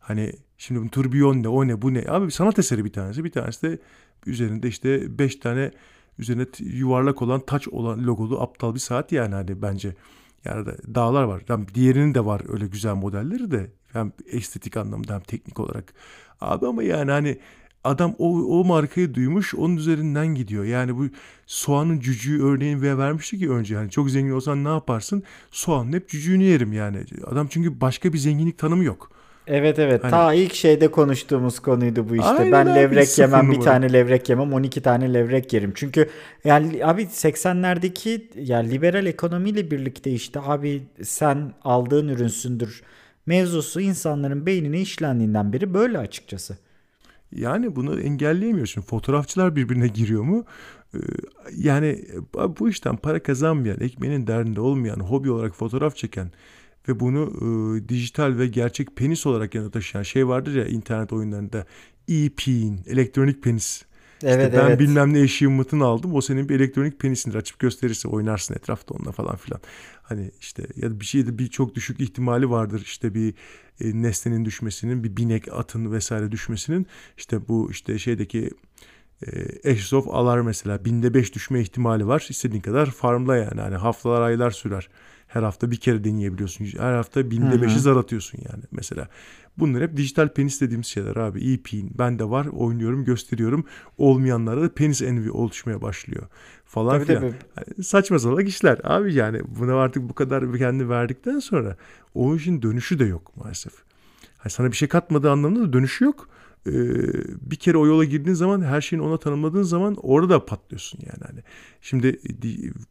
[0.00, 3.30] Hani şimdi bu tourbillon ne o ne bu ne abi sanat eseri bir tanesi bir
[3.30, 3.78] tanesi de
[4.26, 5.70] üzerinde işte beş tane
[6.18, 9.94] üzerine yuvarlak olan taç olan logolu aptal bir saat yani hani bence.
[10.44, 11.42] Yani dağlar var.
[11.48, 13.70] Yani diğerinin de var öyle güzel modelleri de.
[13.92, 15.94] Hem estetik anlamda hem teknik olarak.
[16.40, 17.38] Abi ama yani hani
[17.84, 20.64] adam o, o markayı duymuş onun üzerinden gidiyor.
[20.64, 21.06] Yani bu
[21.46, 23.74] soğanın cücüğü örneğini ve vermişti ki önce.
[23.74, 25.22] Yani çok zengin olsan ne yaparsın?
[25.50, 27.04] Soğanın hep cücüğünü yerim yani.
[27.26, 29.10] Adam çünkü başka bir zenginlik tanımı yok.
[29.46, 30.10] Evet evet hani...
[30.10, 32.28] ta ilk şeyde konuştuğumuz konuydu bu işte.
[32.28, 35.72] Aynen ben levrek yemem bir tane levrek yemem 12 tane levrek yerim.
[35.74, 36.08] Çünkü
[36.44, 42.82] yani abi 80'lerdeki yani liberal ekonomiyle birlikte işte abi sen aldığın ürünsündür
[43.26, 46.58] mevzusu insanların beynine işlendiğinden beri böyle açıkçası.
[47.32, 48.82] Yani bunu engelleyemiyorsun.
[48.82, 50.44] Fotoğrafçılar birbirine giriyor mu?
[50.94, 50.98] Ee,
[51.56, 52.04] yani
[52.58, 56.30] bu işten para kazanmayan, ekmeğinin derdinde olmayan, hobi olarak fotoğraf çeken
[56.88, 57.32] ve bunu
[57.76, 61.66] e, dijital ve gerçek penis olarak yanına taşıyan şey vardır ya internet oyunlarında
[62.08, 63.82] e-peen, elektronik penis.
[64.22, 64.80] Evet, işte ben evet.
[64.80, 66.14] bilmem ne achievement'ını aldım.
[66.14, 67.36] O senin bir elektronik penisindir.
[67.36, 69.60] Açıp gösterirse oynarsın etrafta onunla falan filan.
[70.02, 72.82] Hani işte ya da bir şeyde bir çok düşük ihtimali vardır.
[72.84, 73.34] İşte bir
[73.80, 76.86] e, nesnenin düşmesinin, bir binek atın vesaire düşmesinin.
[77.16, 78.50] işte bu işte şeydeki
[79.26, 82.26] e, Ashes of Alar mesela binde beş düşme ihtimali var.
[82.30, 83.60] İstediğin kadar farmla yani.
[83.60, 84.88] Hani haftalar aylar sürer.
[85.36, 86.64] Her hafta bir kere deneyebiliyorsun.
[86.64, 89.08] Her hafta binde beşi zar atıyorsun yani mesela.
[89.58, 91.40] Bunlar hep dijital penis dediğimiz şeyler abi.
[91.40, 91.90] İyi pin.
[91.98, 93.64] Ben de var oynuyorum gösteriyorum.
[93.98, 96.26] Olmayanlara da penis envy oluşmaya başlıyor.
[96.64, 97.20] Falan tabii, filan.
[97.20, 97.36] Tabii.
[97.56, 98.80] Yani saçma salak işler.
[98.84, 101.76] Abi yani buna artık bu kadar kendi verdikten sonra
[102.14, 103.72] o işin dönüşü de yok maalesef.
[104.38, 106.28] Yani sana bir şey katmadığı anlamında da dönüşü yok.
[106.66, 106.70] Ee,
[107.50, 111.24] bir kere o yola girdiğin zaman her şeyini ona tanımladığın zaman orada da patlıyorsun yani.
[111.26, 111.40] Hani
[111.80, 112.20] şimdi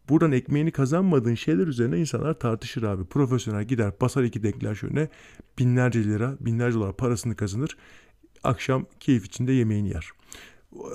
[0.09, 3.05] buradan ekmeğini kazanmadığın şeyler üzerine insanlar tartışır abi.
[3.05, 5.09] Profesyonel gider basar iki deklanşörüne
[5.59, 7.77] binlerce lira, binlerce dolar parasını kazanır.
[8.43, 10.09] Akşam keyif içinde yemeğini yer.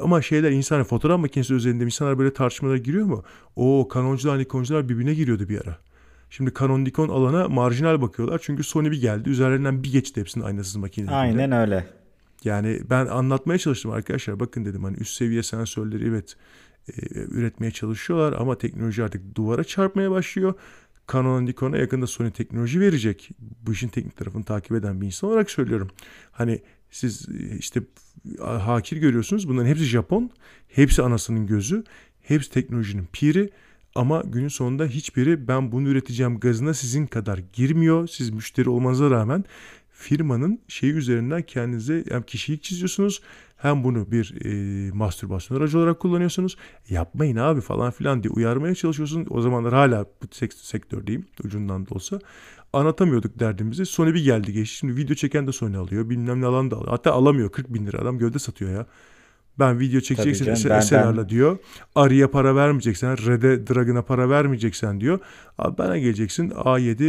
[0.03, 3.25] Ama şeyler insan fotoğraf makinesi üzerinde insanlar böyle tartışmalara giriyor mu?
[3.57, 5.79] O kanoncular nikoncular birbirine giriyordu bir ara.
[6.31, 8.41] Şimdi Canon Nikon alana marjinal bakıyorlar.
[8.45, 9.31] Çünkü Sony bir geldi.
[9.31, 11.17] Üzerlerinden bir geçti hepsinin aynasız makinelerinde.
[11.17, 12.00] Aynen öyle.
[12.45, 14.41] Yani ben anlatmaya çalıştım arkadaşlar.
[14.41, 16.37] Bakın dedim hani üst seviye sensörleri evet
[16.89, 20.55] e, üretmeye çalışıyorlar ama teknoloji artık duvara çarpmaya başlıyor.
[21.13, 23.31] Canon Nikon'a yakında Sony teknoloji verecek.
[23.67, 25.91] Bu işin teknik tarafını takip eden bir insan olarak söylüyorum.
[26.33, 27.83] Hani siz e, işte
[28.41, 29.49] hakir görüyorsunuz.
[29.49, 30.31] Bunların hepsi Japon.
[30.69, 31.85] Hepsi anasının gözü.
[32.23, 33.51] Hepsi teknolojinin piri.
[33.95, 38.09] Ama günün sonunda hiçbiri ben bunu üreteceğim gazına sizin kadar girmiyor.
[38.09, 39.45] Siz müşteri olmanıza rağmen
[40.01, 43.21] firmanın şeyi üzerinden kendinize hem kişilik çiziyorsunuz
[43.57, 46.57] hem bunu bir e, mastürbasyon aracı olarak kullanıyorsunuz.
[46.89, 49.27] Yapmayın abi falan filan diye uyarmaya çalışıyorsunuz.
[49.31, 52.19] O zamanlar hala bu sektördeyim ucundan da olsa.
[52.73, 53.87] Anlatamıyorduk derdimizi.
[53.87, 54.77] Sony bir geldi geçti.
[54.77, 56.11] Şimdi video çeken de Sony alıyor.
[56.11, 56.91] Bilmem ne alan da alıyor.
[56.91, 58.87] Hatta alamıyor 40 bin lira adam gövde satıyor ya.
[59.61, 61.29] Ben video çekeceksin canım, ben, ben...
[61.29, 61.59] diyor.
[61.95, 65.19] Arı'ya para vermeyeceksen, Red'e Dragon'a para vermeyeceksen diyor.
[65.59, 67.05] Abi bana geleceksin A7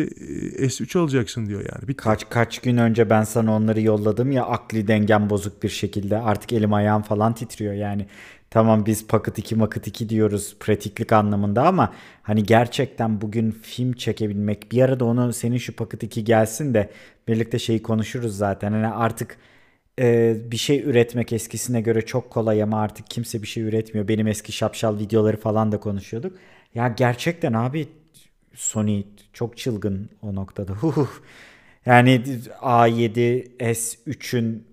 [0.63, 1.87] e, S3 alacaksın diyor yani.
[1.87, 2.03] Bitti.
[2.03, 6.17] Kaç kaç gün önce ben sana onları yolladım ya akli dengem bozuk bir şekilde.
[6.17, 8.05] Artık elim ayağım falan titriyor yani.
[8.51, 14.71] Tamam biz Pocket 2 Makıt 2 diyoruz pratiklik anlamında ama hani gerçekten bugün film çekebilmek
[14.71, 16.89] bir arada onu senin şu Pocket 2 gelsin de
[17.27, 18.71] birlikte şeyi konuşuruz zaten.
[18.71, 19.37] Hani artık
[20.01, 24.07] e, bir şey üretmek eskisine göre çok kolay ama artık kimse bir şey üretmiyor.
[24.07, 26.37] Benim eski şapşal videoları falan da konuşuyorduk.
[26.75, 27.87] Ya gerçekten abi
[28.55, 29.03] Sony
[29.33, 30.73] çok çılgın o noktada.
[31.85, 32.23] yani
[32.61, 34.67] A7 S3'ün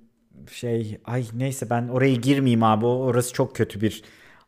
[0.53, 4.03] şey ay neyse ben oraya girmeyeyim abi orası çok kötü bir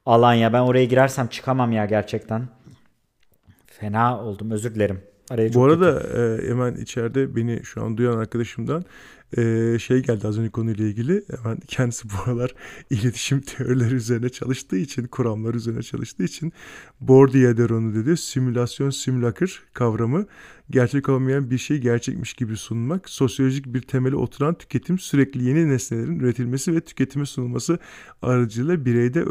[0.07, 0.53] alan ya.
[0.53, 2.49] Ben oraya girersem çıkamam ya gerçekten.
[3.67, 5.03] Fena oldum özür dilerim.
[5.31, 8.85] Araya Bu arada e, hemen içeride beni şu an duyan arkadaşımdan
[9.37, 11.25] e, şey geldi az önce konuyla ilgili.
[11.43, 12.55] Hemen kendisi bu aralar
[12.91, 16.53] iletişim teorileri üzerine çalıştığı için, kuramlar üzerine çalıştığı için
[17.01, 18.17] Bourdieu'der onu dedi.
[18.17, 20.27] Simülasyon, simülakır kavramı
[20.71, 26.21] gerçek olmayan bir şeyi gerçekmiş gibi sunmak, sosyolojik bir temeli oturan tüketim sürekli yeni nesnelerin
[26.21, 27.79] üretilmesi ve tüketime sunulması
[28.23, 29.25] aracılığıyla bireyde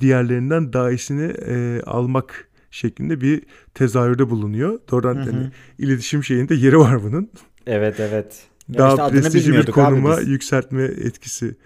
[0.00, 3.42] diğerlerinden daha iyisini e, almak şeklinde bir
[3.74, 4.80] tezahürde bulunuyor.
[4.90, 5.30] Doğrudan hı hı.
[5.30, 7.30] Hani, iletişim şeyinde yeri var bunun.
[7.66, 8.49] Evet evet.
[8.78, 11.56] Daha işte prestijli bir konuma yükseltme etkisi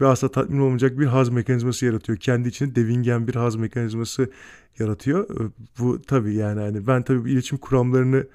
[0.00, 2.18] ve asla tatmin olmayacak bir haz mekanizması yaratıyor.
[2.18, 4.30] Kendi içinde devingen bir haz mekanizması
[4.78, 5.50] yaratıyor.
[5.78, 8.26] Bu tabii yani hani ben tabii iletişim kuramlarını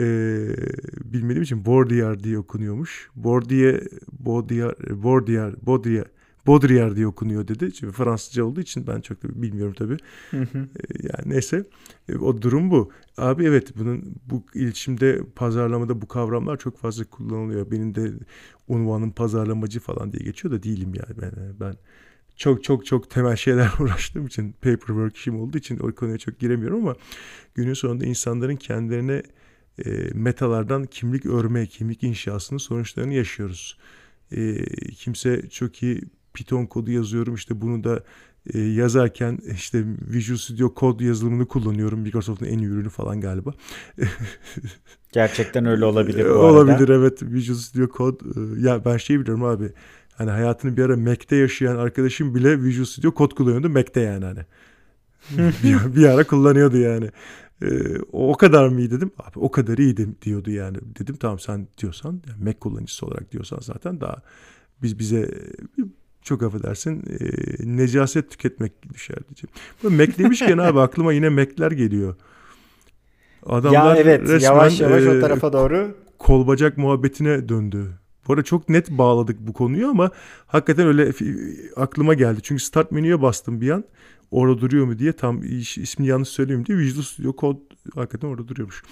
[0.00, 0.56] ee,
[1.04, 3.10] bilmediğim için Baudrillard diye okunuyormuş.
[3.14, 6.08] Baudrillard, Baudrillard, Baudrillard, Baudrillard,
[6.46, 7.72] Baudrillard diye okunuyor dedi.
[7.72, 9.96] Çünkü Fransızca olduğu için ben çok da bilmiyorum tabii.
[10.32, 10.38] Ee,
[11.02, 11.64] yani neyse
[12.08, 12.90] e, o durum bu.
[13.16, 17.70] Abi evet bunun bu iletişimde pazarlamada bu kavramlar çok fazla kullanılıyor.
[17.70, 18.12] Benim de
[18.68, 21.74] unvanım pazarlamacı falan diye geçiyor da değilim yani ben ben
[22.36, 26.82] çok çok çok temel şeyler uğraştığım için paperwork işim olduğu için o konuya çok giremiyorum
[26.82, 26.96] ama
[27.54, 29.22] günün sonunda insanların kendilerine
[29.86, 33.78] e, metalardan kimlik örme, kimlik inşasının sonuçlarını yaşıyoruz.
[34.32, 36.02] E, kimse çok iyi
[36.34, 38.02] Python kodu yazıyorum işte bunu da
[38.54, 42.00] e, yazarken işte Visual Studio Code yazılımını kullanıyorum.
[42.00, 43.54] Microsoft'un en iyi ürünü falan galiba.
[45.12, 46.94] Gerçekten öyle olabilir bu Olabilir arada.
[46.94, 48.24] evet Visual Studio Code.
[48.24, 49.72] E, ya ben şey biliyorum abi.
[50.14, 54.40] Hani hayatını bir ara Mac'te yaşayan arkadaşım bile Visual Studio Code kullanıyordu Mac'te yani hani.
[55.64, 57.10] bir, bir ara kullanıyordu yani.
[57.62, 59.10] Ee, o kadar mı iyi dedim.
[59.18, 60.78] Abi o kadar iyiydim diyordu yani.
[60.98, 64.22] Dedim tamam sen diyorsan yani Mac kullanıcısı olarak diyorsan zaten daha
[64.82, 65.30] biz bize
[66.22, 69.54] çok affedersin e, necaset tüketmek düşer diyeceğim.
[69.82, 72.14] Bu Mac demişken abi aklıma yine Mac'ler geliyor.
[73.46, 77.86] Adamlar ya evet resmen, yavaş yavaş e, o tarafa doğru kol bacak muhabbetine döndü.
[78.28, 80.10] Bu arada çok net bağladık bu konuyu ama
[80.46, 81.12] hakikaten öyle
[81.76, 82.40] aklıma geldi.
[82.42, 83.84] Çünkü start menüye bastım bir an.
[84.30, 87.58] Orada duruyor mu diye tam ismini yanlış söyleyeyim diye Visual Studio Code
[87.94, 88.82] hakikaten orada duruyormuş.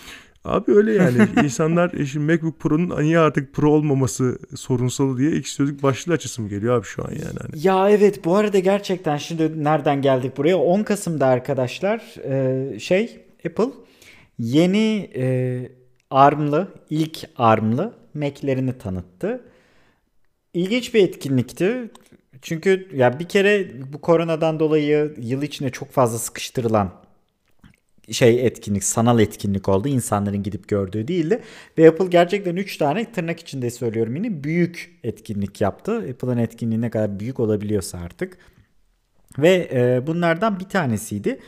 [0.48, 5.48] Abi öyle yani insanlar e, şimdi MacBook Pro'nun niye artık Pro olmaması sorunsalı diye ilk
[5.48, 7.38] sözlük başlığı açısım geliyor abi şu an yani.
[7.40, 7.66] Hani.
[7.66, 13.70] Ya evet bu arada gerçekten şimdi nereden geldik buraya 10 Kasım'da arkadaşlar e, şey Apple
[14.38, 15.68] yeni e,
[16.10, 19.40] ARM'lı ilk ARM'lı Mac'lerini tanıttı.
[20.54, 21.90] İlginç bir etkinlikti.
[22.42, 27.07] Çünkü ya bir kere bu koronadan dolayı yıl içinde çok fazla sıkıştırılan
[28.10, 29.88] şey etkinlik, sanal etkinlik oldu.
[29.88, 31.42] İnsanların gidip gördüğü değildi.
[31.78, 35.96] Ve Apple gerçekten 3 tane tırnak içinde söylüyorum yine büyük etkinlik yaptı.
[35.96, 38.38] Apple'ın etkinliği ne kadar büyük olabiliyorsa artık.
[39.38, 41.40] Ve e, bunlardan bir tanesiydi.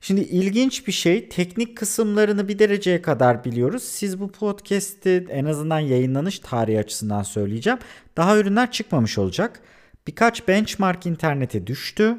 [0.00, 3.82] Şimdi ilginç bir şey teknik kısımlarını bir dereceye kadar biliyoruz.
[3.82, 7.78] Siz bu podcast'i en azından yayınlanış tarihi açısından söyleyeceğim.
[8.16, 9.60] Daha ürünler çıkmamış olacak.
[10.06, 12.16] Birkaç benchmark internete düştü.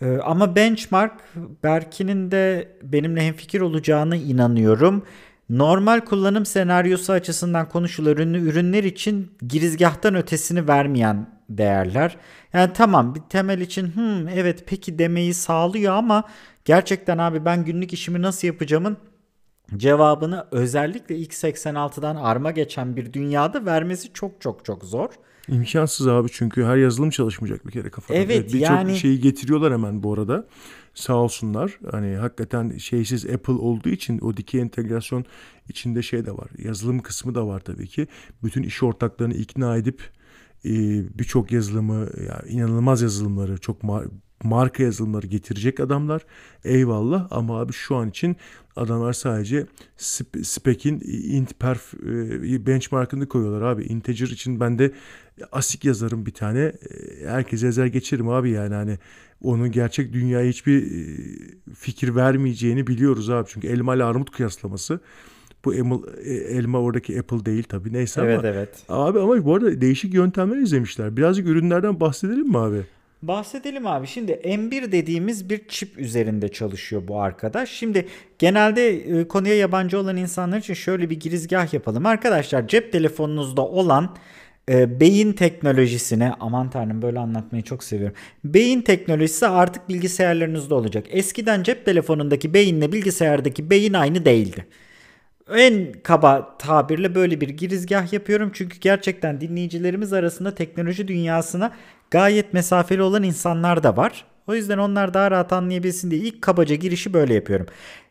[0.00, 1.12] Ee, ama benchmark
[1.62, 5.02] Berkin'in de benimle hemfikir olacağını inanıyorum.
[5.50, 12.16] Normal kullanım senaryosu açısından konuşulan ürünlü ürünler için girizgahtan ötesini vermeyen değerler.
[12.52, 16.24] Yani tamam bir temel için hmm, evet peki demeyi sağlıyor ama
[16.64, 18.96] gerçekten abi ben günlük işimi nasıl yapacağımın
[19.76, 25.08] cevabını özellikle x86'dan arma geçen bir dünyada vermesi çok çok çok zor.
[25.48, 28.18] İmkansız abi çünkü her yazılım çalışmayacak bir kere kafada.
[28.18, 28.96] Evet, evet Birçok yani...
[28.96, 30.46] şeyi getiriyorlar hemen bu arada.
[30.94, 31.78] Sağ olsunlar.
[31.90, 35.24] Hani hakikaten şeysiz Apple olduğu için o dikey entegrasyon
[35.68, 36.48] içinde şey de var.
[36.58, 38.06] Yazılım kısmı da var tabii ki.
[38.44, 40.02] Bütün iş ortaklarını ikna edip
[40.64, 40.70] e,
[41.18, 43.82] birçok yazılımı yani inanılmaz yazılımları çok
[44.44, 46.22] marka yazılımları getirecek adamlar.
[46.64, 48.36] Eyvallah ama abi şu an için
[48.76, 49.66] adamlar sadece
[50.42, 53.84] spec'in int perf e, benchmark'ını koyuyorlar abi.
[53.84, 54.92] Integer için ben de
[55.52, 56.60] asik yazarım bir tane.
[56.60, 58.98] E, herkes ezer geçerim abi yani hani
[59.42, 61.06] onun gerçek dünyaya hiçbir e,
[61.74, 63.48] fikir vermeyeceğini biliyoruz abi.
[63.48, 65.00] Çünkü elma ile armut kıyaslaması.
[65.64, 66.00] Bu elma,
[66.48, 68.48] elma oradaki Apple değil tabii neyse evet, ama.
[68.48, 68.82] Evet evet.
[68.88, 71.16] Abi ama bu arada değişik yöntemler izlemişler.
[71.16, 72.82] Birazcık ürünlerden bahsedelim mi abi?
[73.22, 74.06] Bahsedelim abi.
[74.06, 77.70] Şimdi M1 dediğimiz bir çip üzerinde çalışıyor bu arkadaş.
[77.70, 78.06] Şimdi
[78.38, 78.88] genelde
[79.20, 82.06] e, konuya yabancı olan insanlar için şöyle bir girizgah yapalım.
[82.06, 84.16] Arkadaşlar cep telefonunuzda olan
[84.70, 88.16] e, beyin teknolojisine aman tanrım böyle anlatmayı çok seviyorum.
[88.44, 91.06] Beyin teknolojisi artık bilgisayarlarınızda olacak.
[91.10, 94.66] Eskiden cep telefonundaki beyinle bilgisayardaki beyin aynı değildi.
[95.54, 98.50] en kaba tabirle böyle bir girizgah yapıyorum.
[98.54, 101.72] Çünkü gerçekten dinleyicilerimiz arasında teknoloji dünyasına
[102.10, 104.24] gayet mesafeli olan insanlar da var.
[104.46, 107.66] O yüzden onlar daha rahat anlayabilsin diye ilk kabaca girişi böyle yapıyorum.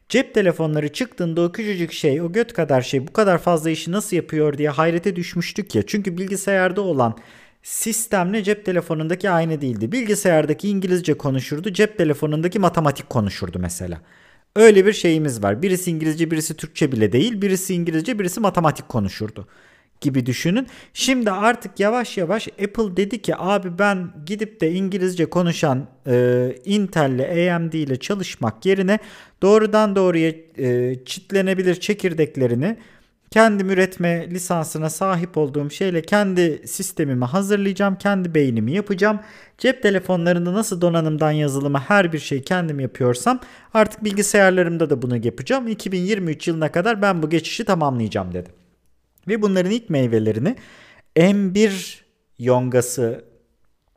[0.10, 4.15] Cep telefonları çıktığında o küçücük şey, o göt kadar şey bu kadar fazla işi nasıl
[4.15, 5.84] yapıyor diye hayrete düşmüştük ya.
[5.88, 7.18] Çünkü bilgisayarda olan
[7.64, 9.91] sistemle cep telefonundaki aynı değildi.
[9.91, 14.02] Bilgisayardaki İngilizce konuşurdu, cep telefonundaki matematik konuşurdu mesela.
[14.56, 15.61] Öyle bir şeyimiz var.
[15.61, 17.41] Birisi İngilizce, birisi Türkçe bile değil.
[17.41, 19.48] Birisi İngilizce, birisi matematik konuşurdu
[20.01, 20.67] gibi düşünün.
[20.93, 27.11] Şimdi artık yavaş yavaş Apple dedi ki abi ben gidip de İngilizce konuşan e, Intel
[27.11, 28.99] ile AMD ile çalışmak yerine
[29.41, 32.77] doğrudan doğruya e, çitlenebilir çekirdeklerini
[33.35, 37.95] kendim üretme lisansına sahip olduğum şeyle kendi sistemimi hazırlayacağım.
[37.95, 39.19] Kendi beynimi yapacağım.
[39.57, 43.39] Cep telefonlarında nasıl donanımdan yazılımı her bir şey kendim yapıyorsam
[43.73, 45.67] artık bilgisayarlarımda da bunu yapacağım.
[45.67, 48.64] 2023 yılına kadar ben bu geçişi tamamlayacağım dedi.
[49.27, 50.56] Ve bunların ilk meyvelerini
[51.15, 51.99] M1
[52.39, 53.26] yongası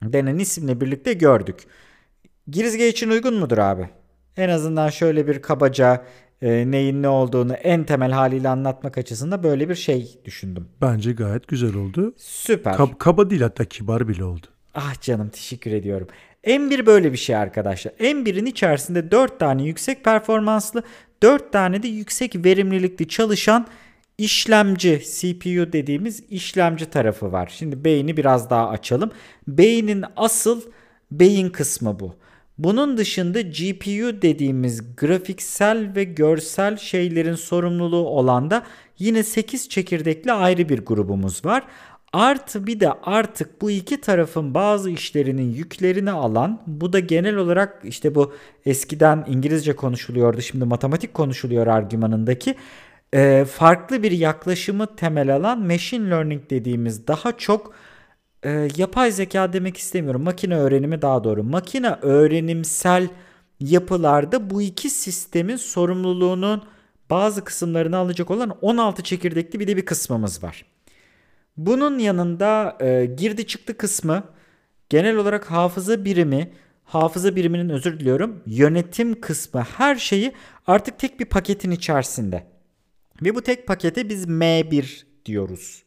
[0.03, 1.57] denen isimle birlikte gördük.
[2.49, 3.89] Girizge için uygun mudur abi?
[4.37, 6.05] En azından şöyle bir kabaca
[6.43, 10.69] e, neyin ne olduğunu en temel haliyle anlatmak açısından böyle bir şey düşündüm.
[10.81, 12.15] Bence gayet güzel oldu.
[12.17, 12.75] Süper.
[12.75, 14.47] Kab- kaba değil hatta kibar bile oldu.
[14.75, 16.09] Ah canım teşekkür ediyorum.
[16.45, 17.93] M1 böyle bir şey arkadaşlar.
[17.93, 20.83] M1'in içerisinde 4 tane yüksek performanslı,
[21.23, 23.67] 4 tane de yüksek verimlilikli çalışan
[24.19, 27.53] işlemci CPU dediğimiz işlemci tarafı var.
[27.59, 29.11] Şimdi beyni biraz daha açalım.
[29.49, 30.63] Beynin asıl
[31.11, 32.15] beyin kısmı bu.
[32.59, 38.63] Bunun dışında GPU dediğimiz grafiksel ve görsel şeylerin sorumluluğu olan da
[38.99, 41.63] yine 8 çekirdekli ayrı bir grubumuz var.
[42.13, 47.81] Artı bir de artık bu iki tarafın bazı işlerinin yüklerini alan bu da genel olarak
[47.85, 48.35] işte bu
[48.67, 52.55] eskiden İngilizce konuşuluyordu şimdi matematik konuşuluyor argümanındaki
[53.15, 57.75] e, farklı bir yaklaşımı temel alan machine learning dediğimiz daha çok
[58.43, 60.23] e, yapay zeka demek istemiyorum.
[60.23, 61.45] Makine öğrenimi daha doğru.
[61.45, 63.09] Makine öğrenimsel
[63.61, 66.63] yapılarda bu iki sistemin sorumluluğunun
[67.11, 70.65] bazı kısımlarını alacak olan 16 çekirdekli bir de bir kısmımız var.
[71.57, 74.25] Bunun yanında e, girdi çıktı kısmı
[74.89, 76.53] genel olarak hafıza birimi,
[76.85, 80.33] hafıza biriminin özür diliyorum yönetim kısmı her şeyi
[80.67, 82.58] artık tek bir paketin içerisinde.
[83.23, 85.83] Ve bu tek pakete biz M1 diyoruz.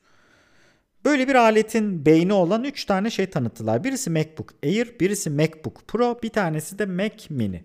[1.05, 3.83] Böyle bir aletin beyni olan 3 tane şey tanıttılar.
[3.83, 7.63] Birisi MacBook Air, birisi MacBook Pro, bir tanesi de Mac Mini.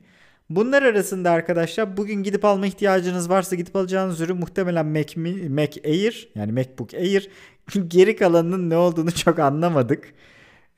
[0.50, 6.28] Bunlar arasında arkadaşlar bugün gidip alma ihtiyacınız varsa gidip alacağınız ürün muhtemelen Mac, Mac Air
[6.34, 7.30] yani MacBook Air.
[7.88, 10.14] Geri kalanının ne olduğunu çok anlamadık.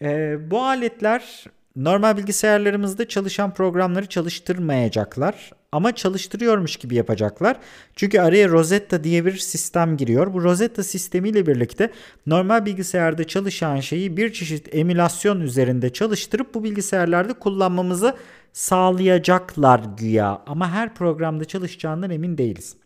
[0.02, 1.44] Ee, bu aletler
[1.78, 7.56] normal bilgisayarlarımızda çalışan programları çalıştırmayacaklar ama çalıştırıyormuş gibi yapacaklar.
[7.96, 10.34] Çünkü araya Rosetta diye bir sistem giriyor.
[10.34, 11.92] Bu Rosetta sistemiyle birlikte
[12.26, 18.16] normal bilgisayarda çalışan şeyi bir çeşit emülasyon üzerinde çalıştırıp bu bilgisayarlarda kullanmamızı
[18.52, 20.42] sağlayacaklar güya.
[20.46, 22.76] Ama her programda çalışacağından emin değiliz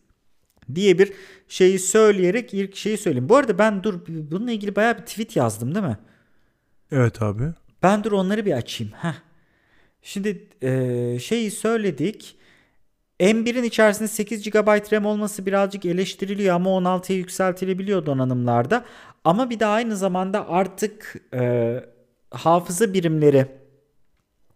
[0.75, 1.13] diye bir
[1.49, 3.29] şeyi söyleyerek ilk şeyi söyleyeyim.
[3.29, 5.99] Bu arada ben dur bununla ilgili bayağı bir tweet yazdım değil mi?
[6.93, 7.53] Evet abi.
[7.83, 8.93] Ben dur onları bir açayım.
[8.93, 9.15] Heh.
[10.03, 12.37] Şimdi e, şeyi söyledik.
[13.21, 18.85] M1'in içerisinde 8 GB RAM olması birazcık eleştiriliyor ama 16'ya yükseltilebiliyor donanımlarda.
[19.25, 21.75] Ama bir de aynı zamanda artık e,
[22.31, 23.47] hafıza birimleri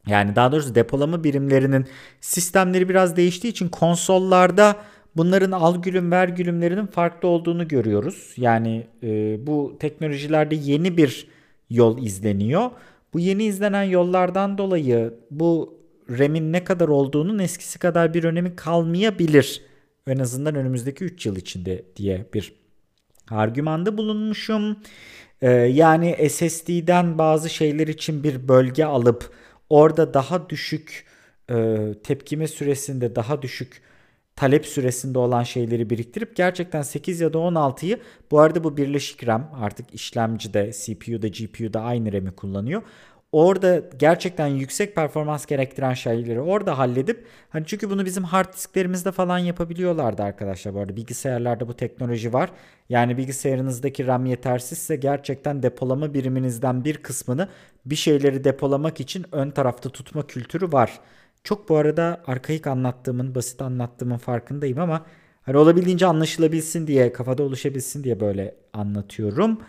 [0.06, 1.86] yani daha doğrusu depolama birimlerinin
[2.20, 4.76] sistemleri biraz değiştiği için konsollarda
[5.16, 8.32] bunların al gülüm ver gülümlerinin farklı olduğunu görüyoruz.
[8.36, 11.28] Yani e, bu teknolojilerde yeni bir
[11.70, 12.70] yol izleniyor.
[13.14, 15.78] Bu yeni izlenen yollardan dolayı bu
[16.10, 19.62] RAM'in ne kadar olduğunun eskisi kadar bir önemi kalmayabilir.
[20.06, 22.52] En azından önümüzdeki 3 yıl içinde diye bir
[23.30, 24.76] argümanda bulunmuşum.
[25.42, 29.30] Ee, yani SSD'den bazı şeyler için bir bölge alıp
[29.70, 31.04] orada daha düşük
[31.50, 33.82] e, tepkime süresinde daha düşük
[34.36, 38.00] talep süresinde olan şeyleri biriktirip gerçekten 8 ya da 16'yı
[38.30, 42.82] bu arada bu birleşik RAM artık işlemcide CPU'da GPU'da aynı RAM'i kullanıyor
[43.32, 49.38] orada gerçekten yüksek performans gerektiren şeyleri orada halledip hani çünkü bunu bizim hard disklerimizde falan
[49.38, 52.50] yapabiliyorlardı arkadaşlar bu arada bilgisayarlarda bu teknoloji var.
[52.88, 57.48] Yani bilgisayarınızdaki RAM yetersizse gerçekten depolama biriminizden bir kısmını
[57.86, 61.00] bir şeyleri depolamak için ön tarafta tutma kültürü var.
[61.46, 65.06] Çok bu arada arkaik anlattığımın, basit anlattığımın farkındayım ama
[65.42, 69.60] hani olabildiğince anlaşılabilsin diye, kafada oluşabilsin diye böyle anlatıyorum.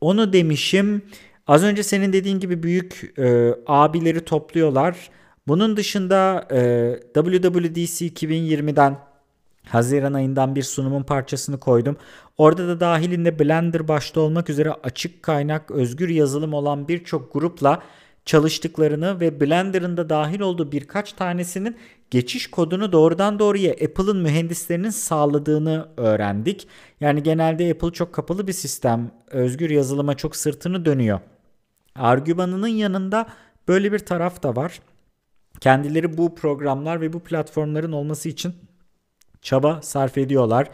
[0.00, 1.02] Onu demişim.
[1.46, 5.10] Az önce senin dediğin gibi büyük e, abileri topluyorlar.
[5.48, 8.98] Bunun dışında e, WWDC 2020'den
[9.68, 11.96] Haziran ayından bir sunumun parçasını koydum.
[12.38, 17.82] Orada da dahilinde Blender başta olmak üzere açık kaynak, özgür yazılım olan birçok grupla
[18.24, 21.76] çalıştıklarını ve Blender'ın da dahil olduğu birkaç tanesinin
[22.10, 26.68] geçiş kodunu doğrudan doğruya Apple'ın mühendislerinin sağladığını öğrendik.
[27.00, 29.10] Yani genelde Apple çok kapalı bir sistem.
[29.30, 31.20] Özgür yazılıma çok sırtını dönüyor.
[31.94, 33.26] Argümanının yanında
[33.68, 34.80] böyle bir taraf da var.
[35.60, 38.54] Kendileri bu programlar ve bu platformların olması için
[39.42, 40.68] çaba sarf ediyorlar.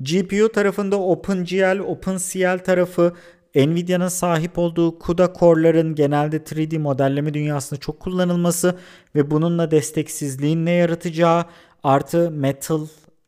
[0.00, 3.14] GPU tarafında OpenGL, OpenCL tarafı
[3.54, 8.78] Nvidia'nın sahip olduğu CUDA core'ların genelde 3D modelleme dünyasında çok kullanılması
[9.14, 11.44] ve bununla desteksizliğin ne yaratacağı
[11.82, 12.86] artı Metal,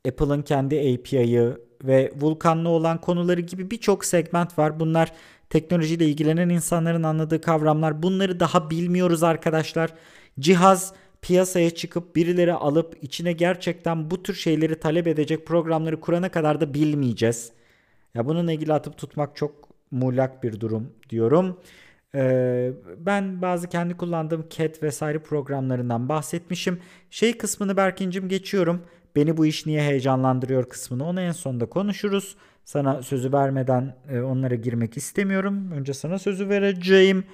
[0.09, 1.49] Apple'ın kendi API'yi
[1.85, 4.81] ve Vulkan'la olan konuları gibi birçok segment var.
[4.81, 5.13] Bunlar
[5.51, 8.03] teknolojiyle ilgilenen insanların anladığı kavramlar.
[8.03, 9.95] Bunları daha bilmiyoruz arkadaşlar.
[10.41, 10.93] Cihaz
[11.23, 16.75] piyasaya çıkıp birileri alıp içine gerçekten bu tür şeyleri talep edecek programları kurana kadar da
[16.75, 17.53] bilmeyeceğiz.
[18.15, 21.61] Ya bununla ilgili atıp tutmak çok muğlak bir durum diyorum.
[22.15, 26.81] Ee, ben bazı kendi kullandığım CAT vesaire programlarından bahsetmişim.
[27.11, 28.83] Şey kısmını Berkin'cim geçiyorum.
[29.17, 32.37] Beni bu iş niye heyecanlandırıyor kısmını onu en sonda konuşuruz.
[32.65, 35.73] Sana sözü vermeden e, onlara girmek istemiyorum.
[35.73, 37.25] Önce sana sözü vereceğim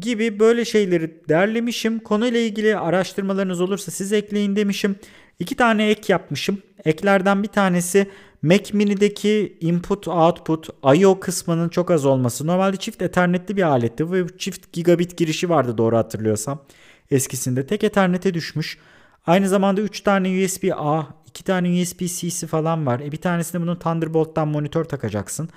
[0.00, 1.98] gibi böyle şeyleri derlemişim.
[1.98, 4.96] Konuyla ilgili araştırmalarınız olursa siz ekleyin demişim.
[5.38, 6.62] İki tane ek yapmışım.
[6.84, 8.10] Eklerden bir tanesi
[8.42, 11.20] Mac Mini'deki input output I.O.
[11.20, 12.46] kısmının çok az olması.
[12.46, 16.64] Normalde çift ethernetli bir aletti ve çift gigabit girişi vardı doğru hatırlıyorsam.
[17.10, 18.78] Eskisinde tek ethernete düşmüş.
[19.26, 23.00] Aynı zamanda 3 tane USB A, 2 tane USB C'si falan var.
[23.00, 25.48] E bir tanesinde bunun Thunderbolt'tan monitör takacaksın.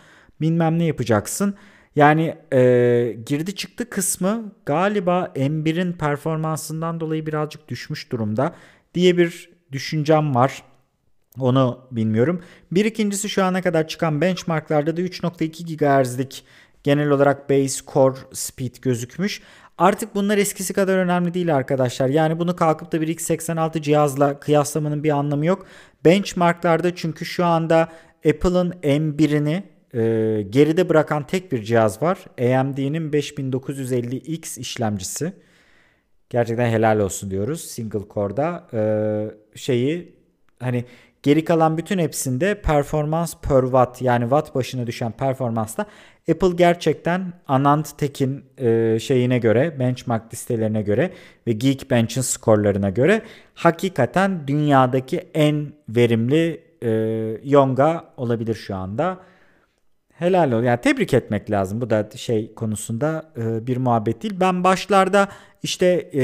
[0.41, 1.55] Bilmem ne yapacaksın.
[1.95, 8.55] Yani e, girdi çıktı kısmı galiba M1'in performansından dolayı birazcık düşmüş durumda
[8.93, 10.63] diye bir düşüncem var.
[11.39, 12.41] Onu bilmiyorum.
[12.71, 16.43] Bir ikincisi şu ana kadar çıkan benchmarklarda da 3.2 GHz'lik
[16.83, 19.41] genel olarak base core speed gözükmüş.
[19.77, 22.07] Artık bunlar eskisi kadar önemli değil arkadaşlar.
[22.07, 25.65] Yani bunu kalkıp da bir x86 cihazla kıyaslamanın bir anlamı yok.
[26.05, 27.89] Benchmarklarda çünkü şu anda
[28.25, 32.17] Apple'ın M1'ini e, geride bırakan tek bir cihaz var.
[32.39, 35.33] AMD'nin 5950X işlemcisi.
[36.31, 38.67] Gerçekten helal olsun diyoruz single core'da.
[38.73, 38.81] E,
[39.57, 40.15] şeyi
[40.59, 40.85] hani
[41.23, 45.85] Geri kalan bütün hepsinde performans per watt yani watt başına düşen performansta
[46.31, 51.11] Apple gerçekten Anand Tek'in e, şeyine göre benchmark listelerine göre
[51.47, 53.21] ve Geekbench'in skorlarına göre
[53.55, 56.89] hakikaten dünyadaki en verimli e,
[57.43, 59.19] Yonga olabilir şu anda.
[60.21, 60.63] Helal ol.
[60.63, 61.81] Yani tebrik etmek lazım.
[61.81, 64.33] Bu da şey konusunda e, bir muhabbet değil.
[64.39, 65.27] Ben başlarda
[65.63, 66.23] işte e,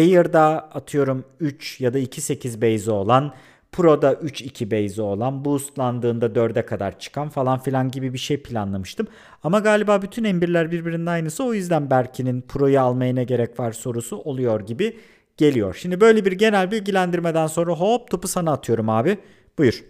[0.00, 0.40] Air'da
[0.74, 3.34] atıyorum 3 ya da 2.8 base'i olan
[3.72, 9.06] Pro'da 3.2 base'i olan boostlandığında 4'e kadar çıkan falan filan gibi bir şey planlamıştım.
[9.42, 14.16] Ama galiba bütün M1'ler birbirinin aynısı o yüzden Berkin'in Pro'yu almaya ne gerek var sorusu
[14.16, 14.96] oluyor gibi
[15.36, 15.76] geliyor.
[15.80, 19.18] Şimdi böyle bir genel bilgilendirmeden sonra hop topu sana atıyorum abi.
[19.58, 19.84] Buyur.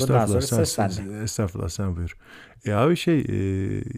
[0.00, 2.16] Bundan sonra sen, sen, Estağfurullah sen buyur.
[2.64, 3.34] E abi şey e,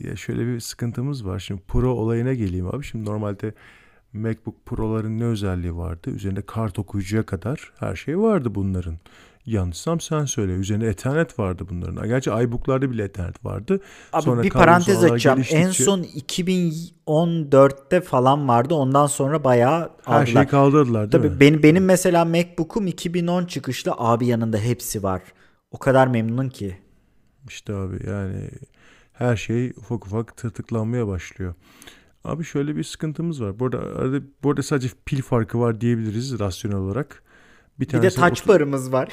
[0.09, 1.39] ya şöyle bir sıkıntımız var.
[1.39, 2.85] Şimdi Pro olayına geleyim abi.
[2.85, 3.55] Şimdi normalde
[4.13, 6.11] MacBook Pro'ların ne özelliği vardı?
[6.11, 8.99] Üzerinde kart okuyucuya kadar her şey vardı bunların.
[9.47, 10.53] Yanlışsam sen söyle.
[10.53, 12.09] Üzerinde Ethernet vardı bunların.
[12.09, 13.81] Gerçi iBook'larda bile Ethernet vardı.
[14.13, 15.43] Abi sonra bir parantez açacağım.
[15.51, 18.75] En son 2014'te falan vardı.
[18.75, 20.27] Ondan sonra bayağı Her aldılar.
[20.27, 21.41] şeyi kaldırdılar değil Tabii mi?
[21.41, 23.93] Benim, benim mesela MacBook'um 2010 çıkışlı.
[23.99, 25.23] Abi yanında hepsi var.
[25.71, 26.79] O kadar memnun ki.
[27.49, 28.51] İşte abi yani
[29.13, 31.55] her şey ufak ufak tırtıklanmaya başlıyor.
[32.25, 33.59] Abi şöyle bir sıkıntımız var.
[33.59, 37.23] Burada arada bu arada sadece pil farkı var diyebiliriz rasyonel olarak.
[37.81, 39.09] Bir, bir de taç otur- barımız var.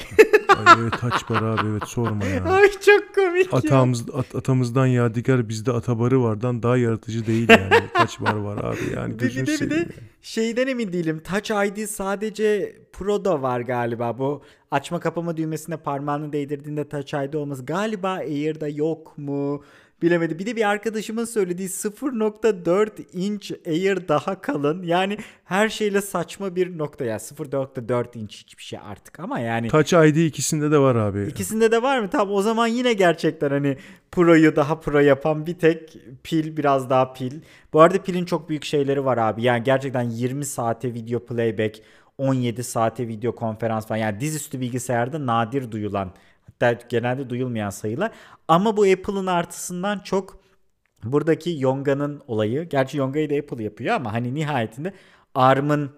[0.48, 2.44] Ay evet taç bar abi evet sorma ya.
[2.52, 4.14] Ay çok komik Atamız, ya.
[4.14, 7.82] At, atamızdan yadigar bizde atabarı vardan daha yaratıcı değil yani.
[7.94, 9.18] taç bar var abi yani.
[9.18, 9.88] Bir, bir de bir de
[10.22, 11.22] şeyden emin değilim.
[11.24, 14.18] Touch ID sadece Pro'da var galiba.
[14.18, 17.66] Bu açma kapama düğmesine parmağını değdirdiğinde Touch ID olması.
[17.66, 19.62] Galiba Air'da yok mu?
[20.02, 20.38] Bilemedi.
[20.38, 24.82] Bir de bir arkadaşımın söylediği 0.4 inç Air daha kalın.
[24.82, 27.16] Yani her şeyle saçma bir nokta ya.
[27.16, 29.68] 0.4 inç hiçbir şey artık ama yani.
[29.68, 31.26] Touch ID ikisinde de var abi.
[31.26, 32.10] İkisinde de var mı?
[32.10, 33.76] Tamam o zaman yine gerçekten hani
[34.12, 37.40] Pro'yu daha Pro yapan bir tek pil biraz daha pil.
[37.72, 39.42] Bu arada pilin çok büyük şeyleri var abi.
[39.42, 41.80] Yani gerçekten 20 saate video playback
[42.18, 46.12] 17 saate video konferans falan yani dizüstü bilgisayarda nadir duyulan
[46.88, 48.10] genelde duyulmayan sayılar.
[48.48, 50.40] Ama bu Apple'ın artısından çok
[51.04, 52.68] buradaki Yonga'nın olayı.
[52.68, 54.92] Gerçi Yonga'yı da Apple yapıyor ama hani nihayetinde
[55.34, 55.90] ARM'ın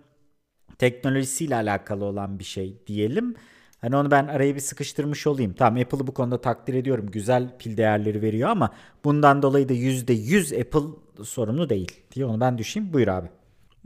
[0.79, 3.35] teknolojisiyle alakalı olan bir şey diyelim.
[3.81, 5.53] Hani onu ben araya bir sıkıştırmış olayım.
[5.53, 7.11] Tamam Apple'ı bu konuda takdir ediyorum.
[7.11, 8.75] Güzel pil değerleri veriyor ama
[9.05, 12.93] bundan dolayı da %100 Apple sorumlu değil diye onu ben düşeyim.
[12.93, 13.29] Buyur abi.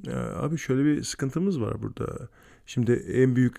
[0.03, 2.29] Ya abi şöyle bir sıkıntımız var burada.
[2.67, 3.57] Şimdi en büyük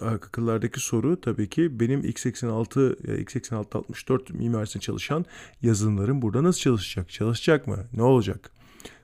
[0.00, 5.24] akıllardaki soru tabii ki benim x86 x86 64 mimarisinde çalışan
[5.62, 7.10] yazılımlarım burada nasıl çalışacak?
[7.10, 7.78] Çalışacak mı?
[7.92, 8.50] Ne olacak?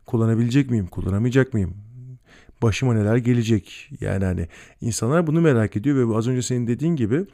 [0.07, 0.87] Kullanabilecek miyim?
[0.87, 1.75] Kullanamayacak mıyım?
[2.63, 3.91] Başıma neler gelecek?
[4.01, 4.49] Yani hani
[4.81, 7.27] insanlar bunu merak ediyor ve az önce senin dediğin gibi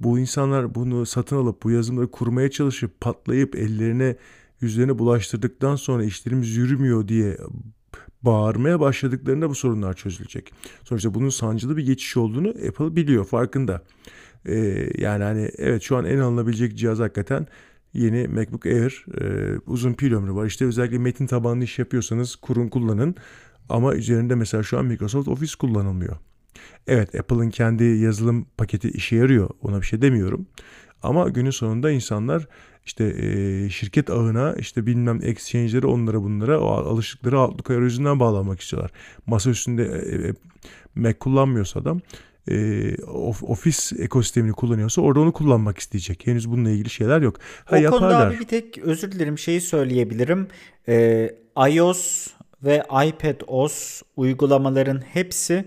[0.00, 4.16] bu insanlar bunu satın alıp bu yazılımları kurmaya çalışıp patlayıp ellerine
[4.60, 7.36] yüzlerine bulaştırdıktan sonra işlerimiz yürümüyor diye
[8.24, 10.52] bağırmaya başladıklarında bu sorunlar çözülecek.
[10.84, 13.82] Sonuçta bunun sancılı bir geçiş olduğunu Apple biliyor, farkında.
[14.46, 17.46] Ee, yani hani evet şu an en alınabilecek cihaz hakikaten
[17.94, 19.06] yeni MacBook Air.
[19.20, 20.46] Ee, uzun pil ömrü var.
[20.46, 23.14] İşte özellikle metin tabanlı iş yapıyorsanız kurun kullanın.
[23.68, 26.16] Ama üzerinde mesela şu an Microsoft Office kullanılmıyor.
[26.86, 29.50] Evet Apple'ın kendi yazılım paketi işe yarıyor.
[29.62, 30.46] Ona bir şey demiyorum.
[31.02, 32.48] Ama günün sonunda insanlar
[32.86, 38.90] işte e, şirket ağına işte bilmem exchange'leri onlara bunlara o alıştıkları Outlook arayüzünden bağlanmak istiyorlar.
[39.26, 40.34] Masa üstünde e, e,
[40.94, 42.00] Mac kullanmıyorsa adam
[42.50, 42.96] e,
[43.42, 46.26] ofis ekosistemini kullanıyorsa orada onu kullanmak isteyecek.
[46.26, 47.36] Henüz bununla ilgili şeyler yok.
[47.64, 48.10] Ha, o yaparlar.
[48.10, 50.48] konuda abi bir tek özür dilerim şeyi söyleyebilirim.
[50.88, 51.30] E,
[51.70, 52.28] iOS
[52.62, 55.64] ve iPad OS uygulamaların hepsi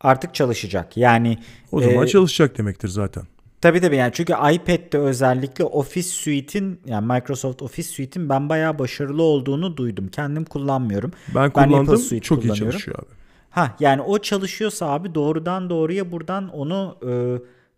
[0.00, 0.96] artık çalışacak.
[0.96, 1.38] Yani
[1.72, 3.24] o zaman e, çalışacak demektir zaten.
[3.60, 9.22] Tabii tabii yani çünkü iPad'de özellikle Office Suite'in yani Microsoft Office Suite'in ben bayağı başarılı
[9.22, 10.08] olduğunu duydum.
[10.08, 11.12] Kendim kullanmıyorum.
[11.34, 12.00] Ben kullandım.
[12.12, 13.20] Ben çok iyi çalışıyor abi.
[13.50, 17.10] Ha yani o çalışıyorsa abi doğrudan doğruya buradan onu e,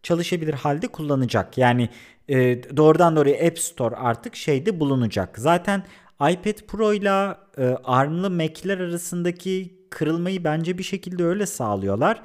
[0.03, 1.59] çalışabilir halde kullanacak.
[1.59, 1.89] Yani
[2.29, 2.37] e,
[2.77, 5.39] doğrudan doğruya App Store artık şeyde bulunacak.
[5.39, 5.83] Zaten
[6.21, 12.23] iPad Pro ile e, ARM'lı Mac'ler arasındaki kırılmayı bence bir şekilde öyle sağlıyorlar.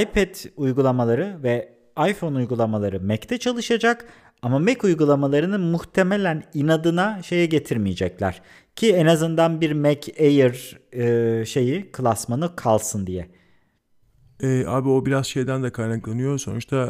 [0.00, 4.04] iPad uygulamaları ve iPhone uygulamaları Mac'te çalışacak
[4.42, 8.42] ama Mac uygulamalarını muhtemelen inadına şeye getirmeyecekler.
[8.76, 13.28] Ki en azından bir Mac Air e, şeyi klasmanı kalsın diye.
[14.42, 16.38] E, abi o biraz şeyden de kaynaklanıyor.
[16.38, 16.84] Sonuçta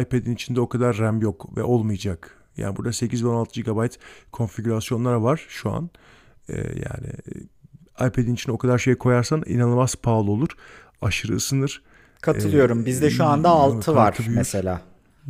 [0.00, 2.36] iPad'in içinde o kadar RAM yok ve olmayacak.
[2.56, 3.86] Yani burada 8 ve 16 GB
[4.32, 5.90] konfigürasyonlar var şu an.
[6.48, 7.12] E, yani
[7.94, 10.48] iPad'in içine o kadar şey koyarsan inanılmaz pahalı olur.
[11.02, 11.82] Aşırı ısınır.
[12.20, 12.82] Katılıyorum.
[12.82, 14.80] Ee, Bizde şu anda 6 var mesela.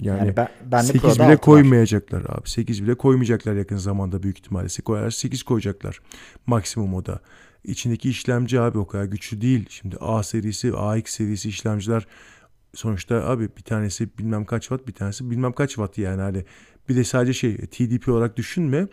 [0.00, 2.38] Yani, yani ben, ben de 8 bile koymayacaklar var.
[2.38, 2.50] abi.
[2.50, 4.68] 8 bile koymayacaklar yakın zamanda büyük ihtimalle.
[4.84, 6.00] Koyarlar 8 koyacaklar
[6.46, 7.20] maksimum o da.
[7.64, 9.66] İçindeki işlemci abi o kadar güçlü değil.
[9.70, 12.06] Şimdi A serisi, AX serisi işlemciler
[12.74, 16.44] sonuçta abi bir tanesi bilmem kaç watt bir tanesi bilmem kaç watt yani hani
[16.88, 18.86] bir de sadece şey TDP olarak düşünme.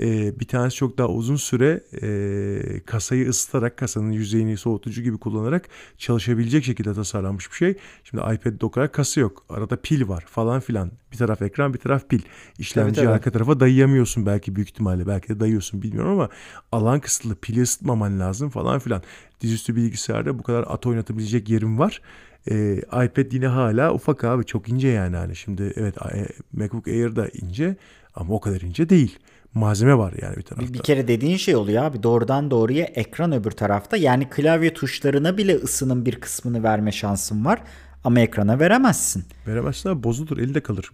[0.00, 5.68] Ee, bir tanesi çok daha uzun süre e, kasayı ısıtarak kasanın yüzeyini soğutucu gibi kullanarak
[5.98, 7.74] çalışabilecek şekilde tasarlanmış bir şey.
[8.04, 9.44] Şimdi iPad'de o kadar kası yok.
[9.48, 10.90] Arada pil var falan filan.
[11.12, 12.20] Bir taraf ekran bir taraf pil.
[12.58, 15.06] İşlemci arka tarafa dayayamıyorsun belki büyük ihtimalle.
[15.06, 16.28] Belki de dayıyorsun bilmiyorum ama
[16.72, 17.34] alan kısıtlı.
[17.34, 19.02] Pili ısıtmaman lazım falan filan.
[19.40, 22.02] Dizüstü bilgisayarda bu kadar at oynatabilecek yerim var.
[22.50, 27.16] E, iPad yine hala ufak abi çok ince yani hani şimdi evet e, MacBook Air
[27.16, 27.76] da ince
[28.14, 29.18] ama o kadar ince değil.
[29.54, 30.68] Malzeme var yani bir tarafta.
[30.68, 35.36] Bir, bir kere dediğin şey oluyor abi doğrudan doğruya ekran öbür tarafta yani klavye tuşlarına
[35.36, 37.62] bile ısının bir kısmını verme şansın var
[38.04, 39.24] ama ekrana veremezsin.
[39.46, 40.90] Veremezsin abi bozulur elde kalır.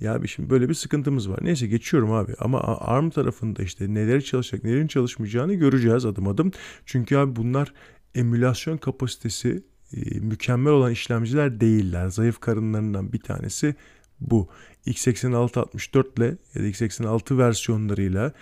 [0.00, 1.38] Ya bir şimdi böyle bir sıkıntımız var.
[1.42, 6.52] Neyse geçiyorum abi ama ARM tarafında işte neleri çalışacak, nelerin çalışmayacağını göreceğiz adım adım.
[6.86, 7.72] Çünkü abi bunlar
[8.14, 9.62] emülasyon kapasitesi
[9.96, 12.08] e, mükemmel olan işlemciler değiller.
[12.08, 13.74] Zayıf karınlarından bir tanesi
[14.20, 14.48] bu.
[14.90, 18.32] X86-64 ile ya da x86 versiyonlarıyla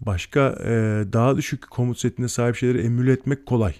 [0.00, 0.70] başka e,
[1.12, 3.74] daha düşük komut setine sahip şeyleri emüle etmek kolay.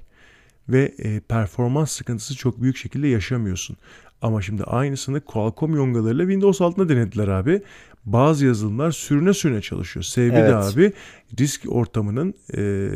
[0.69, 3.77] Ve e, performans sıkıntısı çok büyük şekilde yaşamıyorsun.
[4.23, 7.62] Ama şimdi aynısını Qualcomm yongalarıyla Windows altında denediler abi.
[8.05, 10.05] Bazı yazılımlar sürüne sürüne çalışıyor.
[10.05, 10.51] Sebebi evet.
[10.51, 10.93] de abi
[11.40, 12.90] risk ortamının e,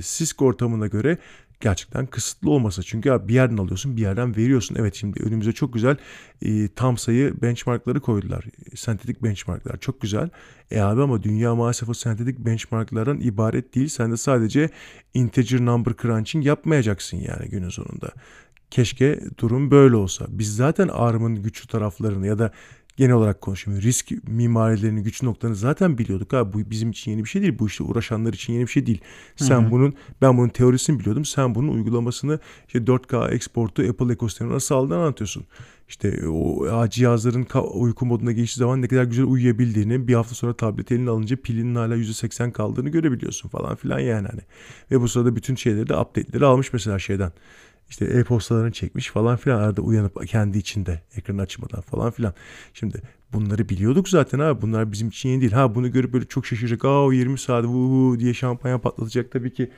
[0.00, 1.18] CISC ortamına göre
[1.60, 2.82] gerçekten kısıtlı olmasa.
[2.82, 4.76] Çünkü bir yerden alıyorsun bir yerden veriyorsun.
[4.78, 5.96] Evet şimdi önümüze çok güzel
[6.42, 8.44] e, tam sayı benchmarkları koydular.
[8.74, 10.30] Sentetik benchmarklar çok güzel.
[10.70, 13.88] E abi ama dünya maalesef o sentetik benchmarklardan ibaret değil.
[13.88, 14.70] Sen de sadece
[15.14, 18.10] integer number crunching yapmayacaksın yani günün sonunda.
[18.70, 20.26] Keşke durum böyle olsa.
[20.28, 22.52] Biz zaten ARM'ın güçlü taraflarını ya da
[22.98, 23.82] genel olarak konuşuyorum.
[23.82, 26.34] Risk mimarilerinin güç noktalarını zaten biliyorduk.
[26.34, 27.58] Abi bu bizim için yeni bir şey değil.
[27.58, 29.00] Bu işte uğraşanlar için yeni bir şey değil.
[29.36, 29.70] Sen Hı-hı.
[29.70, 31.24] bunun ben bunun teorisini biliyordum.
[31.24, 35.44] Sen bunun uygulamasını işte 4K exportu Apple ekosistemine nasıl aldığını anlatıyorsun.
[35.88, 40.92] İşte o cihazların uyku moduna geçtiği zaman ne kadar güzel uyuyabildiğini bir hafta sonra tablet
[40.92, 44.40] eline alınca pilinin hala %80 kaldığını görebiliyorsun falan filan yani hani.
[44.90, 47.32] Ve bu sırada bütün şeyleri de update'leri almış mesela şeyden
[47.88, 52.34] işte e-postalarını çekmiş falan filan arada uyanıp kendi içinde ekranı açmadan falan filan.
[52.74, 53.02] Şimdi
[53.32, 55.52] bunları biliyorduk zaten abi bunlar bizim için yeni değil.
[55.52, 59.52] Ha bunu görüp böyle çok şaşıracak aa o 20 saat vuhu diye şampanya patlatacak tabii
[59.52, 59.70] ki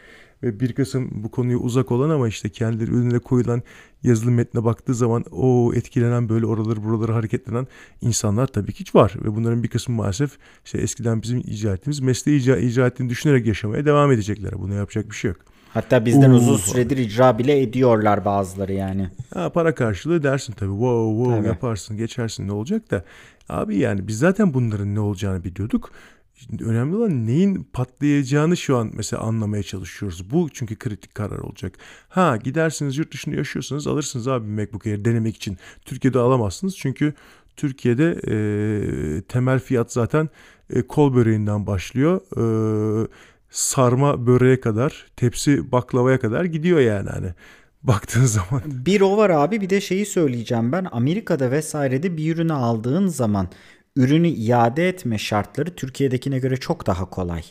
[0.43, 3.63] ve bir kısım bu konuya uzak olan ama işte kendileri önüne koyulan
[4.03, 7.67] yazılı metne baktığı zaman o etkilenen böyle oraları buraları hareketlenen
[8.01, 12.41] insanlar tabii ki var ve bunların bir kısmı maalesef işte eskiden bizim icra ettiğimiz mesleği
[12.41, 14.53] icra, icra ettiğini düşünerek yaşamaya devam edecekler.
[14.59, 15.41] Buna yapacak bir şey yok.
[15.75, 19.09] Hatta bizden Oo, uzun süredir icra bile ediyorlar bazıları yani.
[19.35, 20.71] Ha, para karşılığı dersin tabii.
[20.71, 21.47] Wow wow tabii.
[21.47, 23.05] yaparsın geçersin ne olacak da.
[23.49, 25.91] Abi yani biz zaten bunların ne olacağını biliyorduk.
[26.35, 30.31] Şimdi önemli olan neyin patlayacağını şu an mesela anlamaya çalışıyoruz.
[30.31, 31.75] Bu çünkü kritik karar olacak.
[32.09, 35.59] Ha gidersiniz yurt dışında yaşıyorsanız alırsınız abi MacBook Air denemek için.
[35.85, 37.15] Türkiye'de alamazsınız çünkü
[37.57, 40.29] Türkiye'de e, temel fiyat zaten
[40.71, 42.21] e, kol böreğinden başlıyor.
[42.37, 43.09] E,
[43.51, 47.29] sarma böreğe kadar, tepsi baklavaya kadar gidiyor yani hani
[47.83, 48.63] baktığın zaman.
[48.67, 53.49] Bir o var abi bir de şeyi söyleyeceğim ben Amerika'da vesairede bir ürünü aldığın zaman
[53.97, 57.43] ürünü iade etme şartları Türkiye'dekine göre çok daha kolay.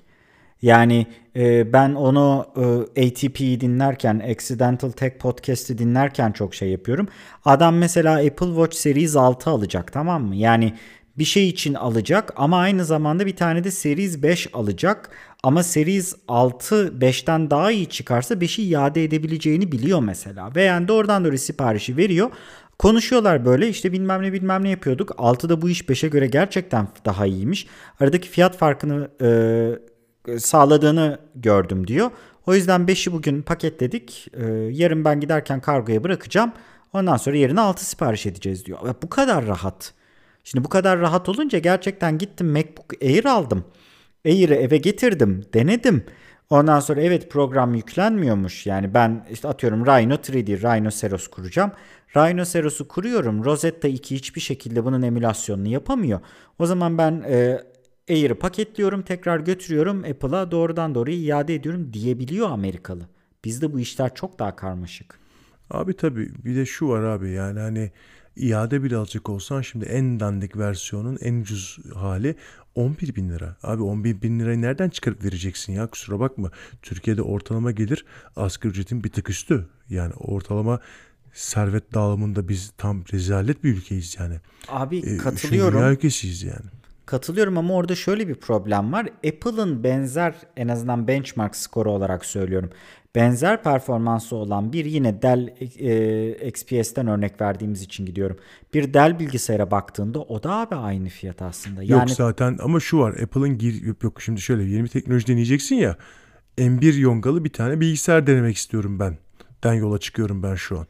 [0.62, 2.46] Yani e, ben onu
[2.96, 7.08] e, ATP'yi dinlerken, Accidental Tech Podcast'i dinlerken çok şey yapıyorum.
[7.46, 10.36] Adam mesela Apple Watch Series 6 alacak tamam mı?
[10.36, 10.74] Yani
[11.20, 15.10] bir şey için alacak ama aynı zamanda bir tane de Series 5 alacak.
[15.44, 20.56] Ama Series 6 5'ten daha iyi çıkarsa 5'i iade edebileceğini biliyor mesela.
[20.56, 22.32] Ve yani doğrudan doğru siparişi veriyor.
[22.80, 25.10] Konuşuyorlar böyle işte bilmem ne bilmem ne yapıyorduk.
[25.10, 27.68] 6'da bu iş 5'e göre gerçekten daha iyiymiş.
[28.00, 32.12] Aradaki fiyat farkını e, sağladığını gördüm diyor.
[32.48, 34.28] O yüzden 5'i bugün paketledik.
[34.34, 36.52] E, yarın ben giderken kargoya bırakacağım.
[36.94, 38.80] Ondan sonra yerine 6 sipariş edeceğiz diyor.
[38.86, 39.94] Ve bu kadar rahat.
[40.52, 43.66] Şimdi bu kadar rahat olunca gerçekten gittim MacBook Air aldım.
[44.26, 46.04] Air'i eve getirdim, denedim.
[46.50, 48.66] Ondan sonra evet program yüklenmiyormuş.
[48.66, 51.72] Yani ben işte atıyorum Rhino 3D, Rhinoceros kuracağım.
[52.16, 53.46] Rhinoceros'u kuruyorum.
[53.46, 56.20] Rosetta 2 hiçbir şekilde bunun emülasyonunu yapamıyor.
[56.60, 57.62] O zaman ben e,
[58.10, 63.04] Air'ı paketliyorum, tekrar götürüyorum Apple'a doğrudan doğruya iade ediyorum diyebiliyor Amerikalı.
[63.46, 65.20] Bizde bu işler çok daha karmaşık.
[65.70, 67.92] Abi tabii bir de şu var abi yani hani
[68.40, 72.36] iade bile alacak olsan şimdi en dandik versiyonun en ucuz hali
[72.76, 73.56] 11 bin lira.
[73.64, 76.52] Abi 11 bin lirayı nereden çıkarıp vereceksin ya kusura bakma.
[76.82, 78.06] Türkiye'de ortalama gelir
[78.36, 79.68] asgari ücretin bir tık üstü.
[79.90, 80.80] Yani ortalama
[81.34, 84.36] servet dağılımında biz tam rezalet bir ülkeyiz yani.
[84.68, 85.80] Abi ee, katılıyorum.
[85.80, 86.70] Dünya ülkesiyiz yani.
[87.06, 89.06] Katılıyorum ama orada şöyle bir problem var.
[89.06, 92.70] Apple'ın benzer en azından benchmark skoru olarak söylüyorum.
[93.16, 98.38] Benzer performansı olan bir yine Dell e, XPS'ten örnek verdiğimiz için gidiyorum.
[98.74, 101.84] Bir Dell bilgisayara baktığında o da abi aynı fiyat aslında.
[101.84, 101.92] Yani...
[101.92, 105.76] Yok zaten ama şu var Apple'ın gir yok, yok şimdi şöyle yeni bir teknoloji deneyeceksin
[105.76, 105.98] ya.
[106.58, 109.18] M1 yongalı bir tane bilgisayar denemek istiyorum ben.
[109.64, 110.88] Den yola çıkıyorum ben şu an.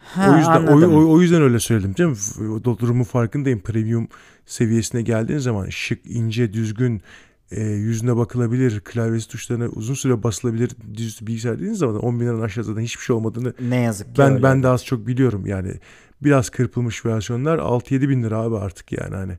[0.00, 2.18] Ha, o yüzden o, o, o yüzden öyle söyledim canım.
[2.64, 3.60] Durumun farkındayım.
[3.60, 4.08] Premium
[4.46, 7.02] seviyesine geldiğin zaman şık, ince, düzgün,
[7.50, 12.42] e, yüzüne bakılabilir, klavyesi tuşlarına uzun süre basılabilir düz bilgisayar dediğiniz zaman 10 bin liranın
[12.42, 14.42] aşağıda hiçbir şey olmadığını ne yazık ki ben öyle.
[14.42, 15.72] ben de az çok biliyorum yani.
[16.22, 19.38] Biraz kırpılmış versiyonlar 6-7 bin lira abi artık yani hani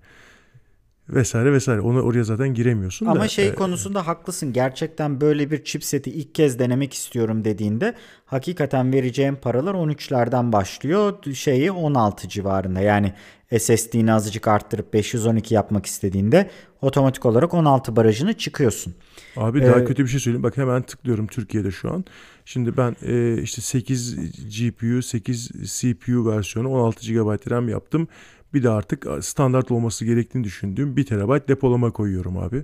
[1.09, 1.81] vesaire vesaire.
[1.81, 3.27] Onu oraya zaten giremiyorsun Ama da.
[3.27, 4.53] şey e, konusunda haklısın.
[4.53, 11.33] Gerçekten böyle bir chipseti ilk kez denemek istiyorum dediğinde hakikaten vereceğim paralar 13'lerden başlıyor.
[11.33, 12.79] Şeyi 16 civarında.
[12.79, 13.13] Yani
[13.59, 16.49] SSD'ni azıcık arttırıp 512 yapmak istediğinde
[16.81, 18.93] otomatik olarak 16 barajını çıkıyorsun.
[19.37, 20.43] Abi daha ee, kötü bir şey söyleyeyim.
[20.43, 22.05] Bak hemen tıklıyorum Türkiye'de şu an.
[22.45, 24.15] Şimdi ben e, işte 8
[24.59, 28.07] GPU, 8 CPU versiyonu 16 GB RAM yaptım.
[28.53, 32.63] Bir de artık standart olması gerektiğini düşündüğüm 1 TB depolama koyuyorum abi.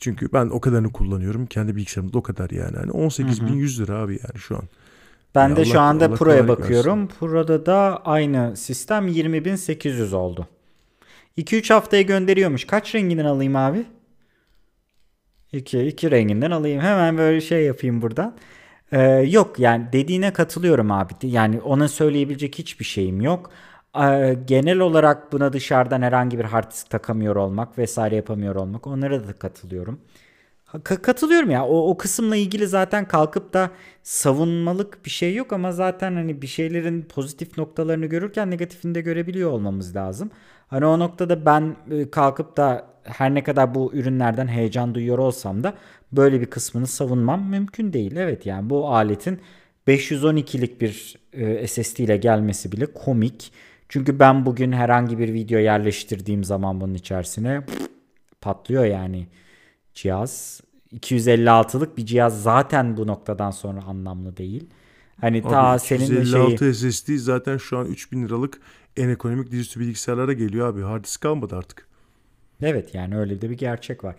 [0.00, 1.46] Çünkü ben o kadarını kullanıyorum.
[1.46, 2.76] Kendi bilgisayarımda o kadar yani.
[2.76, 4.62] yani 18.100 lira abi yani şu an.
[5.34, 7.02] Ben yani de Allah, şu anda Allah Pro'ya bakıyorum.
[7.02, 7.14] Versin.
[7.20, 10.48] Pro'da da aynı sistem 20.800 oldu.
[11.38, 12.64] 2-3 haftaya gönderiyormuş.
[12.64, 13.84] Kaç renginden alayım abi?
[15.52, 16.80] 2 2 renginden alayım.
[16.80, 18.36] Hemen böyle şey yapayım buradan.
[18.92, 21.12] Ee, yok yani dediğine katılıyorum abi.
[21.22, 23.50] Yani ona söyleyebilecek hiçbir şeyim yok
[24.44, 29.32] genel olarak buna dışarıdan herhangi bir hard disk takamıyor olmak vesaire yapamıyor olmak onlara da
[29.32, 30.00] katılıyorum.
[30.78, 33.70] Ka- katılıyorum ya o, o kısımla ilgili zaten kalkıp da
[34.02, 39.50] savunmalık bir şey yok ama zaten hani bir şeylerin pozitif noktalarını görürken negatifini de görebiliyor
[39.50, 40.30] olmamız lazım.
[40.68, 45.64] Hani o noktada ben e, kalkıp da her ne kadar bu ürünlerden heyecan duyuyor olsam
[45.64, 45.74] da
[46.12, 48.16] böyle bir kısmını savunmam mümkün değil.
[48.16, 49.40] Evet yani bu aletin
[49.88, 53.52] 512'lik bir e, SSD ile gelmesi bile komik.
[53.88, 57.62] Çünkü ben bugün herhangi bir video yerleştirdiğim zaman bunun içerisine
[58.40, 59.26] patlıyor yani
[60.02, 60.60] cihaz.
[60.94, 64.66] 256'lık bir cihaz zaten bu noktadan sonra anlamlı değil.
[65.20, 68.60] Hani ta senin de şeyi 256 SSD zaten şu an 3000 liralık
[68.96, 70.82] en ekonomik dizüstü bilgisayarlara geliyor abi.
[70.82, 71.88] Hard disk kalmadı artık.
[72.62, 74.16] Evet yani öyle de bir gerçek var.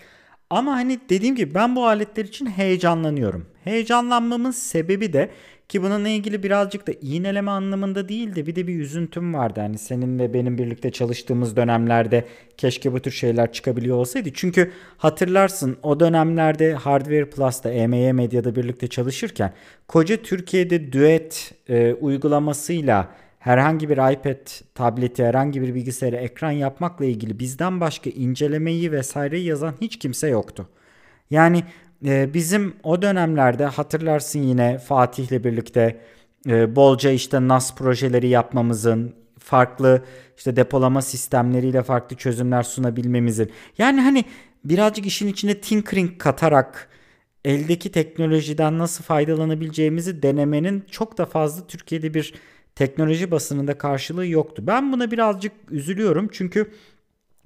[0.50, 3.46] Ama hani dediğim gibi ben bu aletler için heyecanlanıyorum.
[3.64, 5.32] Heyecanlanmamın sebebi de
[5.72, 9.60] ki bununla ilgili birazcık da iğneleme anlamında değil de bir de bir üzüntüm vardı.
[9.60, 12.26] Hani senin ve benim birlikte çalıştığımız dönemlerde
[12.58, 14.30] keşke bu tür şeyler çıkabiliyor olsaydı.
[14.34, 19.54] Çünkü hatırlarsın o dönemlerde Hardware Plus'ta EMY Medya'da birlikte çalışırken
[19.88, 23.08] koca Türkiye'de Duet e, uygulamasıyla
[23.40, 29.74] herhangi bir iPad, tableti, herhangi bir bilgisayara ekran yapmakla ilgili bizden başka incelemeyi vesaireyi yazan
[29.82, 30.70] hiç kimse yoktu.
[31.30, 31.64] Yani
[32.06, 36.02] e, bizim o dönemlerde hatırlarsın yine Fatih'le birlikte
[36.48, 40.04] e, bolca işte NAS projeleri yapmamızın, farklı
[40.38, 43.52] işte depolama sistemleriyle farklı çözümler sunabilmemizin.
[43.78, 44.26] Yani hani
[44.66, 46.90] birazcık işin içine tinkering katarak
[47.46, 52.34] eldeki teknolojiden nasıl faydalanabileceğimizi denemenin çok da fazla Türkiye'de bir
[52.76, 54.64] teknoloji basınında karşılığı yoktu.
[54.68, 56.72] Ben buna birazcık üzülüyorum çünkü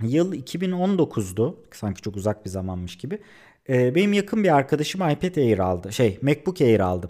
[0.01, 1.59] yıl 2019'du.
[1.71, 3.19] Sanki çok uzak bir zamanmış gibi.
[3.69, 5.93] Ee, benim yakın bir arkadaşım iPad Air aldı.
[5.93, 7.09] Şey MacBook Air aldı.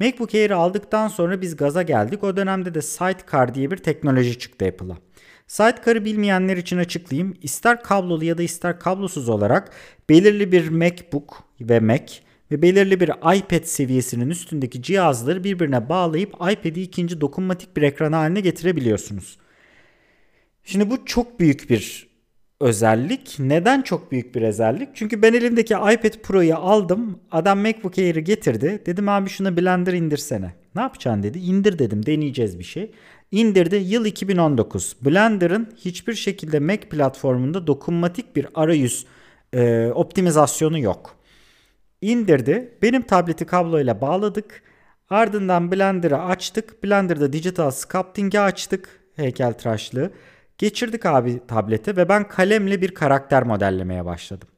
[0.00, 2.24] MacBook Air aldıktan sonra biz gaza geldik.
[2.24, 4.96] O dönemde de Sidecar diye bir teknoloji çıktı Apple'a.
[5.46, 7.34] Sidecar'ı bilmeyenler için açıklayayım.
[7.42, 9.70] İster kablolu ya da ister kablosuz olarak
[10.08, 12.14] belirli bir MacBook ve Mac
[12.50, 18.40] ve belirli bir iPad seviyesinin üstündeki cihazları birbirine bağlayıp iPad'i ikinci dokunmatik bir ekran haline
[18.40, 19.38] getirebiliyorsunuz.
[20.64, 22.08] Şimdi bu çok büyük bir
[22.60, 23.36] özellik.
[23.38, 24.88] Neden çok büyük bir özellik?
[24.94, 27.20] Çünkü ben elimdeki iPad Pro'yu aldım.
[27.30, 28.82] Adam MacBook Air'i getirdi.
[28.86, 30.52] Dedim abi şuna Blender indirsene.
[30.74, 31.38] Ne yapacaksın dedi.
[31.38, 32.90] İndir dedim deneyeceğiz bir şey.
[33.30, 34.96] İndirdi yıl 2019.
[35.04, 39.06] Blender'ın hiçbir şekilde Mac platformunda dokunmatik bir arayüz
[39.52, 41.16] e, optimizasyonu yok.
[42.00, 42.78] İndirdi.
[42.82, 44.62] Benim tableti kabloyla bağladık.
[45.10, 46.84] Ardından Blender'ı açtık.
[46.84, 49.00] Blender'da Digital Sculpting'i açtık.
[49.16, 50.10] Heykeltıraşlığı.
[50.58, 54.48] Geçirdik abi tablete ve ben kalemle bir karakter modellemeye başladım.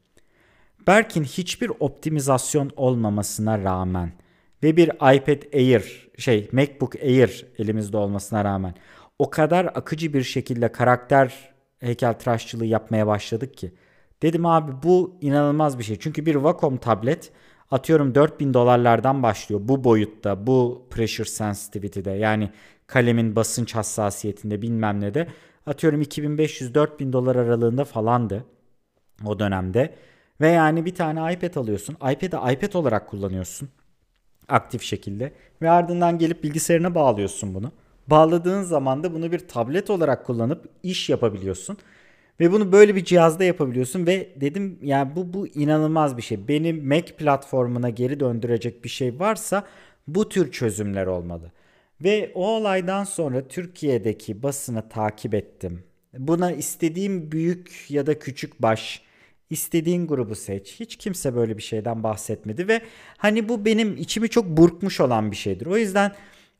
[0.86, 4.12] Berk'in hiçbir optimizasyon olmamasına rağmen
[4.62, 8.74] ve bir iPad Air, şey MacBook Air elimizde olmasına rağmen
[9.18, 13.74] o kadar akıcı bir şekilde karakter heykeltıraşçılığı yapmaya başladık ki.
[14.22, 15.98] Dedim abi bu inanılmaz bir şey.
[15.98, 17.30] Çünkü bir Wacom tablet
[17.70, 22.50] atıyorum 4000 dolarlardan başlıyor bu boyutta, bu pressure sensitivity'de yani
[22.86, 25.28] kalemin basınç hassasiyetinde bilmem ne de
[25.68, 28.44] atıyorum 2500-4000 dolar aralığında falandı
[29.24, 29.94] o dönemde.
[30.40, 31.94] Ve yani bir tane iPad alıyorsun.
[31.94, 33.68] iPad'i iPad olarak kullanıyorsun.
[34.48, 35.32] Aktif şekilde.
[35.62, 37.72] Ve ardından gelip bilgisayarına bağlıyorsun bunu.
[38.06, 41.78] Bağladığın zaman da bunu bir tablet olarak kullanıp iş yapabiliyorsun.
[42.40, 46.48] Ve bunu böyle bir cihazda yapabiliyorsun ve dedim ya yani bu bu inanılmaz bir şey.
[46.48, 49.64] Beni Mac platformuna geri döndürecek bir şey varsa
[50.08, 51.52] bu tür çözümler olmalı.
[52.04, 55.84] Ve o olaydan sonra Türkiye'deki basını takip ettim.
[56.18, 59.02] Buna istediğim büyük ya da küçük baş,
[59.50, 60.76] istediğin grubu seç.
[60.80, 62.80] Hiç kimse böyle bir şeyden bahsetmedi ve
[63.16, 65.66] hani bu benim içimi çok burkmuş olan bir şeydir.
[65.66, 66.12] O yüzden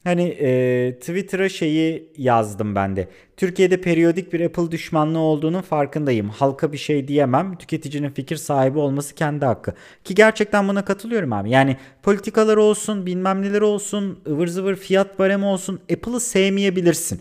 [0.04, 3.08] Hani e, Twitter'a şeyi yazdım ben de.
[3.36, 6.28] Türkiye'de periyodik bir Apple düşmanlığı olduğunun farkındayım.
[6.28, 7.56] Halka bir şey diyemem.
[7.56, 9.74] Tüketicinin fikir sahibi olması kendi hakkı.
[10.04, 11.50] Ki gerçekten buna katılıyorum abi.
[11.50, 15.80] Yani politikalar olsun, bilmem neler olsun, ıvır zıvır fiyat baremi olsun.
[15.92, 17.20] Apple'ı sevmeyebilirsin.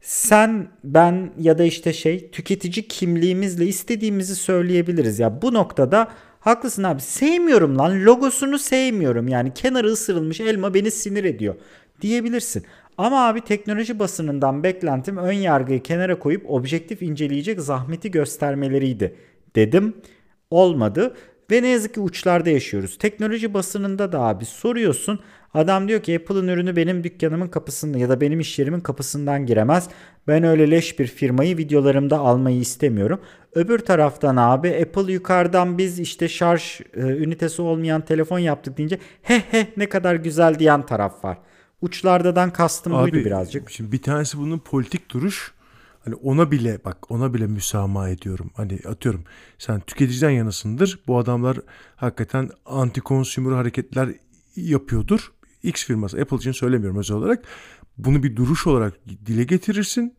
[0.00, 5.18] Sen, ben ya da işte şey tüketici kimliğimizle istediğimizi söyleyebiliriz.
[5.18, 6.08] Ya bu noktada
[6.40, 7.00] haklısın abi.
[7.00, 8.04] Sevmiyorum lan.
[8.04, 9.28] Logosunu sevmiyorum.
[9.28, 11.54] Yani kenarı ısırılmış elma beni sinir ediyor
[12.00, 12.64] diyebilirsin.
[12.98, 19.14] Ama abi teknoloji basınından beklentim ön yargıyı kenara koyup objektif inceleyecek zahmeti göstermeleriydi
[19.56, 19.96] dedim.
[20.50, 21.14] Olmadı
[21.50, 22.98] ve ne yazık ki uçlarda yaşıyoruz.
[22.98, 25.20] Teknoloji basınında da abi soruyorsun.
[25.54, 29.88] Adam diyor ki Apple'ın ürünü benim dükkanımın kapısında ya da benim iş yerimin kapısından giremez.
[30.28, 33.20] Ben öyle leş bir firmayı videolarımda almayı istemiyorum.
[33.54, 39.42] Öbür taraftan abi Apple yukarıdan biz işte şarj e, ünitesi olmayan telefon yaptık deyince he
[39.50, 41.38] he ne kadar güzel diyen taraf var.
[41.80, 43.70] Uçlardadan kastım Abi, buydu birazcık.
[43.70, 45.52] Şimdi bir tanesi bunun politik duruş.
[46.04, 48.50] Hani ona bile bak ona bile müsamaha ediyorum.
[48.54, 49.24] Hani atıyorum
[49.58, 51.00] sen tüketiciden yanasındır.
[51.06, 51.58] Bu adamlar
[51.96, 54.08] hakikaten anti consumer hareketler
[54.56, 55.32] yapıyordur.
[55.62, 57.44] X firması Apple için söylemiyorum özel olarak.
[57.98, 58.94] Bunu bir duruş olarak
[59.26, 60.14] dile getirirsin.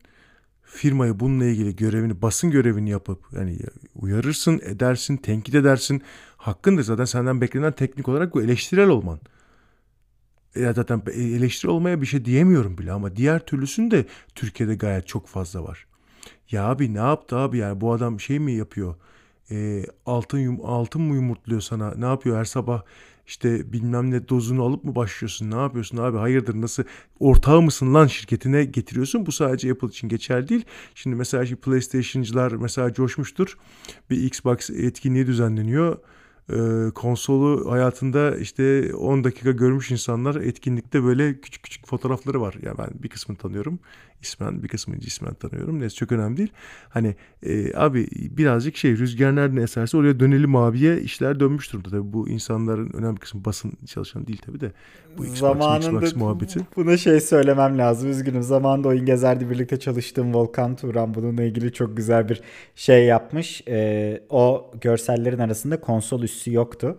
[0.63, 3.59] Firmayı bununla ilgili görevini, basın görevini yapıp yani
[3.95, 6.01] uyarırsın, edersin, tenkit edersin.
[6.37, 9.19] Hakkındır zaten senden beklenen teknik olarak bu eleştirel olman
[10.55, 14.05] ya zaten eleştiri olmaya bir şey diyemiyorum bile ama diğer türlüsünde
[14.35, 15.87] Türkiye'de gayet çok fazla var.
[16.51, 18.95] Ya abi ne yaptı abi yani bu adam şey mi yapıyor?
[19.51, 21.93] E, altın yum, altın mı yumurtluyor sana?
[21.95, 22.81] Ne yapıyor her sabah
[23.27, 26.83] işte bilmem ne dozunu alıp mı başlıyorsun ne yapıyorsun abi hayırdır nasıl
[27.19, 30.65] ortağı mısın lan şirketine getiriyorsun bu sadece Apple için geçerli değil.
[30.95, 33.57] Şimdi mesela şimdi PlayStation'cılar mesela coşmuştur
[34.09, 35.99] bir Xbox etkinliği düzenleniyor e,
[36.95, 42.53] konsolu hayatında işte 10 dakika görmüş insanlar etkinlikte böyle küçük küçük fotoğrafları var.
[42.53, 43.79] Ya yani ben bir kısmını tanıyorum
[44.21, 45.79] ismen bir kısmını cismen tanıyorum.
[45.79, 46.51] Neyse çok önemli değil.
[46.89, 51.89] Hani e, abi birazcık şey rüzgar nereden eserse oraya dönelim abiye işler dönmüş durumda.
[51.89, 54.71] Tabii bu insanların önemli kısmı basın çalışanı değil tabii de.
[55.17, 56.59] Bu Xbox, Zamanında Xbox muhabbeti.
[56.75, 58.43] Buna şey söylemem lazım üzgünüm.
[58.43, 62.41] Zamanında Oyun Gezer'de birlikte çalıştığım Volkan Turan bununla ilgili çok güzel bir
[62.75, 63.63] şey yapmış.
[63.67, 66.97] E, o görsellerin arasında konsol üssü yoktu.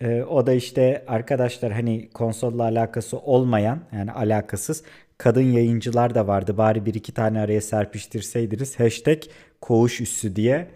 [0.00, 4.82] E, o da işte arkadaşlar hani konsolla alakası olmayan yani alakasız
[5.24, 6.56] kadın yayıncılar da vardı.
[6.56, 8.80] Bari bir iki tane araya serpiştirseydiniz.
[8.80, 9.22] Hashtag
[9.60, 10.66] koğuş üssü diye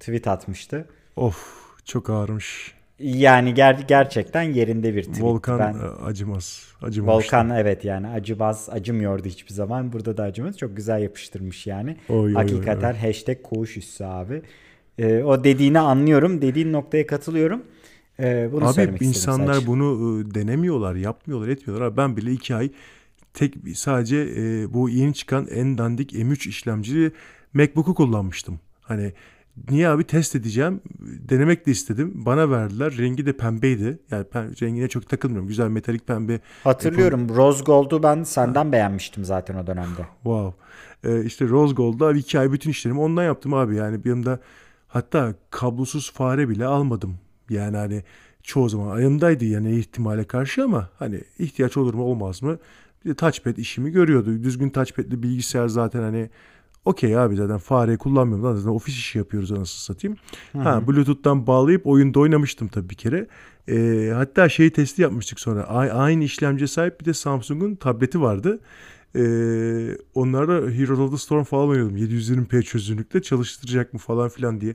[0.00, 0.88] tweet atmıştı.
[1.16, 1.36] Of
[1.84, 2.74] çok ağırmış.
[2.98, 5.22] Yani ger- gerçekten yerinde bir tweet.
[5.22, 6.66] Volkan ben, e, acımaz.
[6.82, 7.36] Acımamıştı.
[7.36, 9.92] Volkan evet yani acımaz, acımıyordu hiçbir zaman.
[9.92, 10.58] Burada da acımaz.
[10.58, 11.96] Çok güzel yapıştırmış yani.
[12.08, 13.06] Oy, Hakikaten oy, oy.
[13.06, 14.42] hashtag koğuş üssü abi.
[14.98, 16.42] Ee, o dediğini anlıyorum.
[16.42, 17.62] Dediğin noktaya katılıyorum.
[18.20, 19.66] Ee, bunu abi insanlar sadece.
[19.66, 21.86] bunu e, denemiyorlar, yapmıyorlar, etmiyorlar.
[21.86, 22.70] Abi ben bile iki ay
[23.34, 27.12] tek sadece e, bu yeni çıkan en dandik M3 işlemcili
[27.54, 28.60] MacBook'u kullanmıştım.
[28.80, 29.12] Hani
[29.70, 32.12] niye abi test edeceğim denemek de istedim.
[32.14, 33.98] Bana verdiler rengi de pembeydi.
[34.10, 35.48] Yani ben rengine çok takılmıyorum.
[35.48, 36.40] Güzel metalik pembe.
[36.64, 37.36] Hatırlıyorum Apple...
[37.36, 38.72] Rose Gold'u ben senden ha.
[38.72, 40.06] beğenmiştim zaten o dönemde.
[40.22, 40.62] Wow.
[41.04, 43.76] Ee, işte Rose Gold'da iki ay bütün işlerimi ondan yaptım abi.
[43.76, 44.40] Yani bir yanımda
[44.88, 47.18] hatta kablosuz fare bile almadım.
[47.50, 48.02] Yani hani
[48.42, 52.58] çoğu zaman ayımdaydı yani ihtimale karşı ama hani ihtiyaç olur mu olmaz mı
[53.04, 54.42] bir de touchpad işimi görüyordu.
[54.42, 56.30] Düzgün touchpad'li bilgisayar zaten hani
[56.84, 58.56] okey abi zaten fareyi kullanmıyorum.
[58.56, 60.16] Zaten ofis işi yapıyoruz anasını satayım.
[60.52, 60.62] Hı-hı.
[60.62, 63.26] Ha Bluetooth'tan bağlayıp oyunda oynamıştım tabii bir kere.
[63.68, 65.64] Ee, hatta şeyi testi yapmıştık sonra.
[65.64, 68.60] A- aynı işlemciye sahip bir de Samsung'un tableti vardı.
[69.16, 71.96] Ee, onlarda Heroes of the Storm falan oynuyordum.
[71.96, 74.74] 720p çözünürlükte çalıştıracak mı falan filan diye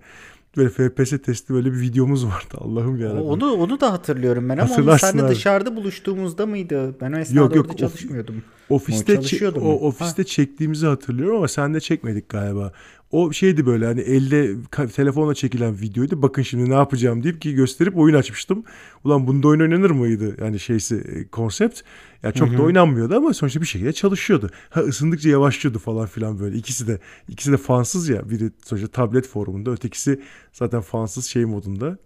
[0.57, 3.21] böyle FPS testi böyle bir videomuz vardı Allah'ım ya.
[3.23, 6.95] Onu onu da hatırlıyorum ben ama onu seninle dışarıda buluştuğumuzda mıydı?
[7.01, 8.43] Ben o esnada yok, yok, orada çalışmıyordum.
[8.69, 10.25] Ofiste çe- o ofiste ha.
[10.25, 12.71] çektiğimizi hatırlıyorum ama sen de çekmedik galiba.
[13.11, 14.55] O şeydi böyle hani elde
[14.95, 16.21] telefonla çekilen videoydu.
[16.21, 18.63] Bakın şimdi ne yapacağım deyip ki gösterip oyun açmıştım.
[19.03, 20.35] Ulan bunda oyun oynanır mıydı?
[20.41, 21.81] Yani şeysi e, konsept.
[22.23, 22.57] Ya çok Hı-hı.
[22.57, 24.49] da oynanmıyordu ama sonuçta bir şekilde çalışıyordu.
[24.69, 26.57] Ha ısındıkça yavaşlıyordu falan filan böyle.
[26.57, 28.29] İkisi de ikisi de fansız ya.
[28.29, 30.21] Biri sonuçta tablet forumunda, ötekisi
[30.53, 31.97] zaten fansız şey modunda.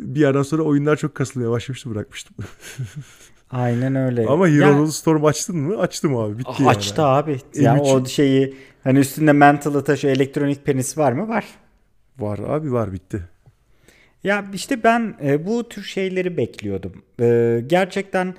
[0.00, 2.36] Bir yerden sonra oyunlar çok kasılmaya başlamıştı bırakmıştım.
[3.52, 4.26] Aynen öyle.
[4.26, 5.78] Ama Hero ya, Storm açtın mı?
[5.78, 6.38] Açtım abi.
[6.38, 6.68] Bitti yani.
[6.68, 7.38] Açtı abi.
[7.54, 8.54] Yani o şeyi
[8.84, 11.28] hani üstünde mental taşı elektronik penis var mı?
[11.28, 11.44] Var.
[12.18, 13.28] Var abi var bitti.
[14.24, 17.02] Ya işte ben e, bu tür şeyleri bekliyordum.
[17.20, 18.34] E, gerçekten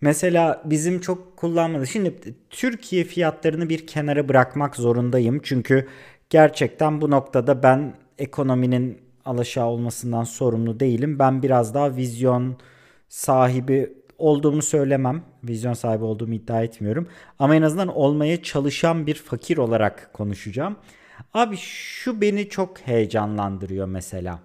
[0.00, 1.86] mesela bizim çok kullanmadı.
[1.86, 2.14] Şimdi
[2.50, 5.40] Türkiye fiyatlarını bir kenara bırakmak zorundayım.
[5.42, 5.86] Çünkü
[6.30, 11.18] gerçekten bu noktada ben ekonominin alaşağı olmasından sorumlu değilim.
[11.18, 12.56] Ben biraz daha vizyon
[13.08, 15.22] sahibi olduğumu söylemem.
[15.44, 17.08] Vizyon sahibi olduğumu iddia etmiyorum.
[17.38, 20.76] Ama en azından olmaya çalışan bir fakir olarak konuşacağım.
[21.34, 24.38] Abi şu beni çok heyecanlandırıyor mesela.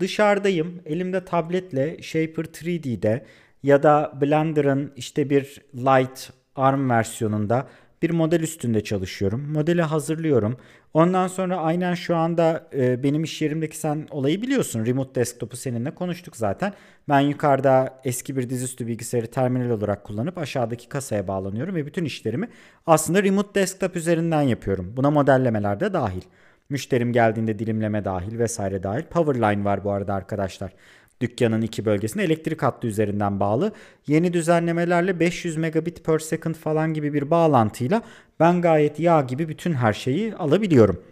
[0.00, 0.82] Dışarıdayım.
[0.86, 3.24] Elimde tabletle Shaper 3D'de
[3.62, 7.68] ya da Blender'ın işte bir Light ARM versiyonunda
[8.02, 9.52] bir model üstünde çalışıyorum.
[9.52, 10.56] Modeli hazırlıyorum.
[10.94, 14.86] Ondan sonra aynen şu anda e, benim iş yerimdeki sen olayı biliyorsun.
[14.86, 16.72] Remote desktop'u seninle konuştuk zaten.
[17.08, 22.48] Ben yukarıda eski bir dizüstü bilgisayarı terminal olarak kullanıp aşağıdaki kasaya bağlanıyorum ve bütün işlerimi
[22.86, 24.92] aslında remote desktop üzerinden yapıyorum.
[24.96, 26.22] Buna modellemeler de dahil.
[26.70, 29.02] Müşterim geldiğinde dilimleme dahil vesaire dahil.
[29.02, 30.72] Powerline var bu arada arkadaşlar
[31.20, 33.72] dükkanın iki bölgesine elektrik hattı üzerinden bağlı.
[34.06, 38.02] Yeni düzenlemelerle 500 megabit per second falan gibi bir bağlantıyla
[38.40, 41.02] ben gayet yağ gibi bütün her şeyi alabiliyorum.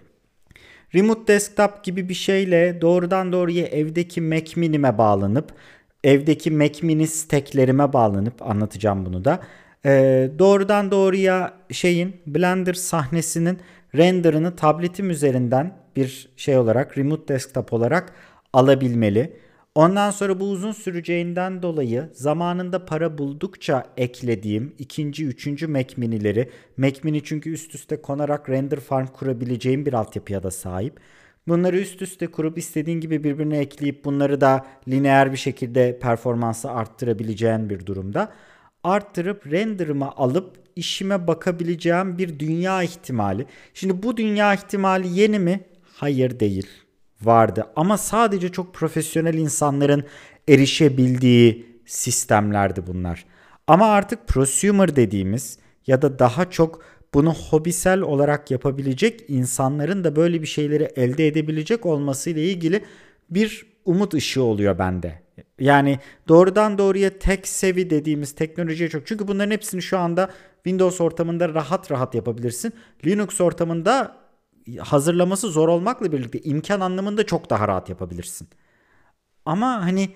[0.95, 5.53] Remote desktop gibi bir şeyle doğrudan doğruya evdeki Mac Mini'me bağlanıp
[6.05, 9.41] evdeki Mac Mini stacklerime bağlanıp anlatacağım bunu da.
[9.87, 13.59] Ee, doğrudan doğruya şeyin Blender sahnesinin
[13.95, 18.13] renderını tabletim üzerinden bir şey olarak remote desktop olarak
[18.53, 19.37] alabilmeli.
[19.77, 27.01] Ondan sonra bu uzun süreceğinden dolayı zamanında para buldukça eklediğim ikinci, üçüncü Mac Mini'leri, Mac
[27.03, 31.01] Mini çünkü üst üste konarak render farm kurabileceğim bir altyapıya da sahip.
[31.49, 37.71] Bunları üst üste kurup istediğin gibi birbirine ekleyip bunları da lineer bir şekilde performansı arttırabileceğin
[37.71, 38.33] bir durumda.
[38.85, 43.47] Arttırıp render'ımı alıp işime bakabileceğim bir dünya ihtimali.
[43.75, 45.61] Şimdi bu dünya ihtimali yeni mi?
[45.83, 46.86] Hayır değil
[47.23, 47.67] vardı.
[47.77, 50.05] Ama sadece çok profesyonel insanların
[50.49, 53.25] erişebildiği sistemlerdi bunlar.
[53.67, 56.81] Ama artık prosumer dediğimiz ya da daha çok
[57.15, 62.85] bunu hobisel olarak yapabilecek insanların da böyle bir şeyleri elde edebilecek olması ile ilgili
[63.31, 65.23] bir umut ışığı oluyor bende.
[65.61, 65.99] Yani
[66.29, 69.07] doğrudan doğruya tek sevi dediğimiz teknolojiye çok.
[69.07, 72.73] Çünkü bunların hepsini şu anda Windows ortamında rahat rahat yapabilirsin.
[73.07, 74.17] Linux ortamında
[74.79, 78.49] hazırlaması zor olmakla birlikte imkan anlamında çok daha rahat yapabilirsin.
[79.45, 80.11] Ama hani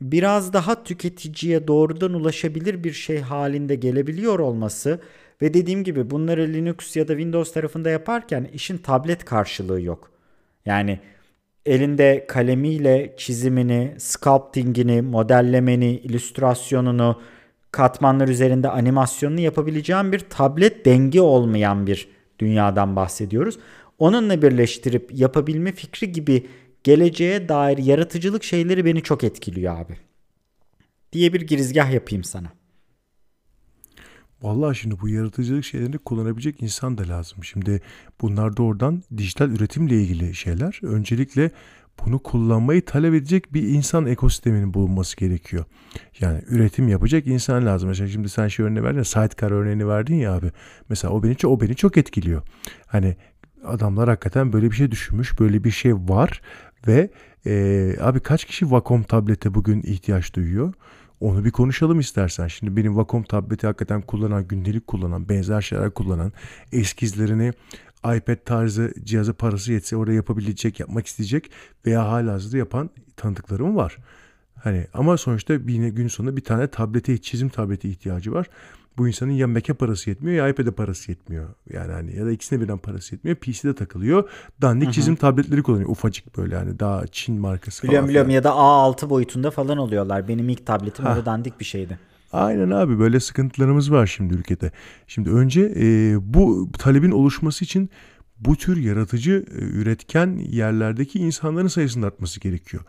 [0.00, 5.00] biraz daha tüketiciye doğrudan ulaşabilir bir şey halinde gelebiliyor olması
[5.42, 10.10] ve dediğim gibi bunları Linux ya da Windows tarafında yaparken işin tablet karşılığı yok.
[10.66, 11.00] Yani
[11.66, 17.20] elinde kalemiyle çizimini, sculptingini, modellemeni, illüstrasyonunu,
[17.72, 22.08] katmanlar üzerinde animasyonunu yapabileceğin bir tablet dengi olmayan bir
[22.38, 23.58] dünyadan bahsediyoruz.
[24.02, 26.46] Onunla birleştirip yapabilme fikri gibi
[26.84, 29.96] geleceğe dair yaratıcılık şeyleri beni çok etkiliyor abi.
[31.12, 32.52] Diye bir girizgah yapayım sana.
[34.42, 37.44] Vallahi şimdi bu yaratıcılık şeylerini kullanabilecek insan da lazım.
[37.44, 37.80] Şimdi
[38.20, 40.80] bunlar da oradan dijital üretimle ilgili şeyler.
[40.82, 41.50] Öncelikle
[42.06, 45.64] bunu kullanmayı talep edecek bir insan ekosisteminin bulunması gerekiyor.
[46.20, 47.88] Yani üretim yapacak insan lazım.
[47.88, 50.52] Mesela şimdi sen şey örneği verdin ya, sidecar örneğini verdin ya abi.
[50.88, 52.42] Mesela o beni, o beni çok etkiliyor.
[52.86, 53.16] Hani
[53.64, 56.40] adamlar hakikaten böyle bir şey düşünmüş, böyle bir şey var
[56.86, 57.10] ve
[57.46, 60.72] e, abi kaç kişi Wacom tablete bugün ihtiyaç duyuyor?
[61.20, 62.48] Onu bir konuşalım istersen.
[62.48, 66.32] Şimdi benim Wacom tableti hakikaten kullanan, gündelik kullanan, benzer şeyler kullanan,
[66.72, 67.52] eskizlerini
[68.04, 71.50] iPad tarzı cihazı parası yetse oraya yapabilecek, yapmak isteyecek
[71.86, 73.98] veya hala hazırda yapan tanıdıklarım var.
[74.62, 78.46] Hani ama sonuçta bir gün sonunda bir tane tablete, çizim tableti ihtiyacı var.
[78.98, 81.48] Bu insanın ya Mac'e parası yetmiyor ya iPad'e parası yetmiyor.
[81.72, 83.36] Yani hani ya da ikisine birden parası yetmiyor.
[83.36, 84.28] PC'de takılıyor.
[84.62, 84.94] Dandik Hı-hı.
[84.94, 85.88] çizim tabletleri kullanıyor.
[85.88, 88.08] Ufacık böyle hani daha Çin markası biliyorum, falan.
[88.08, 90.28] Biliyorum biliyorum ya da A6 boyutunda falan oluyorlar.
[90.28, 91.98] Benim ilk tabletim öyle dandik bir şeydi.
[92.32, 94.72] Aynen abi böyle sıkıntılarımız var şimdi ülkede.
[95.06, 97.90] Şimdi önce e, bu talebin oluşması için
[98.40, 102.82] bu tür yaratıcı e, üretken yerlerdeki insanların sayısının artması gerekiyor.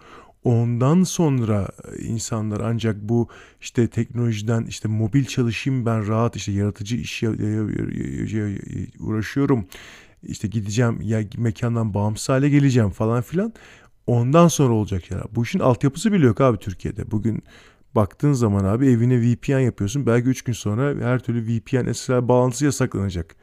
[0.44, 1.68] Ondan sonra
[2.00, 3.28] insanlar ancak bu
[3.62, 7.24] işte teknolojiden işte mobil çalışayım ben rahat işte yaratıcı iş
[9.00, 9.66] uğraşıyorum.
[10.24, 13.54] İşte gideceğim ya mekandan bağımsız hale geleceğim falan filan.
[14.08, 15.24] Ondan sonra olacak ya.
[15.32, 17.12] Bu işin altyapısı bile yok abi Türkiye'de.
[17.12, 17.44] Bugün
[17.96, 20.06] baktığın zaman abi evine VPN yapıyorsun.
[20.06, 23.36] Belki 3 gün sonra her türlü VPN SSL bağlantısı yasaklanacak.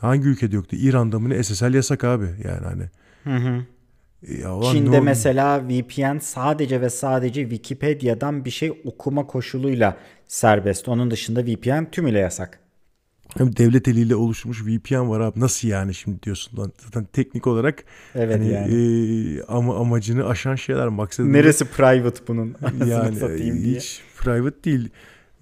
[0.00, 0.76] Hangi ülkede yoktu?
[0.76, 2.90] İran'da mı ne SSL yasak abi yani hani.
[3.24, 3.64] Hı hı.
[4.28, 9.96] Ya Çin'de mesela VPN sadece ve sadece Wikipedia'dan bir şey okuma koşuluyla
[10.28, 10.88] serbest.
[10.88, 12.58] Onun dışında VPN tümüyle yasak.
[13.38, 15.40] Devlet eliyle oluşmuş VPN var abi.
[15.40, 16.72] Nasıl yani şimdi diyorsun lan?
[16.84, 17.84] Zaten teknik olarak
[18.14, 19.38] evet hani, yani.
[19.38, 21.32] E, ama amacını aşan şeyler maksadı.
[21.32, 22.56] Neresi private bunun?
[22.86, 23.16] yani
[23.64, 24.90] hiç private değil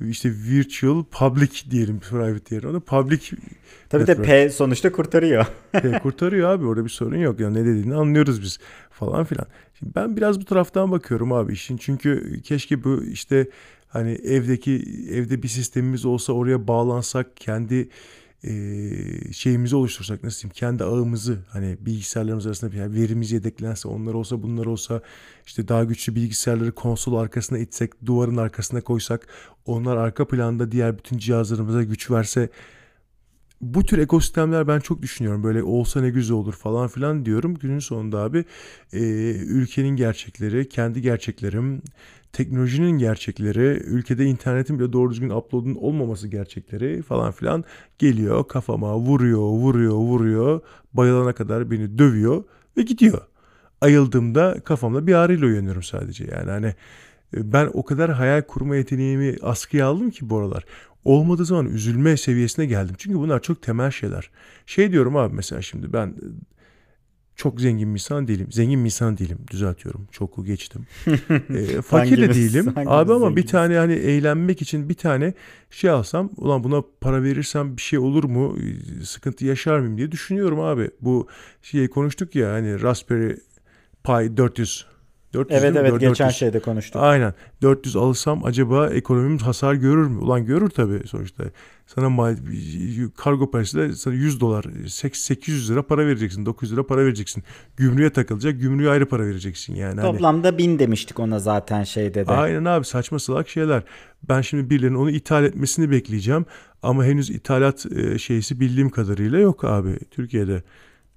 [0.09, 2.77] işte virtual public diyelim private yerine.
[2.77, 3.21] O public
[3.89, 5.47] Tabii de P sonuçta kurtarıyor.
[5.73, 7.41] P kurtarıyor abi orada bir sorun yok.
[7.41, 8.59] Yani ne dediğini anlıyoruz biz
[8.91, 9.47] falan filan.
[9.79, 11.77] Şimdi ben biraz bu taraftan bakıyorum abi işin.
[11.77, 13.47] Çünkü keşke bu işte
[13.89, 14.73] hani evdeki
[15.11, 17.89] evde bir sistemimiz olsa oraya bağlansak kendi
[18.45, 18.53] e,
[19.33, 24.43] şeyimizi oluştursak nasıl diyeyim kendi ağımızı hani bilgisayarlarımız arasında bir yani verimiz yedeklense onlar olsa
[24.43, 25.03] bunlar olsa
[25.47, 29.27] işte daha güçlü bilgisayarları konsol arkasına itsek duvarın arkasına koysak
[29.67, 32.51] onlar arka planda diğer bütün cihazlarımıza güç verse
[33.61, 35.43] bu tür ekosistemler ben çok düşünüyorum.
[35.43, 37.55] Böyle olsa ne güzel olur falan filan diyorum.
[37.55, 38.45] Günün sonunda abi
[38.93, 39.01] e,
[39.31, 41.83] ülkenin gerçekleri, kendi gerçeklerim,
[42.33, 47.65] teknolojinin gerçekleri, ülkede internetin bile doğru düzgün upload'un olmaması gerçekleri falan filan
[47.99, 50.61] geliyor kafama vuruyor, vuruyor, vuruyor.
[50.93, 52.45] Bayılana kadar beni dövüyor
[52.77, 53.21] ve gidiyor.
[53.81, 56.25] Ayıldığımda kafamda bir ağrıyla uyanıyorum sadece.
[56.25, 56.75] Yani hani
[57.37, 60.65] e, ben o kadar hayal kurma yeteneğimi askıya aldım ki bu aralar.
[61.05, 62.95] Olmadığı zaman üzülme seviyesine geldim.
[62.99, 64.31] Çünkü bunlar çok temel şeyler.
[64.67, 66.15] Şey diyorum abi mesela şimdi ben
[67.41, 68.47] çok zengin bir insan değilim.
[68.51, 69.39] Zengin bir insan değilim.
[69.51, 70.09] Düzeltiyorum.
[70.13, 70.87] Çoku geçtim.
[71.55, 72.73] e, fakir de değilim.
[72.77, 75.35] Abi ama bir tane hani eğlenmek için bir tane
[75.71, 78.57] şey alsam ulan buna para verirsem bir şey olur mu?
[79.05, 80.91] Sıkıntı yaşar mıyım diye düşünüyorum abi.
[81.01, 81.29] Bu
[81.63, 83.37] şeyi konuştuk ya hani Raspberry
[84.05, 84.87] Pi 400
[85.35, 86.11] 400 evet evet 400.
[86.11, 87.03] geçen şeyde konuştuk.
[87.03, 87.35] Aynen.
[87.63, 90.19] 400 alsam acaba ekonomimiz hasar görür mü?
[90.19, 91.45] Ulan görür tabii sonuçta.
[91.87, 92.37] Sana mal,
[93.17, 97.43] kargo parası da sana 100 dolar, 800 lira para vereceksin, 900 lira para vereceksin.
[97.77, 100.01] Gümrüğe takılacak, gümrüğe ayrı para vereceksin yani.
[100.01, 100.59] Hani Toplamda hani...
[100.59, 102.33] 1000 demiştik ona zaten şeyde de.
[102.33, 103.83] Aynen abi saçma salak şeyler.
[104.29, 106.47] Ben şimdi birilerinin onu ithal etmesini bekleyeceğim.
[106.83, 110.63] Ama henüz ithalat e, şeysi bildiğim kadarıyla yok abi Türkiye'de.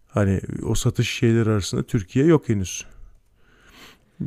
[0.07, 2.85] Hani o satış şeyler arasında Türkiye yok henüz.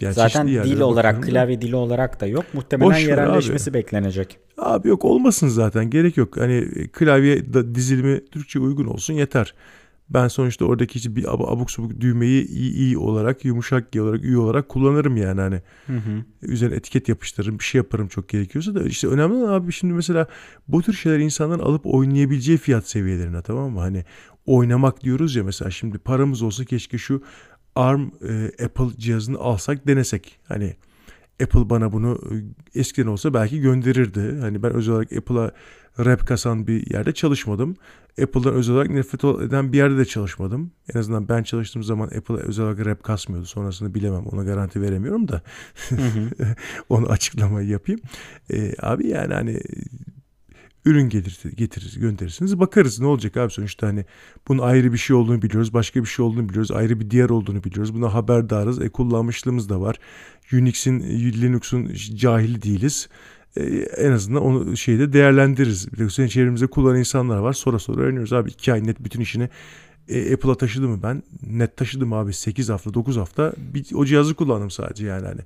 [0.00, 2.44] Yani Zaten dil olarak, klavye dili olarak da yok.
[2.52, 3.78] Muhtemelen Boş yerelleşmesi abi.
[3.78, 4.38] beklenecek.
[4.58, 5.90] Abi yok olmasın zaten.
[5.90, 6.36] Gerek yok.
[6.36, 9.54] Hani klavye da dizilimi Türkçe uygun olsun yeter.
[10.10, 14.38] Ben sonuçta oradaki işte bir abuk subuk düğmeyi iyi, iyi olarak, yumuşak iyi olarak, iyi
[14.38, 15.62] olarak kullanırım yani hani.
[15.86, 16.24] Hı hı.
[16.42, 20.26] Üzerine etiket yapıştırırım, bir şey yaparım çok gerekiyorsa da işte önemli olan abi şimdi mesela
[20.68, 23.80] bu tür şeyler insanların alıp oynayabileceği fiyat seviyelerine tamam mı?
[23.80, 24.04] Hani
[24.46, 27.22] oynamak diyoruz ya mesela şimdi paramız olsa keşke şu
[27.76, 30.38] ARM e, Apple cihazını alsak denesek.
[30.48, 30.76] Hani
[31.42, 32.20] Apple bana bunu
[32.74, 34.38] e, eskiden olsa belki gönderirdi.
[34.40, 35.50] Hani ben özel olarak Apple'a
[36.04, 37.76] rap kasan bir yerde çalışmadım.
[38.22, 40.70] Apple'dan özel olarak nefret eden bir yerde de çalışmadım.
[40.94, 43.46] En azından ben çalıştığım zaman Apple özel olarak rap kasmıyordu.
[43.46, 44.26] Sonrasını bilemem.
[44.26, 45.42] Ona garanti veremiyorum da.
[46.88, 48.00] Onu açıklamayı yapayım.
[48.52, 49.60] Ee, abi yani hani
[50.86, 52.60] ürün gelir, getirir, gönderirsiniz.
[52.60, 54.04] Bakarız ne olacak abi sonuçta hani
[54.48, 55.74] bunun ayrı bir şey olduğunu biliyoruz.
[55.74, 56.70] Başka bir şey olduğunu biliyoruz.
[56.70, 57.94] Ayrı bir diğer olduğunu biliyoruz.
[57.94, 58.82] Buna haberdarız.
[58.82, 59.96] E kullanmışlığımız da var.
[60.52, 61.00] Unix'in,
[61.42, 63.08] Linux'un cahili değiliz.
[63.56, 63.62] E,
[63.96, 65.88] en azından onu şeyde değerlendiririz.
[66.10, 67.52] Senin çevremizde kullanan insanlar var.
[67.52, 68.50] Sonra sonra öğreniyoruz abi.
[68.50, 69.48] iki ay net bütün işini
[70.08, 71.22] e, Apple'a taşıdı mı ben?
[71.46, 75.40] Net taşıdım abi 8 hafta 9 hafta bir, o cihazı kullandım sadece yani hani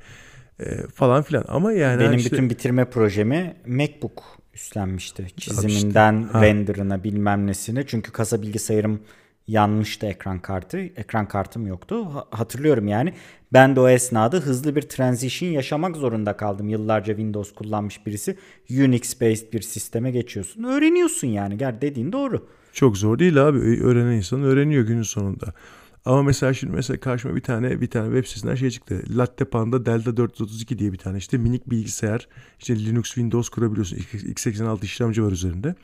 [0.60, 7.04] e, falan filan ama yani benim işte, bütün bitirme projemi MacBook üstlenmişti çiziminden işte, renderına
[7.04, 9.00] bilmem nesine çünkü kasa bilgisayarım
[9.46, 10.78] yanmıştı ekran kartı.
[10.78, 12.06] Ekran kartım yoktu.
[12.30, 13.14] Hatırlıyorum yani.
[13.52, 16.68] Ben de o esnada hızlı bir transition yaşamak zorunda kaldım.
[16.68, 18.36] Yıllarca Windows kullanmış birisi
[18.70, 20.64] Unix based bir sisteme geçiyorsun.
[20.64, 21.58] Öğreniyorsun yani.
[21.58, 22.46] Gel dediğin doğru.
[22.72, 23.58] Çok zor değil abi.
[23.58, 25.54] Öğrenen insan öğreniyor günün sonunda.
[26.04, 29.02] Ama mesela şimdi mesela karşıma bir tane bir tane web sitesinden şey çıktı.
[29.10, 32.28] Latte Panda Delta 432 diye bir tane işte minik bilgisayar.
[32.58, 33.96] İşte Linux Windows kurabiliyorsun.
[33.96, 35.74] x86 işlemci var üzerinde.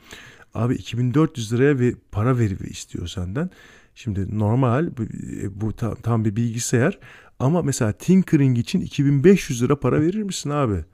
[0.53, 3.49] Abi 2400 liraya bir para veri istiyor senden.
[3.95, 4.91] Şimdi normal
[5.49, 6.99] bu tam, tam bir bilgisayar
[7.39, 10.85] ama mesela Tinkering için 2500 lira para verir misin abi?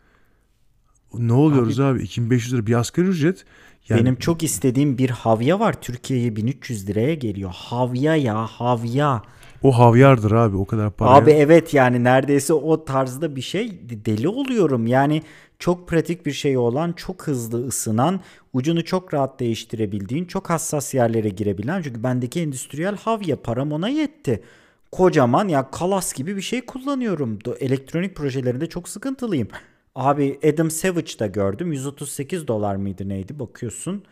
[1.13, 3.45] Ne oluyoruz abi, abi 2500 lira bir asgari ücret.
[3.89, 4.01] Yani...
[4.01, 5.81] Benim çok istediğim bir havya var.
[5.81, 7.51] Türkiye'ye 1300 liraya geliyor.
[7.53, 9.21] Havya ya havya.
[9.63, 11.09] O havyardır abi o kadar para.
[11.09, 14.87] Abi evet yani neredeyse o tarzda bir şey deli oluyorum.
[14.87, 15.21] Yani
[15.59, 18.19] çok pratik bir şey olan, çok hızlı ısınan,
[18.53, 21.81] ucunu çok rahat değiştirebildiğin, çok hassas yerlere girebilen.
[21.81, 24.43] Çünkü bendeki endüstriyel havya param ona yetti.
[24.91, 27.39] Kocaman ya kalas gibi bir şey kullanıyorum.
[27.59, 29.47] Elektronik projelerinde çok sıkıntılıyım.
[29.95, 31.73] Abi Adam Savage'da gördüm.
[31.73, 34.03] 138 dolar mıydı neydi bakıyorsun.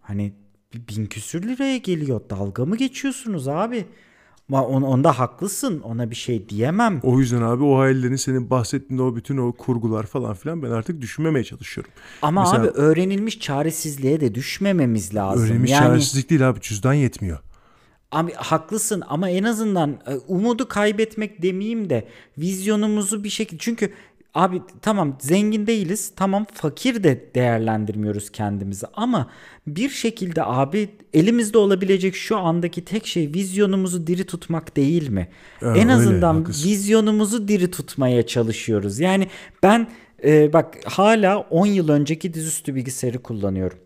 [0.00, 0.32] Hani
[0.74, 2.20] bin küsür liraya geliyor.
[2.30, 3.86] Dalga mı geçiyorsunuz abi?
[4.52, 5.80] On, onda haklısın.
[5.80, 7.00] Ona bir şey diyemem.
[7.02, 11.00] O yüzden abi o hayallerin senin bahsettiğin o bütün o kurgular falan filan ben artık
[11.00, 11.92] düşünmemeye çalışıyorum.
[12.22, 15.44] Ama Mesela, abi öğrenilmiş çaresizliğe de düşmememiz lazım.
[15.44, 17.38] Öğrenilmiş yani, çaresizlik değil abi cüzdan yetmiyor.
[18.12, 23.92] Abi haklısın ama en azından e, umudu kaybetmek demeyeyim de vizyonumuzu bir şekilde çünkü
[24.34, 26.12] Abi tamam zengin değiliz.
[26.16, 29.30] Tamam fakir de değerlendirmiyoruz kendimizi ama
[29.66, 35.28] bir şekilde abi elimizde olabilecek şu andaki tek şey vizyonumuzu diri tutmak değil mi?
[35.62, 39.00] Evet, en azından öyle, vizyonumuzu diri tutmaya çalışıyoruz.
[39.00, 39.26] Yani
[39.62, 39.88] ben
[40.24, 43.78] e, bak hala 10 yıl önceki dizüstü bilgisayarı kullanıyorum.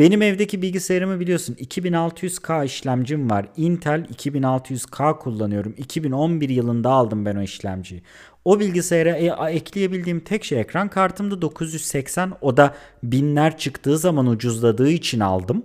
[0.00, 3.46] Benim evdeki bilgisayarımı biliyorsun 2600K işlemcim var.
[3.56, 5.74] Intel 2600K kullanıyorum.
[5.76, 8.02] 2011 yılında aldım ben o işlemciyi.
[8.44, 12.32] O bilgisayara e- ekleyebildiğim tek şey ekran kartımdı 980.
[12.40, 15.62] O da binler çıktığı zaman ucuzladığı için aldım.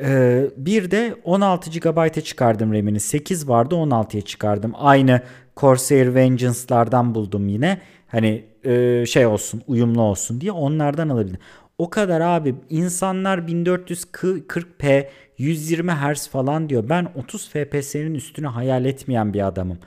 [0.00, 3.00] Ee, bir de 16 GB'e çıkardım RAM'ini.
[3.00, 4.72] 8 vardı 16'ya çıkardım.
[4.74, 5.22] Aynı
[5.56, 7.80] Corsair Vengeance'lardan buldum yine.
[8.06, 11.40] Hani e, şey olsun uyumlu olsun diye onlardan alabildim.
[11.78, 15.08] O kadar abi insanlar 1440p
[15.38, 16.88] 120 Hz falan diyor.
[16.88, 19.78] Ben 30 FPS'nin üstüne hayal etmeyen bir adamım.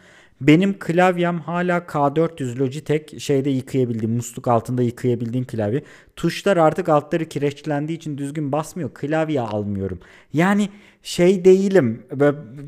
[0.47, 5.83] Benim klavyem hala K400 Logitech şeyde yıkayabildiğim, musluk altında yıkayabildiğim klavye.
[6.15, 8.93] Tuşlar artık altları kireçlendiği için düzgün basmıyor.
[8.93, 9.99] Klavye almıyorum.
[10.33, 10.69] Yani
[11.03, 12.03] şey değilim.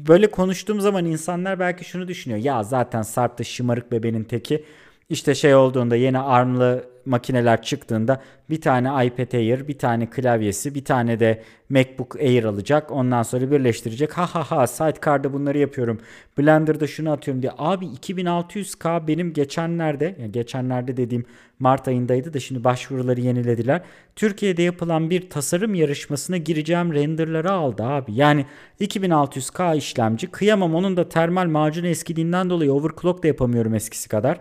[0.07, 2.41] Böyle konuştuğum zaman insanlar belki şunu düşünüyor.
[2.41, 4.64] Ya zaten Sarp da şımarık bebenin teki.
[5.10, 10.86] İşte şey olduğunda yeni ARM'lı makineler çıktığında bir tane iPad Air, bir tane klavyesi, bir
[10.86, 12.91] tane de MacBook Air alacak.
[12.91, 14.14] Ondan sonra birleştirecek.
[14.14, 15.99] Ha ha ha Sidecar'da bunları yapıyorum.
[16.38, 17.52] Blender'da şunu atıyorum diye.
[17.57, 21.26] Abi 2600K benim geçenlerde, yani geçenlerde dediğim
[21.60, 23.82] Mart ayındaydı da şimdi başvuruları yenilediler.
[24.15, 28.14] Türkiye'de yapılan bir tasarım yarışmasına gireceğim renderları aldı abi.
[28.14, 28.45] Yani
[28.80, 30.27] 2600K işlemci.
[30.27, 34.40] Kıyamam onun da termal macunu eskidiğinden dolayı overclock da yapamıyorum eskisi kadar.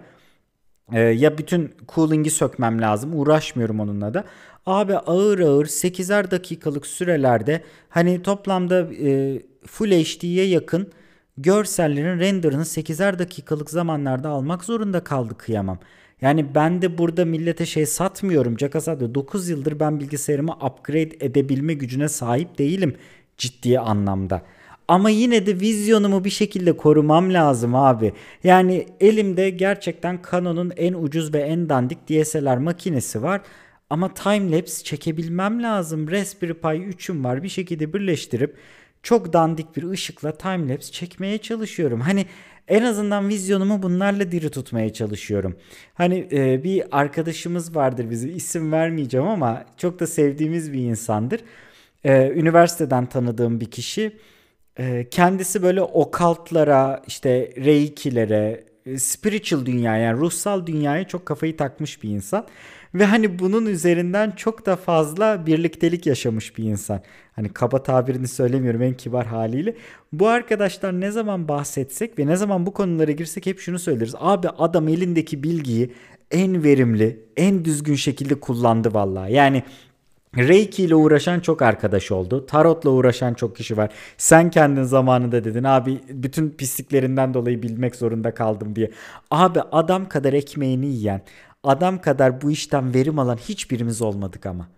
[0.92, 3.20] Ee, ya bütün cooling'i sökmem lazım.
[3.20, 4.24] Uğraşmıyorum onunla da.
[4.66, 10.92] Abi ağır ağır 8'er dakikalık sürelerde hani toplamda e, Full HD'ye yakın
[11.38, 15.78] görsellerin renderını 8'er dakikalık zamanlarda almak zorunda kaldı kıyamam.
[16.20, 18.56] Yani ben de burada millete şey satmıyorum.
[18.56, 22.96] Cakasat'ta 9 yıldır ben bilgisayarımı upgrade edebilme gücüne sahip değilim
[23.38, 24.42] ciddi anlamda.
[24.88, 28.12] Ama yine de vizyonumu bir şekilde korumam lazım abi.
[28.44, 33.40] Yani elimde gerçekten Canon'un en ucuz ve en dandik DSLR makinesi var.
[33.90, 36.10] Ama timelapse çekebilmem lazım.
[36.10, 37.42] Raspberry Pi 3'üm var.
[37.42, 38.56] Bir şekilde birleştirip
[39.02, 42.00] çok dandik bir ışıkla timelapse çekmeye çalışıyorum.
[42.00, 42.26] Hani
[42.68, 45.56] en azından vizyonumu bunlarla diri tutmaya çalışıyorum.
[45.94, 51.40] Hani e, bir arkadaşımız vardır bizi isim vermeyeceğim ama çok da sevdiğimiz bir insandır.
[52.04, 54.12] E, üniversiteden tanıdığım bir kişi.
[54.78, 62.02] E, kendisi böyle okaltlara, işte reikilere, e, spiritual dünya yani ruhsal dünyaya çok kafayı takmış
[62.02, 62.46] bir insan.
[62.94, 67.02] Ve hani bunun üzerinden çok da fazla birliktelik yaşamış bir insan.
[67.32, 69.76] Hani kaba tabirini söylemiyorum en kibar haliyle.
[70.12, 74.14] Bu arkadaşlar ne zaman bahsetsek ve ne zaman bu konulara girsek hep şunu söyleriz.
[74.18, 75.92] Abi adam elindeki bilgiyi
[76.30, 79.32] en verimli, en düzgün şekilde kullandı vallahi.
[79.32, 79.62] Yani
[80.38, 82.46] Reiki ile uğraşan çok arkadaş oldu.
[82.46, 83.92] Tarotla uğraşan çok kişi var.
[84.16, 88.90] Sen kendin zamanında dedin abi bütün pisliklerinden dolayı bilmek zorunda kaldım diye.
[89.30, 91.22] Abi adam kadar ekmeğini yiyen,
[91.64, 94.68] adam kadar bu işten verim alan hiçbirimiz olmadık ama.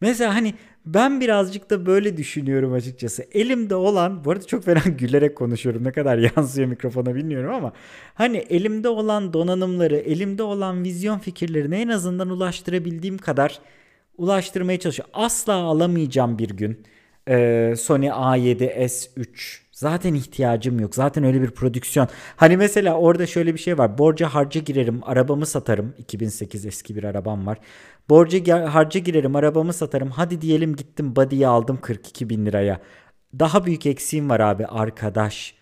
[0.00, 0.54] Mesela hani
[0.86, 3.26] ben birazcık da böyle düşünüyorum açıkçası.
[3.32, 5.84] Elimde olan, bu arada çok fena gülerek konuşuyorum.
[5.84, 7.72] Ne kadar yansıyor mikrofona bilmiyorum ama
[8.14, 13.60] hani elimde olan donanımları, elimde olan vizyon fikirlerini en azından ulaştırabildiğim kadar
[14.22, 15.08] ulaştırmaya çalışıyor.
[15.12, 16.86] Asla alamayacağım bir gün
[17.28, 20.94] ee, Sony A7 S3 Zaten ihtiyacım yok.
[20.94, 22.08] Zaten öyle bir prodüksiyon.
[22.36, 23.98] Hani mesela orada şöyle bir şey var.
[23.98, 25.94] Borca harca girerim, arabamı satarım.
[25.98, 27.58] 2008 eski bir arabam var.
[28.08, 30.10] Borca harca girerim, arabamı satarım.
[30.10, 32.80] Hadi diyelim gittim body'yi aldım 42 bin liraya.
[33.38, 35.54] Daha büyük eksiğim var abi arkadaş.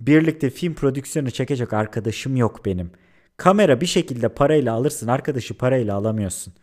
[0.00, 2.90] Birlikte film prodüksiyonu çekecek arkadaşım yok benim.
[3.36, 5.08] Kamera bir şekilde parayla alırsın.
[5.08, 6.54] Arkadaşı parayla alamıyorsun.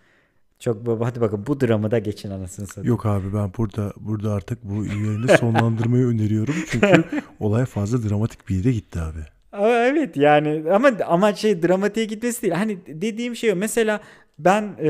[0.60, 2.88] Çok baba hadi bakın bu dramı da geçin anasını satayım.
[2.90, 6.56] Yok abi ben burada burada artık bu yayını sonlandırmayı öneriyorum.
[6.72, 7.04] Çünkü
[7.40, 9.20] olay fazla dramatik bir yere gitti abi.
[9.64, 12.54] Evet yani ama ama şey dramatiğe gitmesi değil.
[12.54, 13.56] Hani dediğim şey o.
[13.56, 14.00] Mesela
[14.40, 14.90] ben e,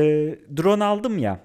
[0.56, 1.40] drone aldım ya.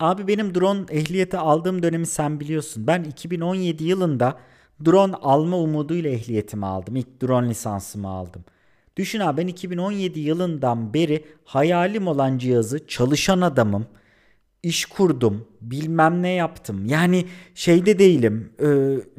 [0.00, 2.86] Abi benim drone ehliyeti aldığım dönemi sen biliyorsun.
[2.86, 4.38] Ben 2017 yılında
[4.84, 6.96] drone alma umuduyla ehliyetimi aldım.
[6.96, 8.44] İlk drone lisansımı aldım.
[8.98, 13.86] Düşün abi ben 2017 yılından beri hayalim olan cihazı çalışan adamım.
[14.62, 16.86] iş kurdum, bilmem ne yaptım.
[16.86, 18.66] Yani şeyde değilim, e,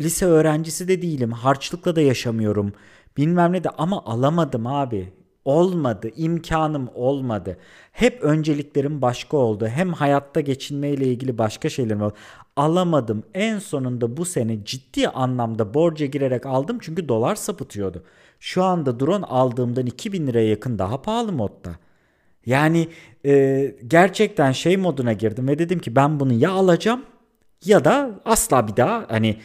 [0.03, 2.73] lise öğrencisi de değilim, harçlıkla da yaşamıyorum.
[3.17, 5.13] Bilmem ne de ama alamadım abi.
[5.45, 7.57] Olmadı, imkanım olmadı.
[7.91, 9.67] Hep önceliklerim başka oldu.
[9.67, 12.13] Hem hayatta geçinmeyle ilgili başka şeylerim oldu.
[12.55, 13.23] Alamadım.
[13.33, 18.03] En sonunda bu sene ciddi anlamda borca girerek aldım çünkü dolar sapıtıyordu.
[18.39, 21.75] Şu anda drone aldığımdan 2000 liraya yakın daha pahalı modda.
[22.45, 22.87] Yani
[23.25, 27.05] e, gerçekten şey moduna girdim ve dedim ki ben bunu ya alacağım
[27.65, 29.37] ya da asla bir daha hani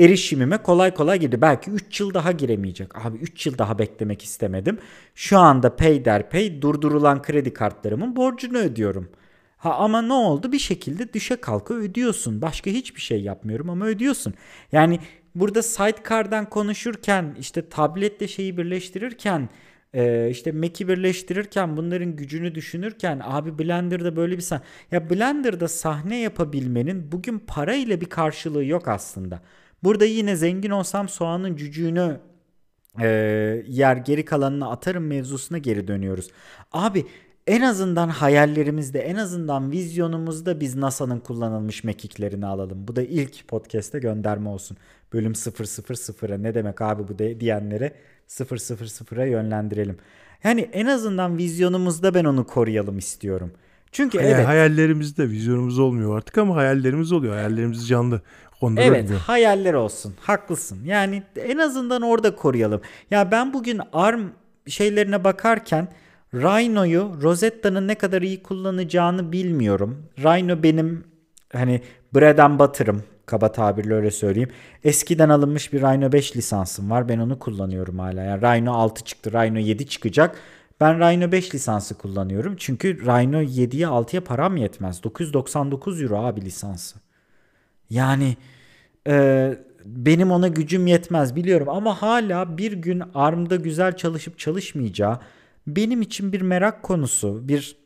[0.00, 1.40] erişimime kolay kolay girdi.
[1.40, 3.06] Belki 3 yıl daha giremeyecek.
[3.06, 4.78] Abi 3 yıl daha beklemek istemedim.
[5.14, 9.08] Şu anda peyderpey durdurulan kredi kartlarımın borcunu ödüyorum.
[9.56, 10.52] Ha ama ne oldu?
[10.52, 12.42] Bir şekilde düşe kalka ödüyorsun.
[12.42, 14.34] Başka hiçbir şey yapmıyorum ama ödüyorsun.
[14.72, 14.98] Yani
[15.34, 19.48] burada sidecar'dan konuşurken işte tabletle şeyi birleştirirken
[19.94, 26.20] e, işte Mac'i birleştirirken bunların gücünü düşünürken abi Blender'da böyle bir sahne ya Blender'da sahne
[26.20, 29.40] yapabilmenin bugün para ile bir karşılığı yok aslında.
[29.84, 32.20] Burada yine zengin olsam soğanın cücüğünü
[33.00, 33.06] e,
[33.68, 36.28] yer geri kalanını atarım mevzusuna geri dönüyoruz.
[36.72, 37.06] Abi
[37.46, 42.88] en azından hayallerimizde, en azından vizyonumuzda biz NASA'nın kullanılmış mekiklerini alalım.
[42.88, 44.76] Bu da ilk podcast'te gönderme olsun.
[45.12, 47.92] Bölüm 000'a ne demek abi bu de diyenlere
[48.28, 49.96] 000'a yönlendirelim.
[50.44, 53.52] Yani en azından vizyonumuzda ben onu koruyalım istiyorum.
[53.92, 54.46] Çünkü Hayal, evet.
[54.46, 57.34] Hayallerimizde vizyonumuz olmuyor artık ama hayallerimiz oluyor.
[57.34, 58.20] Hayallerimiz canlı.
[58.60, 59.20] Onları evet oluyor.
[59.20, 60.14] hayaller olsun.
[60.20, 60.78] Haklısın.
[60.84, 62.80] Yani en azından orada koruyalım.
[63.10, 64.20] Ya ben bugün ARM
[64.66, 65.88] şeylerine bakarken
[66.34, 70.06] Rhino'yu Rosetta'nın ne kadar iyi kullanacağını bilmiyorum.
[70.18, 71.04] Rhino benim
[71.52, 71.82] hani
[72.14, 74.50] bread and butter'ım kaba tabirle öyle söyleyeyim.
[74.84, 77.08] Eskiden alınmış bir Rhino 5 lisansım var.
[77.08, 78.22] Ben onu kullanıyorum hala.
[78.22, 80.36] Yani Rhino 6 çıktı, Rhino 7 çıkacak.
[80.80, 82.54] Ben Rhino 5 lisansı kullanıyorum.
[82.58, 85.02] Çünkü Rhino 7'ye 6'ya param yetmez.
[85.02, 86.98] 999 euro abi lisansı.
[87.90, 88.36] Yani
[89.08, 89.54] e,
[89.84, 95.18] benim ona gücüm yetmez biliyorum ama hala bir gün ARM'da güzel çalışıp çalışmayacağı
[95.66, 97.76] benim için bir merak konusu, bir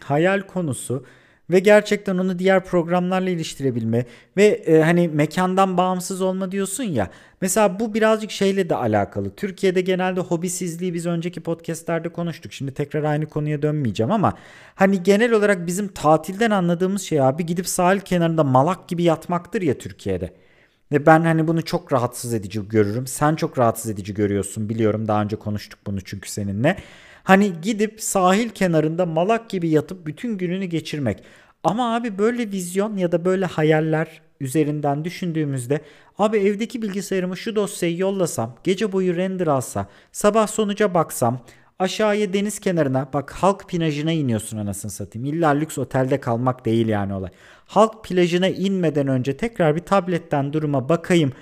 [0.00, 1.04] hayal konusu
[1.50, 4.04] ve gerçekten onu diğer programlarla iliştirebilme
[4.36, 7.10] ve e, hani mekandan bağımsız olma diyorsun ya.
[7.40, 9.30] Mesela bu birazcık şeyle de alakalı.
[9.36, 12.52] Türkiye'de genelde hobisizliği biz önceki podcastlerde konuştuk.
[12.52, 14.34] Şimdi tekrar aynı konuya dönmeyeceğim ama
[14.74, 19.78] hani genel olarak bizim tatilden anladığımız şey abi gidip sahil kenarında malak gibi yatmaktır ya
[19.78, 20.32] Türkiye'de.
[20.92, 23.06] Ve ben hani bunu çok rahatsız edici görürüm.
[23.06, 25.08] Sen çok rahatsız edici görüyorsun biliyorum.
[25.08, 26.76] Daha önce konuştuk bunu çünkü seninle.
[27.22, 31.22] Hani gidip sahil kenarında malak gibi yatıp bütün gününü geçirmek.
[31.64, 35.80] Ama abi böyle vizyon ya da böyle hayaller üzerinden düşündüğümüzde
[36.18, 41.40] abi evdeki bilgisayarımı şu dosyayı yollasam, gece boyu render alsa, sabah sonuca baksam,
[41.78, 45.28] aşağıya deniz kenarına bak halk plajına iniyorsun anasını satayım.
[45.28, 47.30] İlla lüks otelde kalmak değil yani olay.
[47.66, 51.32] Halk plajına inmeden önce tekrar bir tabletten duruma bakayım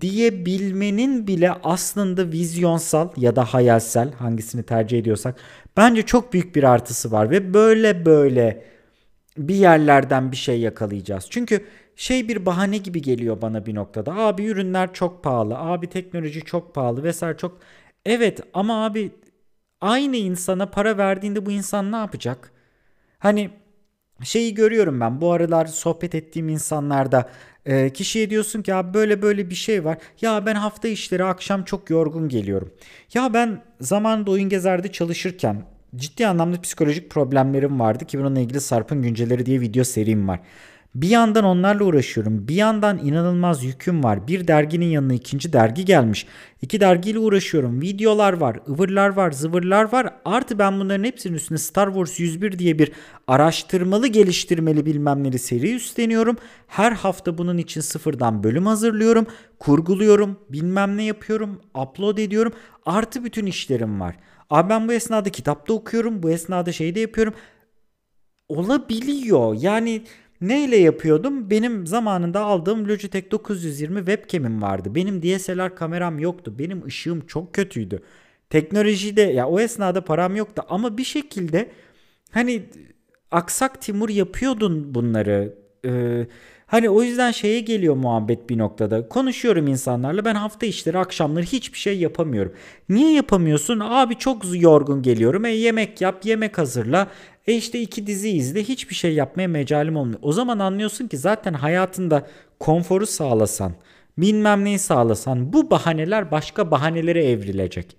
[0.00, 5.40] diyebilmenin bile aslında vizyonsal ya da hayalsel hangisini tercih ediyorsak
[5.76, 8.64] bence çok büyük bir artısı var ve böyle böyle
[9.38, 11.26] bir yerlerden bir şey yakalayacağız.
[11.30, 11.64] Çünkü
[11.96, 14.14] şey bir bahane gibi geliyor bana bir noktada.
[14.16, 17.58] Abi ürünler çok pahalı, abi teknoloji çok pahalı vesaire çok.
[18.06, 19.10] Evet ama abi
[19.80, 22.52] aynı insana para verdiğinde bu insan ne yapacak?
[23.18, 23.50] Hani
[24.22, 27.28] şeyi görüyorum ben bu aralar sohbet ettiğim insanlarda
[27.66, 29.98] e, kişiye diyorsun ki abi böyle böyle bir şey var.
[30.20, 32.70] Ya ben hafta işleri akşam çok yorgun geliyorum.
[33.14, 35.62] Ya ben zamanında oyun gezerde çalışırken
[35.96, 40.40] ciddi anlamda psikolojik problemlerim vardı ki bununla ilgili Sarp'ın günceleri diye video serim var.
[40.94, 42.48] Bir yandan onlarla uğraşıyorum.
[42.48, 44.28] Bir yandan inanılmaz yüküm var.
[44.28, 46.26] Bir derginin yanına ikinci dergi gelmiş.
[46.62, 47.80] İki dergiyle uğraşıyorum.
[47.80, 50.14] Videolar var, ıvırlar var, zıvırlar var.
[50.24, 52.92] Artı ben bunların hepsinin üstüne Star Wars 101 diye bir
[53.26, 56.36] araştırmalı geliştirmeli bilmem neli seri üstleniyorum.
[56.66, 59.26] Her hafta bunun için sıfırdan bölüm hazırlıyorum.
[59.58, 62.52] Kurguluyorum, bilmem ne yapıyorum, upload ediyorum.
[62.86, 64.16] Artı bütün işlerim var.
[64.50, 66.22] Abi ben bu esnada kitapta okuyorum.
[66.22, 67.34] Bu esnada şey de yapıyorum.
[68.48, 69.56] Olabiliyor.
[69.60, 70.02] Yani
[70.40, 71.50] Neyle yapıyordum?
[71.50, 74.94] Benim zamanında aldığım Logitech 920 webcam'im vardı.
[74.94, 76.58] Benim DSLR kameram yoktu.
[76.58, 78.02] Benim ışığım çok kötüydü.
[78.50, 81.70] Teknolojide ya o esnada param yoktu ama bir şekilde
[82.30, 82.62] hani
[83.30, 85.54] aksak Timur yapıyordun bunları.
[85.84, 86.26] Ee,
[86.68, 89.08] hani o yüzden şeye geliyor muhabbet bir noktada.
[89.08, 92.52] Konuşuyorum insanlarla ben hafta işleri akşamları hiçbir şey yapamıyorum.
[92.88, 93.80] Niye yapamıyorsun?
[93.80, 95.44] Abi çok yorgun geliyorum.
[95.44, 97.08] E yemek yap, yemek hazırla.
[97.46, 100.18] E işte iki dizi izle hiçbir şey yapmaya mecalim olmuyor.
[100.22, 102.26] O zaman anlıyorsun ki zaten hayatında
[102.60, 103.72] konforu sağlasan,
[104.18, 107.96] bilmem neyi sağlasan bu bahaneler başka bahanelere evrilecek.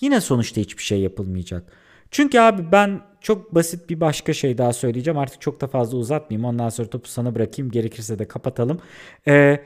[0.00, 1.72] Yine sonuçta hiçbir şey yapılmayacak.
[2.10, 5.18] Çünkü abi ben çok basit bir başka şey daha söyleyeceğim.
[5.18, 6.48] Artık çok da fazla uzatmayayım.
[6.48, 7.70] Ondan sonra topu sana bırakayım.
[7.70, 8.80] Gerekirse de kapatalım.
[9.28, 9.60] Ee,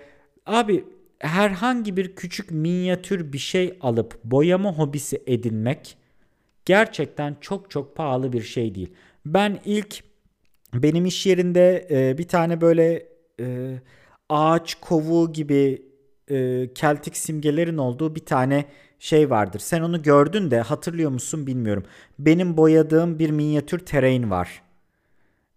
[0.46, 0.84] abi
[1.18, 5.96] herhangi bir küçük minyatür bir şey alıp boyama hobisi edinmek
[6.64, 8.92] gerçekten çok çok pahalı bir şey değil.
[9.26, 10.04] Ben ilk
[10.74, 13.06] benim iş yerinde e, bir tane böyle
[13.40, 13.78] e,
[14.28, 15.82] ağaç kovuğu gibi
[16.30, 18.64] e, keltik simgelerin olduğu bir tane
[19.04, 19.58] şey vardır.
[19.58, 21.84] Sen onu gördün de hatırlıyor musun bilmiyorum.
[22.18, 24.62] Benim boyadığım bir minyatür terrain var.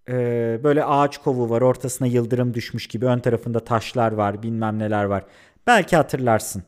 [0.10, 1.61] Ee, böyle ağaç kovuğu var.
[1.61, 3.06] Ortasına yıldırım düşmüş gibi.
[3.06, 4.44] Ön tarafında taşlar var.
[4.44, 5.26] Bilmem neler var.
[5.68, 6.64] Belki hatırlarsın.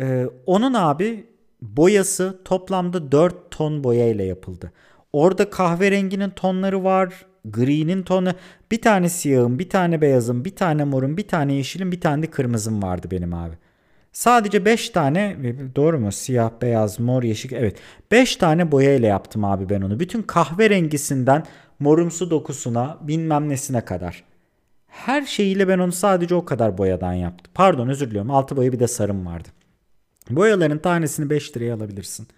[0.00, 1.26] Ee, onun abi
[1.62, 4.72] boyası toplamda 4 ton boya ile yapıldı.
[5.12, 7.26] Orada kahverenginin tonları var.
[7.44, 8.32] Gri'nin tonu.
[8.70, 12.26] Bir tane siyahım, bir tane beyazım, bir tane morum, bir tane yeşilim, bir tane de
[12.30, 13.58] kırmızım vardı benim abi.
[14.18, 15.36] Sadece 5 tane
[15.76, 16.12] doğru mu?
[16.12, 17.52] Siyah, beyaz, mor, yeşil.
[17.52, 17.76] Evet.
[18.10, 20.00] 5 tane boya ile yaptım abi ben onu.
[20.00, 21.44] Bütün kahverengisinden
[21.78, 24.24] morumsu dokusuna bilmem nesine kadar.
[24.86, 27.52] Her şeyiyle ben onu sadece o kadar boyadan yaptım.
[27.54, 28.30] Pardon özür diliyorum.
[28.30, 29.48] Altı boya bir de sarım vardı.
[30.30, 32.28] Boyaların tanesini 5 liraya alabilirsin.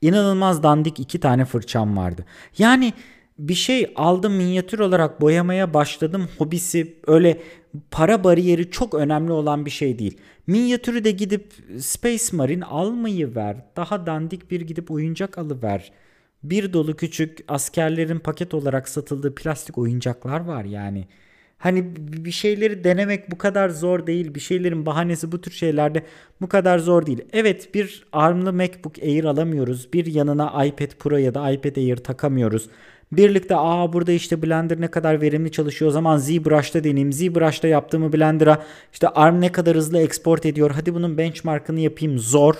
[0.00, 2.24] İnanılmaz dandik iki tane fırçam vardı.
[2.58, 2.92] Yani
[3.38, 6.28] bir şey aldım minyatür olarak boyamaya başladım.
[6.38, 7.40] Hobisi öyle
[7.90, 10.18] para bariyeri çok önemli olan bir şey değil.
[10.46, 13.56] Minyatürü de gidip Space Marine almayı ver.
[13.76, 15.92] Daha dandik bir gidip oyuncak alıver.
[16.42, 21.06] Bir dolu küçük askerlerin paket olarak satıldığı plastik oyuncaklar var yani.
[21.58, 24.34] Hani bir şeyleri denemek bu kadar zor değil.
[24.34, 26.02] Bir şeylerin bahanesi bu tür şeylerde
[26.40, 27.22] bu kadar zor değil.
[27.32, 29.92] Evet bir ARM'lı MacBook Air alamıyoruz.
[29.92, 32.68] Bir yanına iPad Pro ya da iPad Air takamıyoruz.
[33.12, 37.12] Birlikte aa burada işte Blender ne kadar verimli çalışıyor o zaman ZBrush'ta deneyeyim.
[37.12, 38.62] ZBrush'ta yaptığımı Blender'a
[38.92, 40.70] işte ARM ne kadar hızlı export ediyor.
[40.70, 42.54] Hadi bunun benchmark'ını yapayım zor.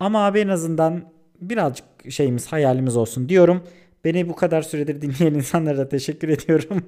[0.00, 1.02] Ama abi en azından
[1.40, 3.62] birazcık şeyimiz hayalimiz olsun diyorum.
[4.04, 6.82] Beni bu kadar süredir dinleyen insanlara teşekkür ediyorum.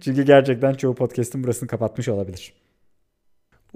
[0.00, 2.52] Çünkü gerçekten çoğu podcast'ın burasını kapatmış olabilir.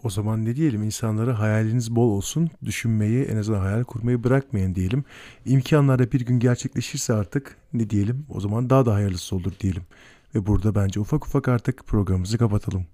[0.05, 2.51] O zaman ne diyelim insanlara hayaliniz bol olsun.
[2.65, 5.05] Düşünmeyi en azından hayal kurmayı bırakmayın diyelim.
[5.47, 9.83] İmkanlar da bir gün gerçekleşirse artık ne diyelim o zaman daha da hayırlısı olur diyelim.
[10.35, 12.87] Ve burada bence ufak ufak artık programımızı kapatalım.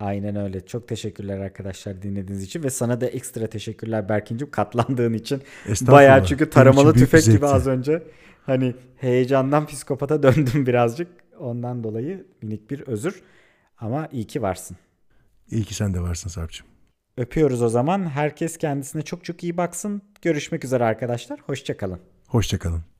[0.00, 0.66] Aynen öyle.
[0.66, 5.42] Çok teşekkürler arkadaşlar dinlediğiniz için ve sana da ekstra teşekkürler Berkin'cim katlandığın için.
[5.80, 7.46] Bayağı çünkü taramalı tüfek gibi zevkti.
[7.46, 8.02] az önce.
[8.46, 11.08] Hani heyecandan psikopata döndüm birazcık.
[11.38, 13.22] Ondan dolayı minik bir özür.
[13.78, 14.76] Ama iyi ki varsın.
[15.50, 16.66] İyi ki sen de varsın Sarp'cığım.
[17.16, 18.10] Öpüyoruz o zaman.
[18.10, 20.02] Herkes kendisine çok çok iyi baksın.
[20.22, 21.40] Görüşmek üzere arkadaşlar.
[21.40, 22.00] Hoşçakalın.
[22.28, 22.95] Hoşçakalın.